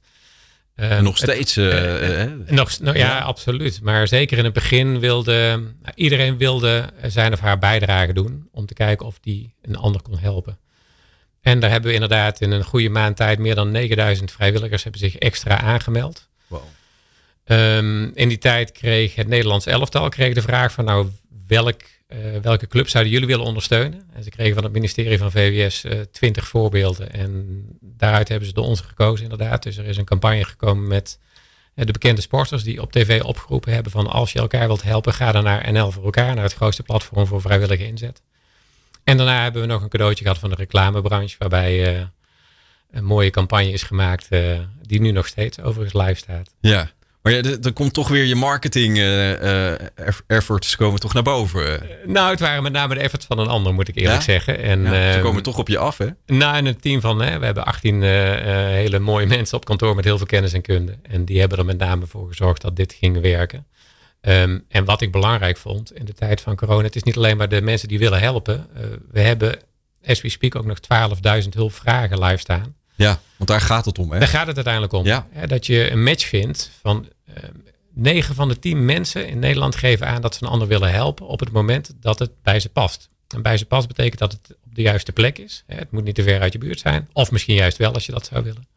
En 0.76 1.04
nog 1.04 1.18
steeds. 1.18 1.56
Het, 1.56 1.74
uh, 1.74 2.24
uh, 2.24 2.32
nog, 2.48 2.80
nou, 2.80 2.98
ja, 2.98 3.06
ja, 3.06 3.20
absoluut. 3.20 3.80
Maar 3.82 4.08
zeker 4.08 4.38
in 4.38 4.44
het 4.44 4.54
begin 4.54 5.00
wilde 5.00 5.34
nou, 5.82 5.94
iedereen 5.96 6.38
wilde 6.38 6.90
zijn 7.08 7.34
of 7.34 7.40
haar 7.40 7.60
bijdrage 7.60 8.14
doen. 8.14 8.48
Om 8.52 8.66
te 8.66 8.74
kijken 8.74 9.06
of 9.06 9.20
die 9.20 9.56
een 9.62 9.76
ander 9.76 10.02
kon 10.02 10.18
helpen. 10.18 10.58
En 11.44 11.60
daar 11.60 11.70
hebben 11.70 11.90
we 11.90 11.94
inderdaad 11.94 12.42
in 12.42 12.52
een 12.52 12.64
goede 12.64 12.90
maand 12.90 13.16
tijd 13.16 13.40
meer 13.40 13.56
dan 13.56 13.72
9000 13.72 14.32
vrijwilligers 14.32 14.84
hebben 14.84 15.02
zich 15.02 15.16
extra 15.16 15.62
aangemeld. 15.62 16.28
Wow. 16.48 16.62
Ehm, 17.44 18.04
in 18.14 18.30
die 18.30 18.38
tijd 18.38 18.72
kreeg 18.72 19.16
het 19.16 19.28
Nederlands 19.28 19.66
elftal 19.66 20.10
kreeg 20.10 20.34
de 20.34 20.42
vraag 20.42 20.72
van 20.72 20.86
nou 20.86 21.08
welk, 21.48 21.82
uh, 22.08 22.18
welke 22.42 22.68
club 22.68 22.90
zouden 22.90 23.14
jullie 23.14 23.28
willen 23.28 23.46
ondersteunen? 23.46 24.04
En 24.14 24.24
ze 24.24 24.30
kregen 24.30 24.54
van 24.54 24.64
het 24.64 24.74
ministerie 24.74 25.18
van 25.18 25.32
VWS 25.32 25.86
uh, 25.86 26.00
20 26.12 26.48
voorbeelden 26.48 27.12
en 27.12 27.64
daaruit 27.82 28.28
hebben 28.28 28.48
ze 28.48 28.54
de 28.54 28.62
onze 28.62 28.84
gekozen 28.84 29.24
inderdaad. 29.24 29.64
Dus 29.64 29.78
er 29.78 29.86
is 29.86 29.98
een 29.98 30.06
campagne 30.06 30.44
gekomen 30.44 30.88
met 30.88 31.20
de 31.74 31.92
bekende 31.92 32.22
sporters 32.22 32.64
die 32.64 32.82
op 32.82 32.92
tv 32.92 33.22
opgeroepen 33.22 33.74
hebben 33.74 33.92
van 33.92 34.08
als 34.08 34.32
je 34.32 34.40
elkaar 34.40 34.68
wilt 34.68 34.84
helpen, 34.84 35.14
ga 35.14 35.32
dan 35.32 35.44
naar 35.44 35.72
NL 35.72 35.92
voor 35.92 36.04
elkaar, 36.04 36.36
naar 36.36 36.44
het 36.44 36.54
grootste 36.54 36.84
platform 36.84 37.28
voor 37.28 37.42
vrijwillige 37.42 37.86
inzet. 37.86 38.22
En 39.04 39.18
daarna 39.18 39.44
hebben 39.44 39.62
we 39.62 39.68
nog 39.68 39.82
een 39.82 39.90
cadeautje 39.90 40.24
gehad 40.24 40.40
van 40.40 40.50
de 40.50 40.56
reclamebranche, 40.56 41.36
waarbij 41.40 41.96
uh, 41.96 42.02
een 42.92 43.06
mooie 43.06 43.30
campagne 43.30 43.72
is 43.72 43.84
gemaakt, 43.84 44.28
uh, 44.30 44.60
die 44.82 45.02
nu 45.02 45.12
nog 45.12 45.28
steeds 45.28 45.62
overigens 45.62 46.04
live 46.04 46.20
staat. 46.20 46.54
Ja, 46.60 46.92
maar 47.22 47.34
ja, 47.34 47.42
er 47.64 47.74
komt 47.74 47.94
toch 47.94 48.08
weer 48.08 48.24
je 48.24 48.36
marketing 48.36 48.98
uh, 48.98 49.72
efforts 50.28 50.76
komen 50.76 51.00
toch 51.00 51.14
naar 51.14 51.24
boven. 51.24 51.88
nou, 52.06 52.30
het 52.30 52.40
waren 52.40 52.64
met 52.64 52.72
name 52.72 52.94
de 52.94 53.00
efforts 53.00 53.26
van 53.26 53.40
een 53.40 53.48
ander, 53.48 53.74
moet 53.74 53.88
ik 53.88 53.96
eerlijk 53.96 54.22
zeggen. 54.22 54.60
En, 54.60 54.82
ja, 54.82 55.14
ze 55.14 55.20
komen 55.20 55.44
toch 55.44 55.58
op 55.58 55.68
je 55.68 55.78
af, 55.78 55.98
hè? 55.98 56.08
Nou, 56.26 56.58
in 56.58 56.66
een 56.66 56.80
team 56.80 57.02
van, 57.02 57.22
hè, 57.22 57.40
we 57.40 57.46
hebben 57.46 57.66
18 57.66 58.02
hele 58.02 59.00
mooie 59.00 59.26
mensen 59.38 59.58
op 59.58 59.66
kantoor 59.66 59.96
met 59.96 60.06
heel 60.06 60.18
veel 60.18 60.26
kennis 60.26 60.54
en 60.54 60.62
kunde. 60.62 60.98
En 61.02 61.26
die 61.26 61.40
hebben 61.40 61.58
er 61.58 61.66
met 61.66 61.78
name 61.78 62.06
voor 62.06 62.28
gezorgd 62.28 62.62
dat 62.62 62.76
dit 62.76 62.94
ging 62.94 63.22
werken. 63.22 63.66
Um, 64.28 64.66
en 64.68 64.86
wat 64.86 65.02
ik 65.02 65.12
belangrijk 65.12 65.58
vond 65.58 65.94
in 65.94 66.06
de 66.06 66.14
tijd 66.14 66.42
van 66.42 66.56
corona, 66.56 66.84
het 66.84 66.96
is 66.96 67.04
niet 67.04 67.18
alleen 67.18 67.38
maar 67.38 67.50
de 67.50 67.62
mensen 67.62 67.88
die 67.88 68.00
willen 68.00 68.20
helpen. 68.20 68.68
Uh, 68.78 68.84
we 69.12 69.20
hebben, 69.20 69.60
as 70.06 70.22
we 70.22 70.30
speak, 70.30 70.56
ook 70.56 70.66
nog 70.66 70.78
12.000 71.44 71.50
hulpvragen 71.50 72.24
live 72.24 72.38
staan. 72.38 72.76
Ja, 72.96 73.20
want 73.38 73.50
daar 73.50 73.62
gaat 73.62 73.86
het 73.86 74.00
om. 74.00 74.12
Hè? 74.12 74.20
Daar 74.20 74.28
gaat 74.28 74.48
het 74.48 74.56
uiteindelijk 74.56 74.94
om. 74.94 75.06
Ja. 75.06 75.28
dat 75.48 75.66
je 75.66 75.92
een 75.92 76.04
match 76.04 76.26
vindt 76.26 76.72
van 76.82 77.10
uh, 77.30 77.36
ehm, 77.36 77.52
9 77.94 78.36
van 78.36 78.48
de 78.48 78.60
10 78.60 78.86
mensen 78.86 79.28
in 79.28 79.40
Nederland 79.40 79.76
geven 79.76 80.08
aan 80.08 80.22
dat 80.22 80.36
ze 80.36 80.44
een 80.44 80.50
ander 80.50 80.68
willen 80.68 80.92
helpen 80.92 81.28
op 81.28 81.40
het 81.40 81.52
moment 81.52 81.94
dat 82.00 82.20
het 82.20 82.32
bij 82.42 82.60
ze 82.60 82.70
past. 82.70 83.10
En 83.28 83.42
bij 83.42 83.58
ze 83.58 83.66
past 83.66 83.88
betekent 83.88 84.20
dat 84.20 84.32
het 84.32 84.58
op 84.66 84.76
de 84.76 84.82
juiste 84.82 85.12
plek 85.12 85.38
is. 85.38 85.64
Het 85.68 85.92
moet 85.92 86.04
niet 86.04 86.16
te 86.16 86.24
ver 86.24 86.42
uit 86.42 86.54
je 86.54 86.60
buurt 86.60 86.80
zijn. 86.80 87.10
Of 87.14 87.32
misschien 87.32 87.56
juist 87.56 87.78
wel 87.78 87.94
als 87.94 88.06
je 88.06 88.12
dat 88.12 88.26
zou 88.26 88.44
willen. 88.44 88.68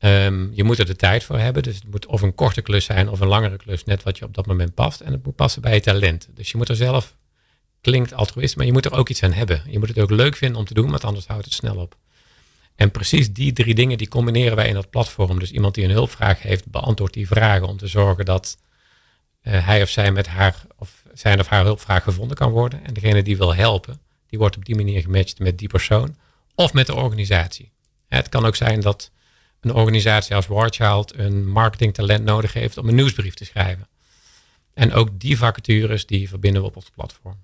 Um, 0.00 0.50
je 0.54 0.64
moet 0.64 0.78
er 0.78 0.86
de 0.86 0.96
tijd 0.96 1.24
voor 1.24 1.38
hebben. 1.38 1.62
Dus 1.62 1.74
het 1.74 1.90
moet 1.90 2.06
of 2.06 2.22
een 2.22 2.34
korte 2.34 2.60
klus 2.60 2.84
zijn 2.84 3.08
of 3.08 3.20
een 3.20 3.28
langere 3.28 3.56
klus. 3.56 3.84
Net 3.84 4.02
wat 4.02 4.18
je 4.18 4.24
op 4.24 4.34
dat 4.34 4.46
moment 4.46 4.74
past. 4.74 5.00
En 5.00 5.12
het 5.12 5.24
moet 5.24 5.36
passen 5.36 5.62
bij 5.62 5.74
je 5.74 5.80
talent. 5.80 6.28
Dus 6.34 6.50
je 6.50 6.56
moet 6.56 6.68
er 6.68 6.76
zelf, 6.76 7.16
klinkt 7.80 8.14
altruïst, 8.14 8.56
maar 8.56 8.66
je 8.66 8.72
moet 8.72 8.84
er 8.84 8.92
ook 8.92 9.08
iets 9.08 9.22
aan 9.22 9.32
hebben. 9.32 9.62
Je 9.66 9.78
moet 9.78 9.88
het 9.88 9.98
ook 9.98 10.10
leuk 10.10 10.36
vinden 10.36 10.58
om 10.58 10.64
te 10.64 10.74
doen, 10.74 10.90
want 10.90 11.04
anders 11.04 11.26
houdt 11.26 11.44
het 11.44 11.54
snel 11.54 11.76
op. 11.76 11.96
En 12.74 12.90
precies 12.90 13.32
die 13.32 13.52
drie 13.52 13.74
dingen 13.74 13.98
die 13.98 14.08
combineren 14.08 14.56
wij 14.56 14.68
in 14.68 14.74
dat 14.74 14.90
platform. 14.90 15.38
Dus 15.38 15.50
iemand 15.50 15.74
die 15.74 15.84
een 15.84 15.90
hulpvraag 15.90 16.42
heeft, 16.42 16.70
beantwoordt 16.70 17.14
die 17.14 17.26
vragen 17.26 17.68
om 17.68 17.76
te 17.76 17.86
zorgen 17.86 18.24
dat 18.24 18.58
uh, 19.42 19.66
hij 19.66 19.82
of 19.82 19.88
zij 19.88 20.12
met 20.12 20.26
haar 20.26 20.62
of 20.78 21.02
zijn 21.14 21.40
of 21.40 21.46
haar 21.46 21.64
hulpvraag 21.64 22.02
gevonden 22.02 22.36
kan 22.36 22.50
worden. 22.50 22.84
En 22.84 22.94
degene 22.94 23.22
die 23.22 23.36
wil 23.36 23.54
helpen, 23.54 24.00
die 24.26 24.38
wordt 24.38 24.56
op 24.56 24.64
die 24.64 24.76
manier 24.76 25.00
gematcht 25.00 25.38
met 25.38 25.58
die 25.58 25.68
persoon 25.68 26.16
of 26.54 26.72
met 26.72 26.86
de 26.86 26.94
organisatie. 26.94 27.72
Het 28.08 28.28
kan 28.28 28.46
ook 28.46 28.56
zijn 28.56 28.80
dat 28.80 29.10
een 29.66 29.74
organisatie 29.74 30.34
als 30.34 30.46
Warchild 30.46 31.18
een 31.18 31.48
marketingtalent 31.48 32.24
nodig 32.24 32.52
heeft 32.52 32.78
om 32.78 32.88
een 32.88 32.94
nieuwsbrief 32.94 33.34
te 33.34 33.44
schrijven. 33.44 33.88
En 34.74 34.92
ook 34.92 35.08
die 35.12 35.38
vacatures 35.38 36.06
die 36.06 36.28
verbinden 36.28 36.62
we 36.62 36.68
op 36.68 36.76
ons 36.76 36.90
platform. 36.94 37.36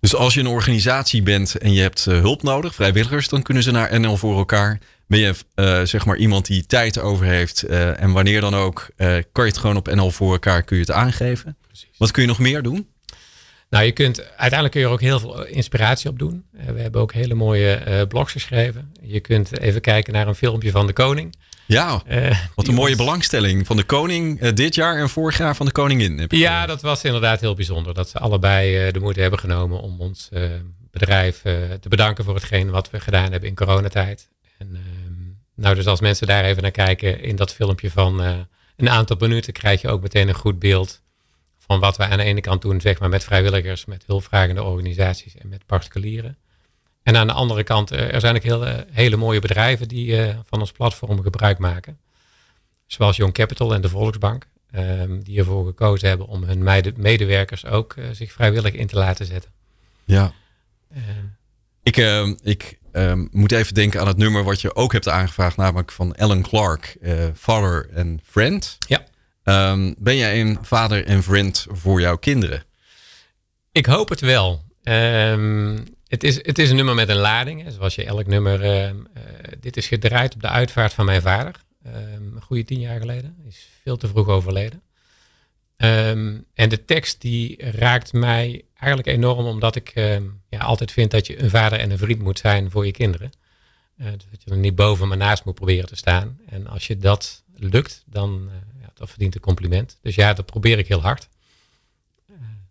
Dus 0.00 0.14
als 0.14 0.34
je 0.34 0.40
een 0.40 0.46
organisatie 0.46 1.22
bent 1.22 1.54
en 1.58 1.72
je 1.72 1.80
hebt 1.80 2.06
uh, 2.08 2.20
hulp 2.20 2.42
nodig, 2.42 2.74
vrijwilligers, 2.74 3.28
dan 3.28 3.42
kunnen 3.42 3.62
ze 3.62 3.70
naar 3.70 4.00
NL 4.00 4.16
voor 4.16 4.36
elkaar. 4.38 4.78
Ben 5.06 5.18
je 5.18 5.34
uh, 5.54 5.82
zeg 5.82 6.06
maar 6.06 6.16
iemand 6.16 6.46
die 6.46 6.66
tijd 6.66 6.98
over 6.98 7.26
heeft 7.26 7.64
uh, 7.68 8.02
en 8.02 8.12
wanneer 8.12 8.40
dan 8.40 8.54
ook, 8.54 8.88
kan 8.96 9.44
je 9.44 9.50
het 9.50 9.58
gewoon 9.58 9.76
op 9.76 9.94
NL 9.94 10.10
voor 10.10 10.32
elkaar 10.32 10.62
kun 10.62 10.76
je 10.76 10.82
het 10.82 10.92
aangeven. 10.92 11.56
Precies. 11.66 11.88
Wat 11.98 12.10
kun 12.10 12.22
je 12.22 12.28
nog 12.28 12.38
meer 12.38 12.62
doen? 12.62 12.88
Nou, 13.70 13.84
je 13.84 13.92
kunt, 13.92 14.20
uiteindelijk 14.20 14.70
kun 14.70 14.80
je 14.80 14.86
er 14.86 14.92
ook 14.92 15.00
heel 15.00 15.20
veel 15.20 15.44
inspiratie 15.44 16.10
op 16.10 16.18
doen. 16.18 16.44
we 16.50 16.80
hebben 16.80 17.00
ook 17.00 17.12
hele 17.12 17.34
mooie 17.34 18.06
blogs 18.08 18.32
geschreven. 18.32 18.92
Je 19.02 19.20
kunt 19.20 19.58
even 19.58 19.80
kijken 19.80 20.12
naar 20.12 20.28
een 20.28 20.34
filmpje 20.34 20.70
van 20.70 20.86
de 20.86 20.92
koning. 20.92 21.34
Ja, 21.66 22.02
uh, 22.08 22.38
wat 22.54 22.68
een 22.68 22.74
mooie 22.74 22.96
belangstelling 22.96 23.66
van 23.66 23.76
de 23.76 23.84
koning 23.84 24.42
uh, 24.42 24.52
dit 24.52 24.74
jaar 24.74 24.98
en 24.98 25.08
vorig 25.08 25.38
jaar 25.38 25.56
van 25.56 25.66
de 25.66 25.72
koningin. 25.72 26.18
Heb 26.18 26.32
ja, 26.32 26.66
dat 26.66 26.82
was 26.82 27.04
inderdaad 27.04 27.40
heel 27.40 27.54
bijzonder. 27.54 27.94
Dat 27.94 28.08
ze 28.08 28.18
allebei 28.18 28.86
uh, 28.86 28.92
de 28.92 29.00
moeite 29.00 29.20
hebben 29.20 29.38
genomen 29.38 29.80
om 29.80 30.00
ons 30.00 30.28
bedrijf 30.90 31.40
te 31.80 31.88
bedanken 31.88 32.24
voor 32.24 32.34
hetgeen 32.34 32.70
wat 32.70 32.90
we 32.90 33.00
gedaan 33.00 33.30
hebben 33.30 33.48
in 33.48 33.54
coronatijd. 33.54 34.28
En, 34.58 34.68
ehm, 34.74 35.12
nou, 35.54 35.74
dus 35.74 35.86
als 35.86 36.00
mensen 36.00 36.26
daar 36.26 36.44
even 36.44 36.62
naar 36.62 36.70
kijken 36.70 37.20
in 37.20 37.36
dat 37.36 37.52
filmpje 37.52 37.90
van 37.90 38.20
een 38.76 38.90
aantal 38.90 39.16
minuten, 39.20 39.52
krijg 39.52 39.80
je 39.80 39.88
ook 39.88 40.02
meteen 40.02 40.28
een 40.28 40.34
goed 40.34 40.58
beeld 40.58 41.02
van 41.58 41.80
wat 41.80 41.96
we 41.96 42.06
aan 42.06 42.18
de 42.18 42.24
ene 42.24 42.40
kant 42.40 42.62
doen, 42.62 42.80
zeg 42.80 42.98
maar, 42.98 43.08
met 43.08 43.24
vrijwilligers, 43.24 43.84
met 43.84 44.04
hulpvragende 44.06 44.62
organisaties 44.62 45.36
en 45.36 45.48
met 45.48 45.66
particulieren. 45.66 46.38
En 47.06 47.16
aan 47.16 47.26
de 47.26 47.32
andere 47.32 47.62
kant, 47.62 47.90
eh, 47.90 48.14
er 48.14 48.20
zijn 48.20 48.36
ook 48.36 48.42
hele, 48.42 48.86
hele 48.90 49.16
mooie 49.16 49.40
bedrijven 49.40 49.88
die 49.88 50.22
eh, 50.22 50.36
van 50.46 50.60
ons 50.60 50.72
platform 50.72 51.22
gebruik 51.22 51.58
maken. 51.58 51.98
Zoals 52.86 53.16
Young 53.16 53.32
Capital 53.32 53.74
en 53.74 53.80
de 53.80 53.88
Volksbank. 53.88 54.46
Um, 54.74 55.22
die 55.22 55.38
ervoor 55.38 55.66
gekozen 55.66 56.08
hebben 56.08 56.26
om 56.26 56.44
hun 56.44 56.62
medewerkers 56.96 57.66
ook 57.66 57.94
uh, 57.96 58.04
zich 58.12 58.32
vrijwillig 58.32 58.72
in 58.72 58.86
te 58.86 58.96
laten 58.96 59.26
zetten. 59.26 59.50
Ja. 60.04 60.32
Uh, 60.94 61.00
ik 61.82 61.96
uh, 61.96 62.28
ik 62.42 62.78
ehm, 62.92 63.26
moet 63.30 63.52
even 63.52 63.74
denken 63.74 64.00
aan 64.00 64.06
het 64.06 64.16
nummer 64.16 64.44
wat 64.44 64.60
je 64.60 64.74
ook 64.74 64.92
hebt 64.92 65.08
aangevraagd, 65.08 65.56
namelijk 65.56 65.92
van 65.92 66.16
Alan 66.16 66.42
Clark, 66.42 66.96
Father 67.34 67.88
and 67.96 68.20
Friend. 68.24 68.78
Ja. 68.88 69.04
Um, 69.70 69.94
ben 69.98 70.16
jij 70.16 70.40
een 70.40 70.58
vader 70.62 71.04
en 71.04 71.22
vriend 71.22 71.66
voor 71.68 72.00
jouw 72.00 72.16
kinderen? 72.16 72.64
Ik 73.72 73.86
hoop 73.86 74.08
het 74.08 74.20
wel. 74.20 74.64
Het 76.06 76.24
is, 76.24 76.34
het 76.34 76.58
is 76.58 76.70
een 76.70 76.76
nummer 76.76 76.94
met 76.94 77.08
een 77.08 77.16
lading, 77.16 77.64
zoals 77.72 77.94
je 77.94 78.04
elk 78.04 78.26
nummer. 78.26 78.64
Uh, 78.64 78.84
uh, 78.84 78.92
dit 79.60 79.76
is 79.76 79.86
gedraaid 79.86 80.34
op 80.34 80.40
de 80.40 80.48
uitvaart 80.48 80.92
van 80.92 81.04
mijn 81.04 81.22
vader. 81.22 81.54
Uh, 81.86 81.92
een 82.12 82.42
goede 82.42 82.64
tien 82.64 82.80
jaar 82.80 83.00
geleden. 83.00 83.36
Is 83.48 83.68
veel 83.82 83.96
te 83.96 84.08
vroeg 84.08 84.28
overleden. 84.28 84.82
Um, 85.76 86.44
en 86.54 86.68
de 86.68 86.84
tekst 86.84 87.20
die 87.20 87.70
raakt 87.70 88.12
mij 88.12 88.64
eigenlijk 88.74 89.16
enorm, 89.16 89.46
omdat 89.46 89.76
ik 89.76 89.88
ehm, 89.88 90.22
ja, 90.48 90.58
altijd 90.58 90.92
vind 90.92 91.10
dat 91.10 91.26
je 91.26 91.42
een 91.42 91.50
vader 91.50 91.78
en 91.78 91.90
een 91.90 91.98
vriend 91.98 92.20
moet 92.20 92.38
zijn 92.38 92.70
voor 92.70 92.86
je 92.86 92.92
kinderen. 92.92 93.30
Uh, 93.98 94.06
dat 94.06 94.42
je 94.44 94.50
er 94.50 94.56
niet 94.56 94.74
boven 94.74 95.08
maar 95.08 95.16
naast 95.16 95.44
moet 95.44 95.54
proberen 95.54 95.88
te 95.88 95.96
staan. 95.96 96.38
En 96.48 96.66
als 96.66 96.86
je 96.86 96.96
dat 96.96 97.44
lukt, 97.54 98.04
dan 98.06 98.50
ja, 98.80 98.90
dat 98.94 99.08
verdient 99.08 99.34
een 99.34 99.40
compliment. 99.40 99.98
Dus 100.02 100.14
ja, 100.14 100.32
dat 100.32 100.46
probeer 100.46 100.78
ik 100.78 100.88
heel 100.88 101.02
hard. 101.02 101.28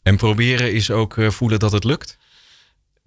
En 0.04 0.17
proberen 0.17 0.74
is 0.74 0.91
ook 0.91 1.15
voelen 1.19 1.60
dat 1.60 1.71
het 1.71 1.84
lukt? 1.84 2.17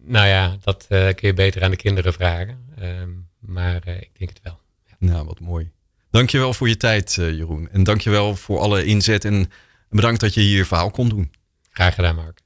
Nou 0.03 0.27
ja, 0.27 0.57
dat 0.61 0.87
uh, 0.89 0.99
kun 0.99 1.29
je 1.29 1.35
beter 1.35 1.63
aan 1.63 1.71
de 1.71 1.77
kinderen 1.77 2.13
vragen. 2.13 2.75
Uh, 2.79 3.03
maar 3.39 3.83
uh, 3.89 3.95
ik 3.95 4.11
denk 4.19 4.31
het 4.31 4.41
wel. 4.43 4.61
Ja. 4.87 4.95
Nou, 4.99 5.27
wat 5.27 5.41
mooi. 5.41 5.71
Dankjewel 6.11 6.55
voor 6.55 6.69
je 6.69 6.77
tijd, 6.77 7.17
uh, 7.17 7.31
Jeroen. 7.31 7.69
En 7.71 7.85
dankjewel 7.85 8.37
voor 8.37 8.59
alle 8.59 8.85
inzet. 8.85 9.25
En 9.25 9.51
bedankt 9.91 10.21
dat 10.21 10.35
je 10.35 10.41
hier 10.41 10.67
verhaal 10.67 10.91
kon 10.91 11.09
doen. 11.09 11.33
Graag 11.71 11.95
gedaan, 11.95 12.15
Mark. 12.15 12.41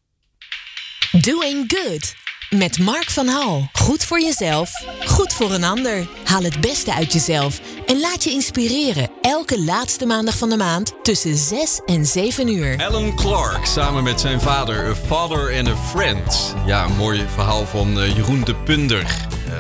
Doing 1.21 1.73
good. 1.73 2.22
Met 2.57 2.79
Mark 2.79 3.11
van 3.11 3.27
Hal. 3.27 3.69
Goed 3.73 4.05
voor 4.05 4.21
jezelf, 4.21 4.71
goed 5.07 5.33
voor 5.33 5.53
een 5.53 5.65
ander. 5.65 6.09
Haal 6.25 6.43
het 6.43 6.61
beste 6.61 6.95
uit 6.95 7.13
jezelf 7.13 7.61
en 7.87 8.01
laat 8.01 8.25
je 8.25 8.31
inspireren. 8.31 9.11
Elke 9.21 9.61
laatste 9.61 10.07
maandag 10.07 10.39
van 10.39 10.49
de 10.49 10.57
maand 10.57 10.93
tussen 11.03 11.37
6 11.37 11.81
en 11.87 12.07
7 12.07 12.49
uur. 12.49 12.85
Alan 12.87 13.17
Clark 13.17 13.67
samen 13.67 14.03
met 14.03 14.21
zijn 14.21 14.41
vader, 14.41 14.91
A 14.91 14.95
Father 14.95 15.59
and 15.59 15.69
a 15.69 15.77
Friend. 15.77 16.55
Ja, 16.67 16.85
een 16.85 16.97
mooi 16.97 17.25
verhaal 17.35 17.67
van 17.67 17.99
uh, 17.99 18.17
Jeroen 18.17 18.45
de 18.45 18.55
Punder. 18.55 19.17
Uh, 19.49 19.55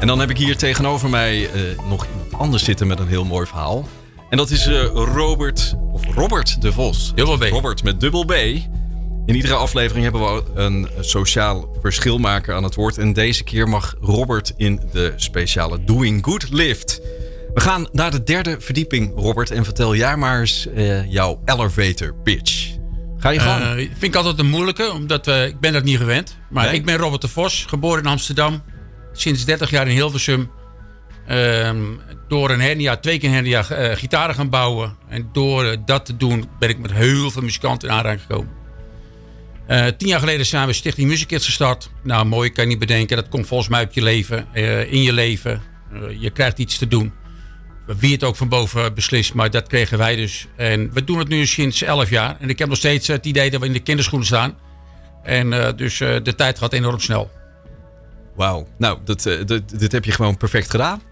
en 0.00 0.06
dan 0.06 0.18
heb 0.18 0.30
ik 0.30 0.38
hier 0.38 0.56
tegenover 0.56 1.10
mij 1.10 1.40
uh, 1.40 1.78
nog 1.88 2.06
iemand 2.06 2.34
anders 2.42 2.64
zitten 2.64 2.86
met 2.86 2.98
een 2.98 3.08
heel 3.08 3.24
mooi 3.24 3.46
verhaal. 3.46 3.88
En 4.30 4.36
dat 4.36 4.50
is 4.50 4.66
Robert, 4.94 5.74
of 5.92 6.02
Robert 6.14 6.62
de 6.62 6.72
Vos. 6.72 7.12
Dubbel 7.14 7.38
B. 7.38 7.42
Robert 7.42 7.82
met 7.82 8.00
dubbel 8.00 8.24
B. 8.24 8.34
In 9.26 9.34
iedere 9.34 9.54
aflevering 9.54 10.04
hebben 10.04 10.20
we 10.20 10.42
een 10.54 10.88
sociaal 11.00 11.76
verschilmaker 11.80 12.54
aan 12.54 12.62
het 12.64 12.74
woord. 12.74 12.98
En 12.98 13.12
deze 13.12 13.44
keer 13.44 13.68
mag 13.68 13.94
Robert 14.00 14.52
in 14.56 14.80
de 14.92 15.12
speciale 15.16 15.84
Doing 15.84 16.24
Good 16.24 16.52
lift. 16.52 17.00
We 17.54 17.60
gaan 17.60 17.88
naar 17.92 18.10
de 18.10 18.22
derde 18.22 18.56
verdieping, 18.60 19.12
Robert. 19.14 19.50
En 19.50 19.64
vertel 19.64 19.94
jij 19.94 20.16
maar 20.16 20.40
eens 20.40 20.66
uh, 20.66 21.10
jouw 21.10 21.40
elevator 21.44 22.14
pitch. 22.14 22.76
Ga 23.16 23.30
je 23.30 23.40
gang. 23.40 23.64
Uh, 23.64 23.70
vind 23.74 24.02
ik 24.02 24.14
altijd 24.14 24.38
een 24.38 24.50
moeilijke, 24.50 24.92
omdat 24.92 25.28
uh, 25.28 25.46
ik 25.46 25.60
ben 25.60 25.72
dat 25.72 25.84
niet 25.84 25.98
gewend. 25.98 26.36
Maar 26.50 26.66
nee? 26.66 26.74
ik 26.74 26.84
ben 26.84 26.96
Robert 26.96 27.22
de 27.22 27.28
Vos, 27.28 27.64
geboren 27.68 28.02
in 28.02 28.08
Amsterdam. 28.08 28.62
Sinds 29.12 29.44
30 29.44 29.70
jaar 29.70 29.88
in 29.88 29.94
Hilversum. 29.94 30.50
Um, 31.30 32.00
door 32.28 32.50
een 32.50 32.60
hernia, 32.60 32.96
twee 32.96 33.18
keer 33.18 33.30
hernia, 33.30 33.62
gitaren 33.94 34.34
gaan 34.34 34.50
bouwen. 34.50 34.96
En 35.08 35.28
door 35.32 35.76
dat 35.84 36.06
te 36.06 36.16
doen 36.16 36.48
ben 36.58 36.68
ik 36.68 36.78
met 36.78 36.92
heel 36.92 37.30
veel 37.30 37.42
muzikanten 37.42 37.88
in 37.88 37.94
aanraking 37.94 38.20
gekomen. 38.20 38.63
Uh, 39.68 39.86
tien 39.86 40.08
jaar 40.08 40.18
geleden 40.18 40.46
zijn 40.46 40.66
we 40.66 40.72
Stichting 40.72 41.08
Music 41.08 41.26
Kids 41.26 41.44
gestart. 41.44 41.90
Nou, 42.02 42.24
mooi 42.24 42.50
kan 42.50 42.64
je 42.64 42.70
niet 42.70 42.78
bedenken. 42.78 43.16
Dat 43.16 43.28
komt 43.28 43.46
volgens 43.46 43.68
mij 43.68 43.78
uit 43.78 43.94
je 43.94 44.02
leven, 44.02 44.46
uh, 44.54 44.92
in 44.92 45.02
je 45.02 45.12
leven. 45.12 45.62
Uh, 45.92 46.20
je 46.20 46.30
krijgt 46.30 46.58
iets 46.58 46.78
te 46.78 46.88
doen. 46.88 47.12
wie 47.86 48.12
het 48.12 48.24
ook 48.24 48.36
van 48.36 48.48
boven 48.48 48.94
beslist, 48.94 49.34
maar 49.34 49.50
dat 49.50 49.66
kregen 49.66 49.98
wij 49.98 50.16
dus. 50.16 50.46
En 50.56 50.92
we 50.92 51.04
doen 51.04 51.18
het 51.18 51.28
nu 51.28 51.46
sinds 51.46 51.82
11 51.82 52.10
jaar. 52.10 52.36
En 52.40 52.48
ik 52.48 52.58
heb 52.58 52.68
nog 52.68 52.76
steeds 52.76 53.06
het 53.06 53.26
idee 53.26 53.50
dat 53.50 53.60
we 53.60 53.66
in 53.66 53.72
de 53.72 53.80
kinderschoenen 53.80 54.26
staan. 54.26 54.58
En 55.22 55.76
dus 55.76 55.98
de 55.98 56.34
tijd 56.36 56.58
gaat 56.58 56.72
enorm 56.72 57.00
snel. 57.00 57.30
Wauw, 58.36 58.68
nou, 58.78 58.98
dat, 59.04 59.22
dat, 59.46 59.62
dit 59.78 59.92
heb 59.92 60.04
je 60.04 60.12
gewoon 60.12 60.36
perfect 60.36 60.70
gedaan. 60.70 61.02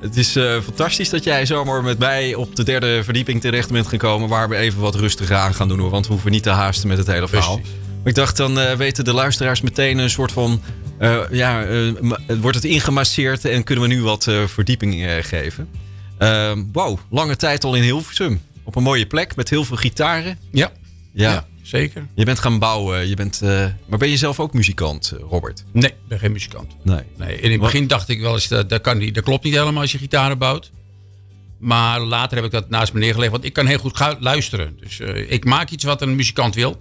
Het 0.00 0.16
is 0.16 0.32
fantastisch 0.62 1.10
dat 1.10 1.24
jij 1.24 1.46
zomaar 1.46 1.82
met 1.82 1.98
mij 1.98 2.34
op 2.34 2.56
de 2.56 2.64
derde 2.64 3.04
verdieping 3.04 3.40
terecht 3.40 3.70
bent 3.70 3.86
gekomen. 3.86 4.28
Waar 4.28 4.48
we 4.48 4.56
even 4.56 4.80
wat 4.80 4.94
rustiger 4.94 5.36
aan 5.36 5.54
gaan 5.54 5.68
doen 5.68 5.78
hoor. 5.78 5.90
Want 5.90 6.06
we 6.06 6.12
hoeven 6.12 6.30
niet 6.30 6.42
te 6.42 6.50
haasten 6.50 6.88
met 6.88 6.98
het 6.98 7.06
hele 7.06 7.28
verhaal. 7.28 7.56
Maar 7.56 8.08
ik 8.08 8.14
dacht, 8.14 8.36
dan 8.36 8.76
weten 8.76 9.04
de 9.04 9.12
luisteraars 9.12 9.60
meteen 9.60 9.98
een 9.98 10.10
soort 10.10 10.32
van 10.32 10.62
uh, 11.00 11.20
ja, 11.30 11.66
wordt 12.40 12.56
het 12.56 12.64
ingemasseerd 12.64 13.44
en 13.44 13.64
kunnen 13.64 13.88
we 13.88 13.94
nu 13.94 14.02
wat 14.02 14.28
verdieping 14.46 15.06
geven. 15.20 15.68
wow, 16.72 16.98
lange 17.10 17.36
tijd 17.36 17.64
al 17.64 17.74
in 17.74 17.82
Hilversum. 17.82 18.40
Op 18.64 18.76
een 18.76 18.82
mooie 18.82 19.06
plek 19.06 19.36
met 19.36 19.50
heel 19.50 19.64
veel 19.64 19.76
gitaren. 19.76 20.38
Ja, 20.50 20.72
ja. 21.12 21.30
ja 21.30 21.46
zeker. 21.70 22.06
Je 22.14 22.24
bent 22.24 22.38
gaan 22.38 22.58
bouwen. 22.58 23.08
Je 23.08 23.14
bent, 23.14 23.40
maar 23.86 23.98
ben 23.98 24.08
je 24.08 24.16
zelf 24.16 24.40
ook 24.40 24.52
muzikant, 24.54 25.14
Robert? 25.30 25.64
Nee, 25.72 25.90
ik 25.90 26.08
ben 26.08 26.18
geen 26.18 26.32
muzikant. 26.32 26.76
Nee. 26.82 27.02
nee. 27.16 27.40
In 27.40 27.50
het 27.50 27.60
begin 27.60 27.86
dacht 27.86 28.08
ik 28.08 28.20
wel 28.20 28.32
eens, 28.32 28.48
dat, 28.48 28.68
dat, 28.68 28.80
kan 28.80 28.98
niet, 28.98 29.14
dat 29.14 29.24
klopt 29.24 29.44
niet 29.44 29.54
helemaal 29.54 29.80
als 29.80 29.92
je 29.92 29.98
gitaren 29.98 30.38
bouwt. 30.38 30.70
Maar 31.58 32.00
later 32.00 32.36
heb 32.36 32.46
ik 32.46 32.50
dat 32.50 32.70
naast 32.70 32.92
me 32.92 33.00
neergelegd. 33.00 33.32
Want 33.32 33.44
ik 33.44 33.52
kan 33.52 33.66
heel 33.66 33.78
goed 33.78 34.16
luisteren. 34.20 34.76
Dus 34.80 35.00
ik 35.28 35.44
maak 35.44 35.70
iets 35.70 35.84
wat 35.84 36.02
een 36.02 36.14
muzikant 36.14 36.54
wil. 36.54 36.80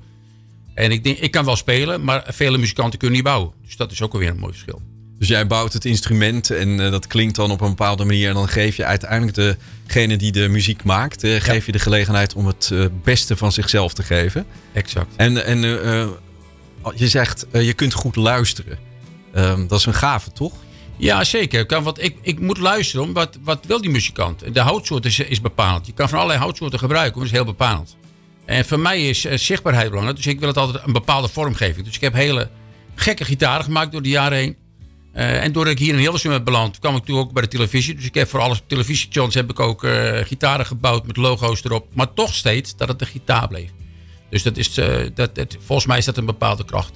En 0.74 0.92
ik 0.92 1.04
denk, 1.04 1.18
ik 1.18 1.32
kan 1.32 1.46
wel 1.46 1.56
spelen, 1.56 2.04
maar 2.04 2.24
vele 2.28 2.58
muzikanten 2.58 3.00
kunnen 3.00 3.18
niet 3.18 3.26
bouwen. 3.26 3.54
Dus 3.66 3.76
dat 3.76 3.92
is 3.92 4.02
ook 4.02 4.14
alweer 4.14 4.30
een 4.30 4.40
mooi 4.40 4.54
verschil. 4.54 4.82
Dus 5.20 5.28
jij 5.28 5.48
bouwt 5.48 5.74
het 5.74 5.86
instrument 5.86 6.50
en 6.50 6.70
uh, 6.70 6.92
dat 6.92 7.08
klinkt 7.08 7.36
dan 7.36 7.52
op 7.52 7.62
een 7.62 7.70
bepaalde 7.70 8.06
manier. 8.06 8.28
En 8.28 8.34
dan 8.34 8.48
geef 8.48 8.76
je 8.76 8.86
uiteindelijk 8.86 9.58
degene 9.86 10.18
die 10.18 10.32
de 10.32 10.48
muziek 10.48 10.84
maakt, 10.84 11.24
uh, 11.24 11.42
geef 11.42 11.66
je 11.66 11.72
de 11.72 11.80
gelegenheid 11.80 12.34
om 12.34 12.48
het 12.48 12.70
uh, 12.74 12.86
beste 13.04 13.38
van 13.38 13.52
zichzelf 13.52 13.94
te 13.94 14.04
geven. 14.04 14.46
Exact. 14.74 15.16
En, 15.16 15.46
en 15.46 15.60
je 16.96 17.08
zegt, 17.08 17.46
je 17.52 17.74
kunt 17.74 17.94
goed 17.94 18.16
luisteren. 18.16 18.78
Ehm, 19.34 19.68
dat 19.68 19.80
is 19.80 19.86
een 19.86 19.94
gave, 19.94 20.32
toch? 20.32 20.54
Ja, 20.98 21.24
zeker. 21.24 21.82
Want 21.84 22.04
ik, 22.04 22.18
ik 22.22 22.40
moet 22.40 22.58
luisteren. 22.58 23.14
Wat, 23.14 23.38
wat 23.44 23.66
wil 23.68 23.82
die 23.82 23.90
muzikant? 23.90 24.54
De 24.54 24.60
houtsoort 24.60 25.06
is, 25.06 25.20
is 25.20 25.42
bepaald. 25.42 25.86
Je 25.86 25.94
kan 25.94 26.10
van 26.10 26.18
allerlei 26.18 26.44
houtsoorten 26.44 26.80
gebruiken. 26.80 27.18
Dat 27.18 27.26
is 27.26 27.32
heel 27.32 27.46
bepalend. 27.46 27.96
En 28.46 28.66
voor 28.66 28.80
mij 28.80 29.10
is 29.10 29.22
zichtbaarheid 29.22 29.88
belangrijk. 29.90 30.18
Dus 30.18 30.28
ik 30.28 30.40
wil 30.40 30.48
het 30.48 30.58
altijd 30.58 30.86
een 30.86 30.94
bepaalde 30.94 31.28
vormgeving. 31.28 31.86
Dus 31.86 31.96
ik 31.96 32.02
heb 32.02 32.14
hele 32.14 32.50
gekke 32.96 33.26
gitaren 33.26 33.64
gemaakt 33.64 33.92
door 33.92 34.02
de 34.02 34.10
jaren 34.10 34.38
heen. 34.38 34.56
Uh, 35.16 35.44
en 35.44 35.52
doordat 35.52 35.74
ik 35.74 35.80
hier 35.80 35.94
in 35.94 36.00
Hilversum 36.00 36.32
heb 36.32 36.46
beland, 36.46 36.80
kwam 36.80 36.96
ik 36.96 37.06
toen 37.06 37.18
ook 37.18 37.32
bij 37.34 37.42
de 37.42 37.48
televisie. 37.48 37.96
Dus 37.96 38.06
ik 38.06 38.14
heb 38.14 38.30
voor 38.30 38.40
alles 38.40 38.62
televisiestations 38.68 39.36
heb 39.36 39.50
ik 39.50 39.60
ook 39.60 39.84
uh, 39.84 40.18
gitaren 40.18 40.66
gebouwd 40.66 41.08
met 41.08 41.18
logo's 41.18 41.64
erop. 41.64 41.88
Maar 41.94 42.14
toch 42.14 42.34
steeds 42.34 42.76
dat 42.76 42.88
het 42.88 43.00
de 43.00 43.06
gitaar 43.06 43.48
bleef. 43.48 43.70
Dus 44.30 44.44
dat 44.44 44.58
is, 44.58 44.74
dat, 45.14 45.36
dat, 45.36 45.58
volgens 45.60 45.88
mij 45.88 45.98
is 45.98 46.06
dat 46.06 46.18
een 46.18 46.26
bepaalde 46.26 46.66
kracht. 46.66 46.92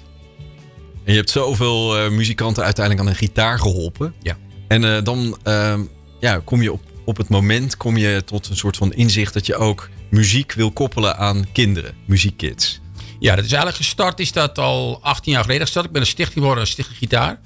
En 1.04 1.12
je 1.12 1.18
hebt 1.18 1.30
zoveel 1.30 2.12
muzikanten 2.12 2.64
uiteindelijk 2.64 3.06
aan 3.06 3.12
een 3.14 3.20
gitaar 3.20 3.60
geholpen. 3.60 4.14
Ja. 4.22 4.38
En 4.68 5.04
dan 5.04 5.38
ehm, 5.44 5.82
ja, 6.20 6.42
kom 6.46 6.62
je 6.62 6.72
op, 6.72 6.82
op 7.06 7.18
het 7.18 7.30
moment 7.30 7.78
kom 7.78 7.98
je 7.98 8.22
tot 8.26 8.50
een 8.50 8.56
soort 8.56 8.78
van 8.78 8.94
inzicht 8.94 9.34
dat 9.34 9.46
je 9.46 9.56
ook 9.56 9.90
muziek 10.10 10.54
wil 10.54 10.72
koppelen 10.72 11.18
aan 11.18 11.52
kinderen, 11.52 11.96
muziekkids? 12.06 12.82
Ja, 13.20 13.36
dat 13.36 13.46
is 13.46 13.52
eigenlijk 13.52 13.84
gestart, 13.84 14.20
is 14.20 14.32
dat 14.32 14.58
al 14.58 15.00
18 15.02 15.32
jaar 15.32 15.42
geleden 15.42 15.62
gestart. 15.62 15.86
Ik 15.86 15.92
ben 15.92 16.02
een 16.02 16.08
stichting 16.08 16.40
geworden, 16.40 16.64
een 16.64 16.70
stichting 16.70 16.98
gitaar. 16.98 17.40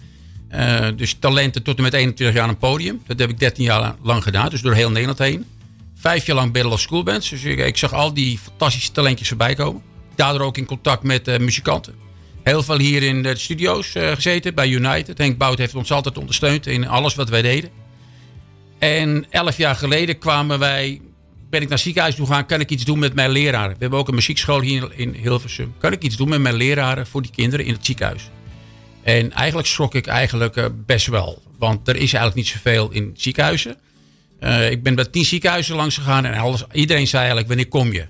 Uh, 0.52 0.88
dus 0.96 1.14
talenten 1.14 1.64
tot 1.64 1.78
en 1.78 1.84
met 1.84 1.94
21 1.94 2.38
jaar 2.38 2.50
een 2.50 2.58
podium. 2.58 3.02
Dat 3.08 3.20
heb 3.20 3.30
ik 3.30 3.40
13 3.40 3.64
jaar 3.64 3.96
lang 4.02 4.24
gedaan, 4.24 4.50
dus 4.50 4.62
door 4.62 4.74
heel 4.74 4.90
Nederland 4.90 5.18
heen. 5.18 5.46
Vijf 5.96 6.26
jaar 6.26 6.36
lang 6.36 6.52
Battle 6.52 6.72
of 6.72 6.80
School 6.80 7.04
Bands. 7.04 7.30
Dus 7.30 7.44
ik, 7.44 7.78
zag 7.78 7.94
al 7.94 8.14
die 8.14 8.38
fantastische 8.38 8.92
talentjes 8.92 9.28
voorbij 9.28 9.56
komen. 9.56 9.82
Daardoor 10.16 10.42
ook 10.42 10.58
in 10.58 10.66
contact 10.66 11.04
met 11.04 11.28
uh, 11.28 11.38
muzikanten. 11.38 11.94
Heel 12.44 12.64
veel 12.64 12.78
hier 12.78 13.04
in 13.04 13.24
de 13.24 13.38
studio's 13.38 13.96
uh, 13.96 14.12
gezeten, 14.12 14.56
bij 14.56 14.70
United. 14.70 15.18
Henk 15.18 15.38
Bout 15.38 15.58
heeft 15.58 15.76
ons 15.76 15.92
altijd 15.92 16.18
ondersteund 16.18 16.68
in 16.68 16.88
alles 16.88 17.16
wat 17.16 17.30
wij 17.30 17.42
deden. 17.42 17.70
En 18.80 19.26
elf 19.30 19.58
jaar 19.58 19.76
geleden 19.76 20.18
kwamen 20.18 20.60
wij 20.60 21.02
ben 21.50 21.62
ik 21.62 21.68
naar 21.68 21.78
het 21.78 21.86
ziekenhuis 21.86 22.16
toe 22.16 22.28
gaan, 22.28 22.46
kan 22.46 22.60
ik 22.60 22.70
iets 22.70 22.86
doen 22.86 23.00
met 23.00 23.14
mijn 23.14 23.30
leraren? 23.30 23.72
We 23.72 23.78
hebben 23.80 24.00
ook 24.00 24.08
een 24.08 24.16
muziekschool 24.16 24.62
hier 24.62 24.92
in 24.96 25.14
Hilversum. 25.14 25.74
Kan 25.78 25.92
ik 25.92 26.04
iets 26.04 26.18
doen 26.18 26.30
met 26.30 26.42
mijn 26.42 26.56
leraren 26.56 27.08
voor 27.08 27.22
die 27.22 27.32
kinderen 27.32 27.66
in 27.66 27.74
het 27.74 27.86
ziekenhuis? 27.86 28.30
En 29.08 29.32
eigenlijk 29.32 29.68
schrok 29.68 29.96
ik 29.96 30.08
eigenlijk 30.08 30.56
uh, 30.56 30.66
best 30.86 31.08
wel. 31.08 31.42
Want 31.58 31.88
er 31.88 31.96
is 31.96 32.14
eigenlijk 32.14 32.36
niet 32.36 32.48
zoveel 32.48 32.92
in 32.92 33.14
ziekenhuizen. 33.18 33.78
Uh, 34.40 34.72
ik 34.72 34.84
ben 34.84 34.96
bij 34.96 35.06
tien 35.06 35.26
ziekenhuizen 35.26 35.76
langs 35.76 35.98
gegaan 35.98 36.26
en 36.26 36.34
alles, 36.34 36.64
iedereen 36.72 37.08
zei 37.08 37.18
eigenlijk, 37.18 37.48
wanneer 37.48 37.68
kom 37.68 37.94
je? 37.94 38.06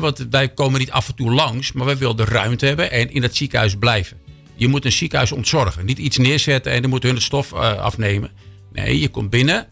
Want 0.00 0.26
wij 0.30 0.48
komen 0.48 0.80
niet 0.80 0.90
af 0.90 1.08
en 1.08 1.14
toe 1.14 1.32
langs, 1.32 1.72
maar 1.72 1.86
wij 1.86 1.96
willen 1.96 2.24
ruimte 2.24 2.66
hebben 2.66 2.90
en 2.90 3.10
in 3.10 3.22
het 3.22 3.36
ziekenhuis 3.36 3.76
blijven. 3.78 4.16
Je 4.54 4.68
moet 4.68 4.84
een 4.84 4.92
ziekenhuis 4.92 5.32
ontzorgen. 5.32 5.84
Niet 5.84 5.98
iets 5.98 6.16
neerzetten 6.16 6.72
en 6.72 6.80
dan 6.80 6.90
moeten 6.90 7.08
hun 7.08 7.18
de 7.18 7.24
stof 7.24 7.52
uh, 7.52 7.78
afnemen. 7.78 8.30
Nee, 8.72 9.00
je 9.00 9.08
komt 9.08 9.30
binnen, 9.30 9.66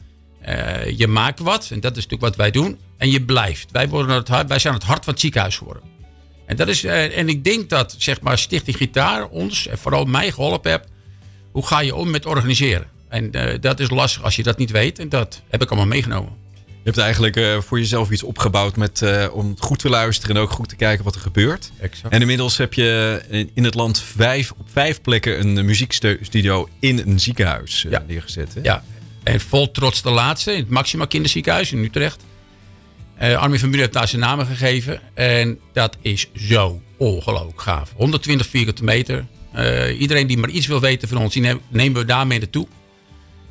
je 0.97 1.07
maakt 1.09 1.39
wat. 1.39 1.69
En 1.71 1.81
dat 1.81 1.97
is 1.97 2.03
natuurlijk 2.03 2.23
wat 2.23 2.37
wij 2.37 2.51
doen 2.51 2.79
en 2.97 3.11
je 3.11 3.23
blijft. 3.23 3.71
Wij, 3.71 3.89
worden 3.89 4.17
het 4.17 4.49
wij 4.49 4.59
zijn 4.59 4.75
het 4.75 4.83
hart 4.83 5.05
van 5.05 5.13
het 5.13 5.23
ziekenhuis 5.23 5.57
geworden. 5.57 5.83
En, 6.49 6.57
dat 6.57 6.69
is, 6.69 6.85
eh, 6.85 7.19
en 7.19 7.29
ik 7.29 7.45
denk 7.45 7.69
dat 7.69 7.95
zeg 7.99 8.21
maar, 8.21 8.39
Stichting 8.39 8.77
Gitaar 8.77 9.29
ons 9.29 9.67
en 9.67 9.79
vooral 9.79 10.05
mij 10.05 10.31
geholpen 10.31 10.71
hebt. 10.71 10.89
Hoe 11.53 11.67
ga 11.67 11.81
je 11.81 11.95
om 11.95 12.11
met 12.11 12.27
organiseren? 12.27 12.87
En 13.09 13.37
uh, 13.37 13.55
dat 13.61 13.81
is 13.81 13.91
lastig 13.91 14.23
als 14.23 14.37
je 14.37 14.43
dat 14.43 14.59
niet 14.59 14.71
weet. 14.71 14.99
En 14.99 15.09
dat 15.09 15.43
heb 15.49 15.63
ik 15.63 15.69
allemaal 15.69 15.87
meegenomen. 15.87 16.33
Je 16.67 16.95
hebt 16.95 16.99
eigenlijk 16.99 17.37
uh, 17.37 17.61
voor 17.61 17.79
jezelf 17.79 18.11
iets 18.11 18.23
opgebouwd 18.23 18.77
met, 18.77 19.01
uh, 19.01 19.27
om 19.33 19.55
goed 19.59 19.79
te 19.79 19.89
luisteren 19.89 20.37
en 20.37 20.43
ook 20.43 20.51
goed 20.51 20.69
te 20.69 20.77
kijken 20.77 21.05
wat 21.05 21.15
er 21.15 21.21
gebeurt. 21.21 21.73
Exact. 21.81 22.15
En 22.15 22.21
inmiddels 22.21 22.57
heb 22.57 22.75
je 22.75 23.21
in 23.55 23.65
het 23.65 23.75
land 23.75 24.01
vijf, 24.01 24.51
op 24.51 24.67
vijf 24.73 25.01
plekken 25.01 25.41
een 25.41 25.65
muziekstudio 25.65 26.69
in 26.81 26.99
een 26.99 27.21
ziekenhuis 27.21 27.87
ja. 27.91 28.05
neergezet. 28.07 28.55
Hè? 28.55 28.61
Ja, 28.63 28.85
en 29.23 29.41
vol 29.41 29.71
trots 29.71 30.03
de 30.03 30.11
laatste 30.11 30.53
in 30.53 30.61
het 30.61 30.71
Maxima 30.71 31.05
Kinderziekenhuis 31.05 31.73
in 31.73 31.85
Utrecht. 31.85 32.25
Uh, 33.23 33.39
Armin 33.39 33.59
van 33.59 33.69
Buren 33.69 33.85
heeft 33.85 33.99
daar 33.99 34.09
zijn 34.09 34.21
namen 34.21 34.47
gegeven. 34.47 35.01
En 35.15 35.59
dat 35.73 35.97
is 36.01 36.29
zo 36.35 36.83
ongelooflijk 36.97 37.61
gaaf. 37.61 37.93
120 37.97 38.47
vierkante 38.47 38.85
meter. 38.85 39.27
Uh, 39.57 40.01
iedereen 40.01 40.27
die 40.27 40.39
maar 40.39 40.51
iets 40.51 40.67
wil 40.67 40.81
weten 40.81 41.09
van 41.09 41.19
ons, 41.19 41.33
die 41.33 41.61
nemen 41.69 42.01
we 42.01 42.07
daarmee 42.07 42.39
naartoe. 42.39 42.67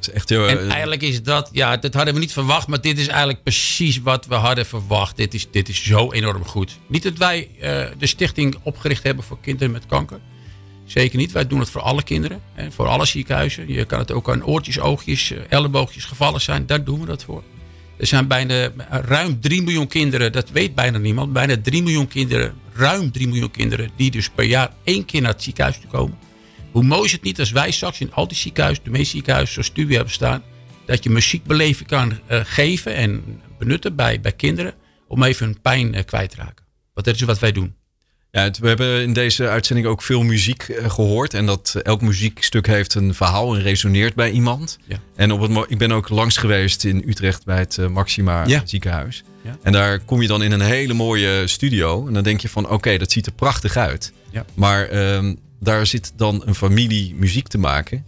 is 0.01 0.09
echt 0.09 0.29
heel, 0.29 0.47
en 0.47 0.69
eigenlijk 0.69 1.01
is 1.01 1.23
dat, 1.23 1.49
ja, 1.51 1.77
dat 1.77 1.93
hadden 1.93 2.13
we 2.13 2.19
niet 2.19 2.33
verwacht, 2.33 2.67
maar 2.67 2.81
dit 2.81 2.99
is 2.99 3.07
eigenlijk 3.07 3.43
precies 3.43 4.01
wat 4.01 4.25
we 4.25 4.35
hadden 4.35 4.65
verwacht. 4.65 5.15
Dit 5.15 5.33
is, 5.33 5.47
dit 5.51 5.69
is 5.69 5.83
zo 5.83 6.11
enorm 6.11 6.45
goed. 6.45 6.77
Niet 6.87 7.03
dat 7.03 7.17
wij 7.17 7.49
uh, 7.55 7.61
de 7.97 8.07
stichting 8.07 8.55
opgericht 8.63 9.03
hebben 9.03 9.23
voor 9.23 9.37
kinderen 9.41 9.71
met 9.71 9.85
kanker. 9.85 10.19
Zeker 10.85 11.17
niet. 11.17 11.31
Wij 11.31 11.47
doen 11.47 11.59
het 11.59 11.69
voor 11.69 11.81
alle 11.81 12.03
kinderen. 12.03 12.41
Hè, 12.53 12.71
voor 12.71 12.87
alle 12.87 13.05
ziekenhuizen. 13.05 13.73
Je 13.73 13.85
kan 13.85 13.99
het 13.99 14.11
ook 14.11 14.29
aan 14.29 14.45
oortjes, 14.45 14.79
oogjes, 14.79 15.33
elleboogjes 15.49 16.05
gevallen 16.05 16.41
zijn. 16.41 16.65
Daar 16.65 16.83
doen 16.83 16.99
we 16.99 17.05
dat 17.05 17.23
voor. 17.23 17.43
Er 17.97 18.07
zijn 18.07 18.27
bijna 18.27 18.71
ruim 18.89 19.39
3 19.39 19.61
miljoen 19.61 19.87
kinderen, 19.87 20.31
dat 20.31 20.49
weet 20.49 20.75
bijna 20.75 20.97
niemand, 20.97 21.33
bijna 21.33 21.55
3 21.61 21.83
miljoen 21.83 22.07
kinderen, 22.07 22.53
ruim 22.73 23.11
3 23.11 23.27
miljoen 23.27 23.51
kinderen, 23.51 23.89
die 23.95 24.11
dus 24.11 24.29
per 24.29 24.45
jaar 24.45 24.71
één 24.83 25.05
keer 25.05 25.21
naar 25.21 25.31
het 25.31 25.43
ziekenhuis 25.43 25.79
toe 25.79 25.89
komen. 25.89 26.17
Hoe 26.71 26.83
mooi 26.83 27.05
is 27.05 27.11
het 27.11 27.23
niet 27.23 27.39
als 27.39 27.51
wij 27.51 27.71
straks 27.71 27.99
in 27.99 28.13
al 28.13 28.27
die 28.27 28.37
ziekenhuizen, 28.37 28.83
de 28.83 28.89
meeste 28.89 29.09
ziekenhuizen 29.09 29.53
zoals 29.53 29.67
studie 29.67 29.95
hebben 29.95 30.13
staan, 30.13 30.43
dat 30.85 31.03
je 31.03 31.09
muziekbeleving 31.09 31.87
kan 31.87 32.19
uh, 32.31 32.39
geven 32.43 32.95
en 32.95 33.41
benutten 33.59 33.95
bij, 33.95 34.21
bij 34.21 34.31
kinderen 34.31 34.73
om 35.07 35.23
even 35.23 35.45
hun 35.45 35.61
pijn 35.61 35.95
uh, 35.95 36.03
kwijt 36.05 36.29
te 36.29 36.35
raken. 36.35 36.65
Want 36.93 37.05
dat 37.05 37.15
is 37.15 37.21
wat 37.21 37.39
wij 37.39 37.51
doen. 37.51 37.75
Ja, 38.37 38.51
we 38.59 38.67
hebben 38.67 39.01
in 39.01 39.13
deze 39.13 39.47
uitzending 39.47 39.87
ook 39.87 40.01
veel 40.01 40.23
muziek 40.23 40.63
eh, 40.63 40.89
gehoord. 40.89 41.33
En 41.33 41.45
dat 41.45 41.73
eh, 41.75 41.83
elk 41.83 42.01
muziekstuk 42.01 42.67
heeft 42.67 42.93
een 42.93 43.13
verhaal 43.13 43.55
en 43.55 43.61
resoneert 43.61 44.15
bij 44.15 44.31
iemand. 44.31 44.77
Ja. 44.85 44.97
En 45.15 45.31
op 45.31 45.41
het, 45.41 45.65
ik 45.67 45.77
ben 45.77 45.91
ook 45.91 46.09
langs 46.09 46.37
geweest 46.37 46.83
in 46.83 47.03
Utrecht 47.07 47.45
bij 47.45 47.59
het 47.59 47.77
eh, 47.77 47.87
Maxima 47.87 48.47
ja. 48.47 48.61
ziekenhuis. 48.65 49.23
Ja. 49.43 49.57
En 49.61 49.71
daar 49.71 49.99
kom 49.99 50.21
je 50.21 50.27
dan 50.27 50.43
in 50.43 50.51
een 50.51 50.61
hele 50.61 50.93
mooie 50.93 51.47
studio. 51.47 52.07
En 52.07 52.13
dan 52.13 52.23
denk 52.23 52.41
je 52.41 52.49
van 52.49 52.69
oké, 52.69 52.97
dat 52.97 53.11
ziet 53.11 53.25
er 53.25 53.31
prachtig 53.31 53.77
uit. 53.77 54.13
Maar 54.53 55.13
um, 55.15 55.39
daar 55.59 55.85
zit 55.85 56.13
dan 56.15 56.41
een 56.45 56.55
familie 56.55 57.15
muziek 57.15 57.47
te 57.47 57.57
maken. 57.57 58.05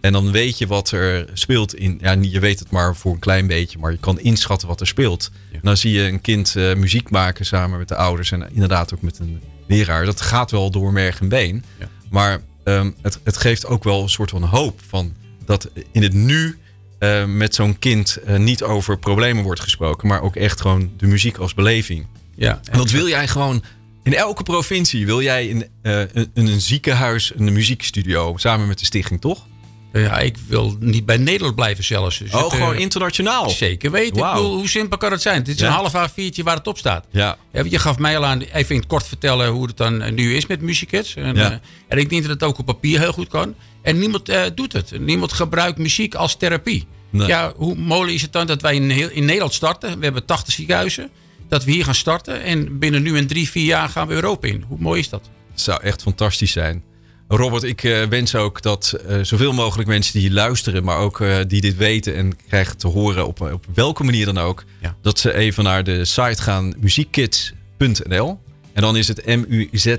En 0.00 0.12
dan 0.12 0.32
weet 0.32 0.58
je 0.58 0.66
wat 0.66 0.90
er 0.90 1.28
speelt 1.32 1.74
in. 1.74 1.98
Ja, 2.02 2.16
je 2.20 2.40
weet 2.40 2.58
het 2.58 2.70
maar 2.70 2.96
voor 2.96 3.12
een 3.12 3.18
klein 3.18 3.46
beetje, 3.46 3.78
maar 3.78 3.90
je 3.92 3.98
kan 3.98 4.20
inschatten 4.20 4.68
wat 4.68 4.80
er 4.80 4.86
speelt. 4.86 5.30
dan 5.62 5.76
zie 5.76 5.92
je 5.92 6.02
een 6.02 6.20
kind 6.20 6.54
uh, 6.56 6.74
muziek 6.74 7.10
maken 7.10 7.46
samen 7.46 7.78
met 7.78 7.88
de 7.88 7.96
ouders 7.96 8.32
en 8.32 8.48
inderdaad 8.52 8.94
ook 8.94 9.02
met 9.02 9.18
een 9.18 9.40
leraar. 9.68 10.04
Dat 10.04 10.20
gaat 10.20 10.50
wel 10.50 10.70
door 10.70 10.92
merg 10.92 11.20
en 11.20 11.28
been. 11.28 11.64
Ja. 11.78 11.88
Maar 12.10 12.40
um, 12.64 12.94
het, 13.02 13.20
het 13.24 13.36
geeft 13.36 13.66
ook 13.66 13.84
wel 13.84 14.02
een 14.02 14.08
soort 14.08 14.30
van 14.30 14.42
hoop 14.42 14.80
van 14.88 15.14
dat 15.44 15.70
in 15.92 16.02
het 16.02 16.12
nu 16.12 16.58
uh, 16.98 17.24
met 17.24 17.54
zo'n 17.54 17.78
kind 17.78 18.18
uh, 18.26 18.36
niet 18.36 18.62
over 18.62 18.98
problemen 18.98 19.42
wordt 19.42 19.60
gesproken, 19.60 20.08
maar 20.08 20.22
ook 20.22 20.36
echt 20.36 20.60
gewoon 20.60 20.90
de 20.96 21.06
muziek 21.06 21.36
als 21.36 21.54
beleving. 21.54 22.06
Ja, 22.34 22.60
en 22.70 22.78
dat 22.78 22.90
wil 22.90 23.08
jij 23.08 23.28
gewoon 23.28 23.62
in 24.02 24.14
elke 24.14 24.42
provincie. 24.42 25.06
Wil 25.06 25.22
jij 25.22 25.46
in, 25.46 25.66
uh, 25.82 26.00
in 26.14 26.30
een 26.34 26.60
ziekenhuis 26.60 27.32
een 27.36 27.52
muziekstudio 27.52 28.36
samen 28.36 28.66
met 28.68 28.78
de 28.78 28.84
stichting, 28.84 29.20
toch? 29.20 29.46
Ja, 29.92 30.18
ik 30.18 30.36
wil 30.48 30.76
niet 30.80 31.06
bij 31.06 31.16
Nederland 31.16 31.54
blijven 31.54 31.84
zelfs. 31.84 32.18
Dus 32.18 32.32
oh, 32.32 32.42
het, 32.42 32.52
gewoon 32.52 32.74
eh, 32.74 32.80
internationaal? 32.80 33.50
Zeker 33.50 33.90
weten. 33.90 34.16
Ik 34.16 34.32
bedoel, 34.32 34.54
hoe 34.56 34.68
simpel 34.68 34.98
kan 34.98 35.12
het 35.12 35.22
zijn? 35.22 35.42
Dit 35.42 35.54
is 35.54 35.60
Ja. 35.60 35.66
een 35.66 35.72
half 35.90 36.10
A4'tje 36.10 36.42
waar 36.42 36.56
het 36.56 36.66
op 36.66 36.78
staat. 36.78 37.06
Ja. 37.10 37.36
Je 37.52 37.78
gaf 37.78 37.98
mij 37.98 38.16
al 38.16 38.24
aan, 38.26 38.40
even 38.40 38.74
in 38.74 38.80
het 38.80 38.88
kort 38.88 39.06
vertellen 39.06 39.48
hoe 39.48 39.66
het 39.66 39.76
dan 39.76 40.02
eh, 40.02 40.12
nu 40.12 40.34
is 40.36 40.46
met 40.46 40.60
Musicats. 40.60 41.14
En, 41.14 41.34
Ja. 41.36 41.50
eh, 41.50 41.56
en 41.88 41.98
ik 41.98 42.08
denk 42.10 42.22
dat 42.22 42.30
het 42.30 42.42
ook 42.42 42.58
op 42.58 42.66
papier 42.66 42.98
heel 43.00 43.12
goed 43.12 43.28
kan. 43.28 43.54
En 43.82 43.98
niemand 43.98 44.30
doet 44.54 44.72
het. 44.72 45.00
Niemand 45.00 45.32
gebruikt 45.32 45.78
muziek 45.78 46.14
als 46.14 46.36
therapie. 46.36 46.86
Nee. 47.10 47.26
Ja, 47.26 47.52
hoe 47.56 47.74
mooi 47.74 48.14
is 48.14 48.22
het 48.22 48.32
dan 48.32 48.46
dat 48.46 48.62
wij 48.62 48.74
in, 48.74 48.90
heel- 48.90 49.10
in 49.10 49.24
Nederland 49.24 49.54
starten? 49.54 49.98
We 49.98 50.04
hebben 50.04 50.24
80 50.24 50.54
ziekenhuizen. 50.54 51.10
Dat 51.48 51.64
we 51.64 51.70
hier 51.72 51.84
gaan 51.84 51.94
starten. 51.94 52.42
En 52.42 52.78
binnen 52.78 53.02
nu 53.02 53.16
en 53.16 53.26
drie, 53.26 53.50
vier 53.50 53.64
jaar 53.64 53.88
gaan 53.88 54.06
we 54.08 54.14
Europa 54.14 54.48
in. 54.48 54.64
Hoe 54.68 54.78
mooi 54.80 55.00
is 55.00 55.08
dat? 55.08 55.30
Het 55.50 55.60
zou 55.60 55.82
echt 55.82 56.02
fantastisch 56.02 56.52
zijn. 56.52 56.82
Robert, 57.28 57.62
ik 57.62 57.84
eh, 57.84 58.02
wens 58.04 58.34
ook 58.34 58.62
dat 58.62 58.92
eh, 59.06 59.18
zoveel 59.22 59.52
mogelijk 59.52 59.88
mensen 59.88 60.12
die 60.12 60.22
hier 60.22 60.32
luisteren, 60.32 60.84
maar 60.84 60.98
ook 60.98 61.20
eh, 61.20 61.36
die 61.46 61.60
dit 61.60 61.76
weten 61.76 62.14
en 62.14 62.36
krijgen 62.46 62.76
te 62.76 62.86
horen 62.88 63.26
op, 63.26 63.40
op 63.40 63.64
welke 63.74 64.04
manier 64.04 64.24
dan 64.26 64.38
ook, 64.38 64.64
Ja. 64.80 64.96
dat 65.02 65.18
ze 65.18 65.34
even 65.34 65.64
naar 65.64 65.84
de 65.84 66.04
site 66.04 66.42
gaan 66.42 66.74
muziekkids.nl. 66.78 68.38
En 68.72 68.82
dan 68.82 68.96
is 68.96 69.08
het 69.08 69.26
M-U-Z-I-E-K-I-D-S. 69.26 69.94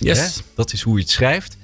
Yes. 0.00 0.18
hè? 0.18 0.26
Dat 0.54 0.72
is 0.72 0.82
hoe 0.82 0.94
je 0.96 1.02
het 1.02 1.10
schrijft. 1.10 1.56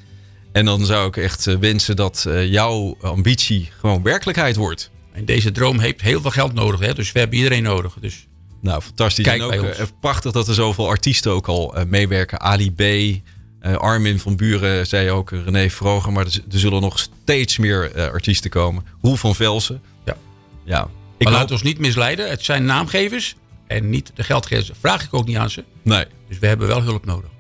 En 0.53 0.65
dan 0.65 0.87
zou 0.87 1.09
ik 1.09 1.17
echt 1.17 1.45
wensen 1.45 1.97
dat 1.97 2.27
jouw 2.49 2.97
ambitie 3.01 3.69
gewoon 3.79 4.03
werkelijkheid 4.03 4.57
wordt. 4.57 4.91
En 5.13 5.25
deze 5.25 5.53
droom 5.53 5.79
heeft 5.79 6.01
heel 6.01 6.21
veel 6.21 6.31
geld 6.31 6.55
nodig. 6.55 6.81
Hè? 6.81 6.95
Dus 6.95 7.13
we 7.13 7.19
hebben 7.19 7.37
iedereen 7.37 7.63
nodig. 7.63 7.97
Dus 8.01 8.26
Nou, 8.61 8.81
fantastisch. 8.83 9.25
Kijk 9.25 9.39
en 9.41 9.45
ook 9.45 9.51
bij 9.51 9.71
eh, 9.73 9.81
ons. 9.81 9.91
prachtig 10.01 10.33
dat 10.33 10.49
er 10.49 10.55
zoveel 10.55 10.89
artiesten 10.89 11.33
ook 11.33 11.47
al 11.49 11.75
eh, 11.77 11.85
meewerken. 11.85 12.41
Ali 12.41 12.73
B, 12.73 12.81
eh, 12.81 13.75
Armin 13.77 14.19
van 14.19 14.37
Buren, 14.37 14.87
zei 14.87 15.05
je 15.05 15.11
ook, 15.11 15.31
René 15.31 15.71
Vroger. 15.71 16.13
Maar 16.13 16.27
er, 16.27 16.41
er 16.53 16.59
zullen 16.59 16.81
nog 16.81 16.99
steeds 16.99 17.59
meer 17.59 17.93
eh, 17.95 18.07
artiesten 18.13 18.51
komen. 18.51 18.85
Roel 19.03 19.17
van 19.17 19.35
Velsen. 19.35 19.83
Ja. 20.05 20.17
Ja. 20.65 20.83
Ik 20.83 21.25
maar 21.25 21.33
hoop- 21.33 21.43
laat 21.43 21.51
ons 21.51 21.63
niet 21.63 21.79
misleiden. 21.79 22.31
Het 22.31 22.45
zijn 22.45 22.65
naamgevers 22.65 23.35
en 23.67 23.91
niet 23.91 24.11
de 24.15 24.23
geldgevers. 24.25 24.71
Vraag 24.81 25.05
ik 25.05 25.15
ook 25.15 25.27
niet 25.27 25.37
aan 25.37 25.51
ze. 25.51 25.65
Nee, 25.83 26.05
Dus 26.29 26.39
we 26.39 26.47
hebben 26.47 26.67
wel 26.67 26.83
hulp 26.83 27.05
nodig. 27.05 27.31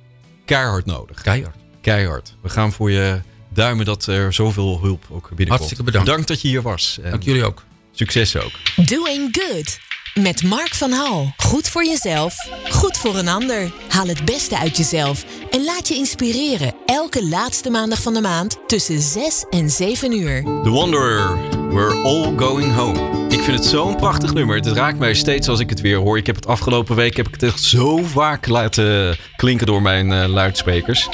keihard 0.45 0.87
nodig. 0.87 1.23
Keihard. 1.23 1.57
Keihard. 1.81 2.35
We 2.43 2.49
gaan 2.49 2.73
voor 2.73 2.91
je 2.91 3.21
duimen 3.55 3.85
dat 3.85 4.07
er 4.07 4.33
zoveel 4.33 4.79
hulp 4.83 5.05
ook 5.11 5.23
binnenkomt. 5.23 5.49
Hartstikke 5.49 5.83
bedankt. 5.83 6.07
Dank 6.09 6.27
dat 6.27 6.41
je 6.41 6.49
hier 6.49 6.63
was. 6.63 6.99
En 7.03 7.11
Dank 7.11 7.23
jullie 7.23 7.45
ook. 7.45 7.65
Succes 7.93 8.37
ook. 8.37 8.53
Doing 8.77 9.29
Good. 9.39 9.79
Met 10.23 10.43
Mark 10.43 10.75
van 10.75 10.93
Hal. 10.93 11.33
Goed 11.37 11.69
voor 11.69 11.85
jezelf, 11.85 12.35
goed 12.71 12.97
voor 12.97 13.17
een 13.17 13.29
ander. 13.29 13.73
Haal 13.89 14.07
het 14.07 14.25
beste 14.25 14.59
uit 14.59 14.77
jezelf 14.77 15.25
en 15.51 15.65
laat 15.65 15.89
je 15.89 15.95
inspireren. 15.95 16.75
Elke 16.87 17.25
laatste 17.29 17.71
maandag 17.71 18.03
van 18.03 18.15
de 18.15 18.21
maand 18.21 18.59
tussen 18.67 19.01
6 19.01 19.45
en 19.51 19.71
7 19.71 20.13
uur. 20.13 20.43
The 20.43 20.71
Wanderer, 20.71 21.39
We're 21.69 22.03
All 22.03 22.37
Going 22.37 22.75
Home. 22.75 23.27
Ik 23.29 23.41
vind 23.41 23.59
het 23.59 23.67
zo'n 23.67 23.97
prachtig 23.97 24.35
nummer. 24.35 24.57
Het 24.57 24.67
raakt 24.67 24.99
mij 24.99 25.15
steeds 25.15 25.49
als 25.49 25.61
ik 25.61 25.71
het 25.71 25.81
weer 25.81 25.99
hoor. 25.99 26.17
Ik 26.19 26.27
heb 26.27 26.37
het 26.37 26.47
afgelopen 26.47 26.97
week 26.97 27.17
heb 27.17 27.27
ik 27.27 27.35
het 27.35 27.43
echt 27.43 27.63
zo 27.63 27.97
vaak 27.97 28.47
laten 28.47 29.17
klinken 29.37 29.67
door 29.67 29.83
mijn 29.83 30.13
eh, 30.13 30.29
luidsprekers. 30.29 31.09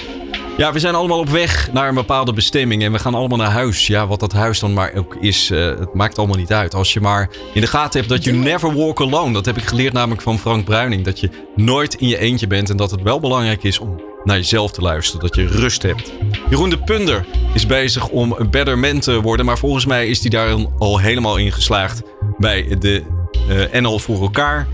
Ja, 0.57 0.73
we 0.73 0.79
zijn 0.79 0.95
allemaal 0.95 1.19
op 1.19 1.29
weg 1.29 1.73
naar 1.73 1.89
een 1.89 1.95
bepaalde 1.95 2.33
bestemming 2.33 2.83
en 2.83 2.93
we 2.93 2.99
gaan 2.99 3.15
allemaal 3.15 3.39
naar 3.39 3.51
huis. 3.51 3.87
Ja, 3.87 4.07
wat 4.07 4.21
dat 4.21 4.33
huis 4.33 4.59
dan 4.59 4.73
maar 4.73 4.93
ook 4.95 5.17
is, 5.21 5.51
eh, 5.51 5.59
het 5.59 5.95
maakt 5.95 6.19
allemaal 6.19 6.37
niet 6.37 6.53
uit. 6.53 6.75
Als 6.75 6.93
je 6.93 7.01
maar 7.01 7.31
in 7.55 7.61
de 7.61 7.67
gaten 7.67 7.99
hebt 7.99 8.13
dat 8.13 8.25
je 8.25 8.33
never 8.33 8.75
walk 8.75 9.01
alone. 9.01 9.33
Dat 9.33 9.47
heb 9.47 9.57
ik 9.57 9.65
geleerd 9.65 9.93
namelijk 9.93 10.23
van 10.23 10.39
Frank 10.39 10.65
Bruining. 10.65 11.05
Dat 11.05 11.21
je 11.21 11.31
nooit 11.57 11.95
in 11.95 12.09
je 12.09 12.19
eentje 12.19 12.47
bent 12.47 12.71
en 12.71 12.77
dat 12.77 12.91
het 12.91 13.03
wel 13.03 13.21
belangrijk 13.21 13.63
is 13.63 13.79
om 13.79 14.01
naar 14.25 14.37
jezelf 14.37 14.71
te 14.71 14.81
luisteren. 14.81 15.21
Dat 15.21 15.37
je 15.37 15.47
rust 15.47 15.83
hebt. 15.83 16.13
Jeroen 16.51 16.71
de 16.71 16.79
Punder 16.79 17.27
is 17.55 17.67
bezig 17.67 18.09
om 18.09 18.35
een 18.39 18.51
better 18.51 18.79
man 18.79 18.99
te 18.99 19.21
worden. 19.21 19.47
Maar 19.47 19.59
volgens 19.59 19.87
mij 19.87 20.09
is 20.09 20.21
hij 20.21 20.31
daar 20.31 20.67
al 20.79 20.99
helemaal 20.99 21.37
in 21.37 21.53
geslaagd 21.53 22.03
bij 22.39 22.77
de 22.79 23.03
eh 23.49 23.81
NL 23.81 23.99
voor 23.99 24.21
elkaar 24.21 24.67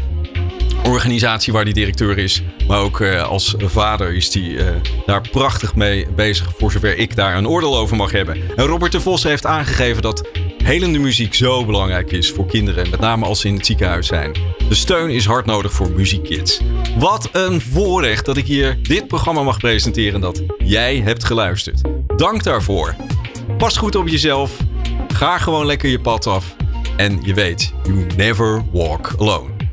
organisatie 0.85 1.53
waar 1.53 1.64
die 1.64 1.74
directeur 1.74 2.18
is. 2.18 2.43
Maar 2.66 2.81
ook 2.81 3.01
eh, 3.01 3.29
als 3.29 3.55
vader 3.59 4.14
is 4.14 4.35
hij 4.35 4.57
eh, 4.57 4.74
daar 5.07 5.29
prachtig 5.31 5.74
mee 5.74 6.07
bezig. 6.16 6.53
Voor 6.59 6.72
zover 6.72 6.97
ik 6.97 7.16
daar 7.16 7.37
een 7.37 7.49
oordeel 7.49 7.76
over 7.76 7.97
mag 7.97 8.11
hebben. 8.11 8.37
En 8.57 8.66
Robert 8.66 8.93
de 8.93 9.01
Vos 9.01 9.22
heeft 9.22 9.47
aangegeven 9.47 10.03
dat 10.03 10.29
helende 10.64 10.99
muziek 10.99 11.35
zo 11.35 11.64
belangrijk 11.64 12.12
is 12.12 12.31
voor 12.31 12.47
kinderen. 12.47 12.91
Met 12.91 13.01
name 13.01 13.24
als 13.24 13.41
ze 13.41 13.49
in 13.49 13.55
het 13.55 13.66
ziekenhuis 13.66 14.07
zijn. 14.07 14.33
De 14.68 14.74
steun 14.74 15.11
is 15.11 15.24
hard 15.26 15.47
nodig 15.47 15.72
voor 15.72 15.91
muziekkids. 15.91 16.61
Wat 16.99 17.29
een 17.33 17.61
voorrecht 17.61 18.24
dat 18.24 18.37
ik 18.37 18.47
hier 18.47 18.79
dit 18.83 19.07
programma 19.07 19.43
mag 19.43 19.59
presenteren. 19.59 20.14
en 20.14 20.20
Dat 20.20 20.43
jij 20.59 20.97
hebt 20.97 21.24
geluisterd. 21.24 21.81
Dank 22.16 22.43
daarvoor. 22.43 22.95
Pas 23.59 23.76
goed 23.76 23.95
op 23.95 24.09
jezelf. 24.09 24.57
Ga 25.09 25.39
gewoon 25.39 25.66
lekker 25.66 25.89
je 25.89 26.01
pad 26.01 26.26
af. 26.26 26.57
En 26.97 27.18
je 27.22 27.35
weet, 27.35 27.72
you 27.83 28.07
never 28.16 28.64
walk 28.72 29.14
alone. 29.18 29.58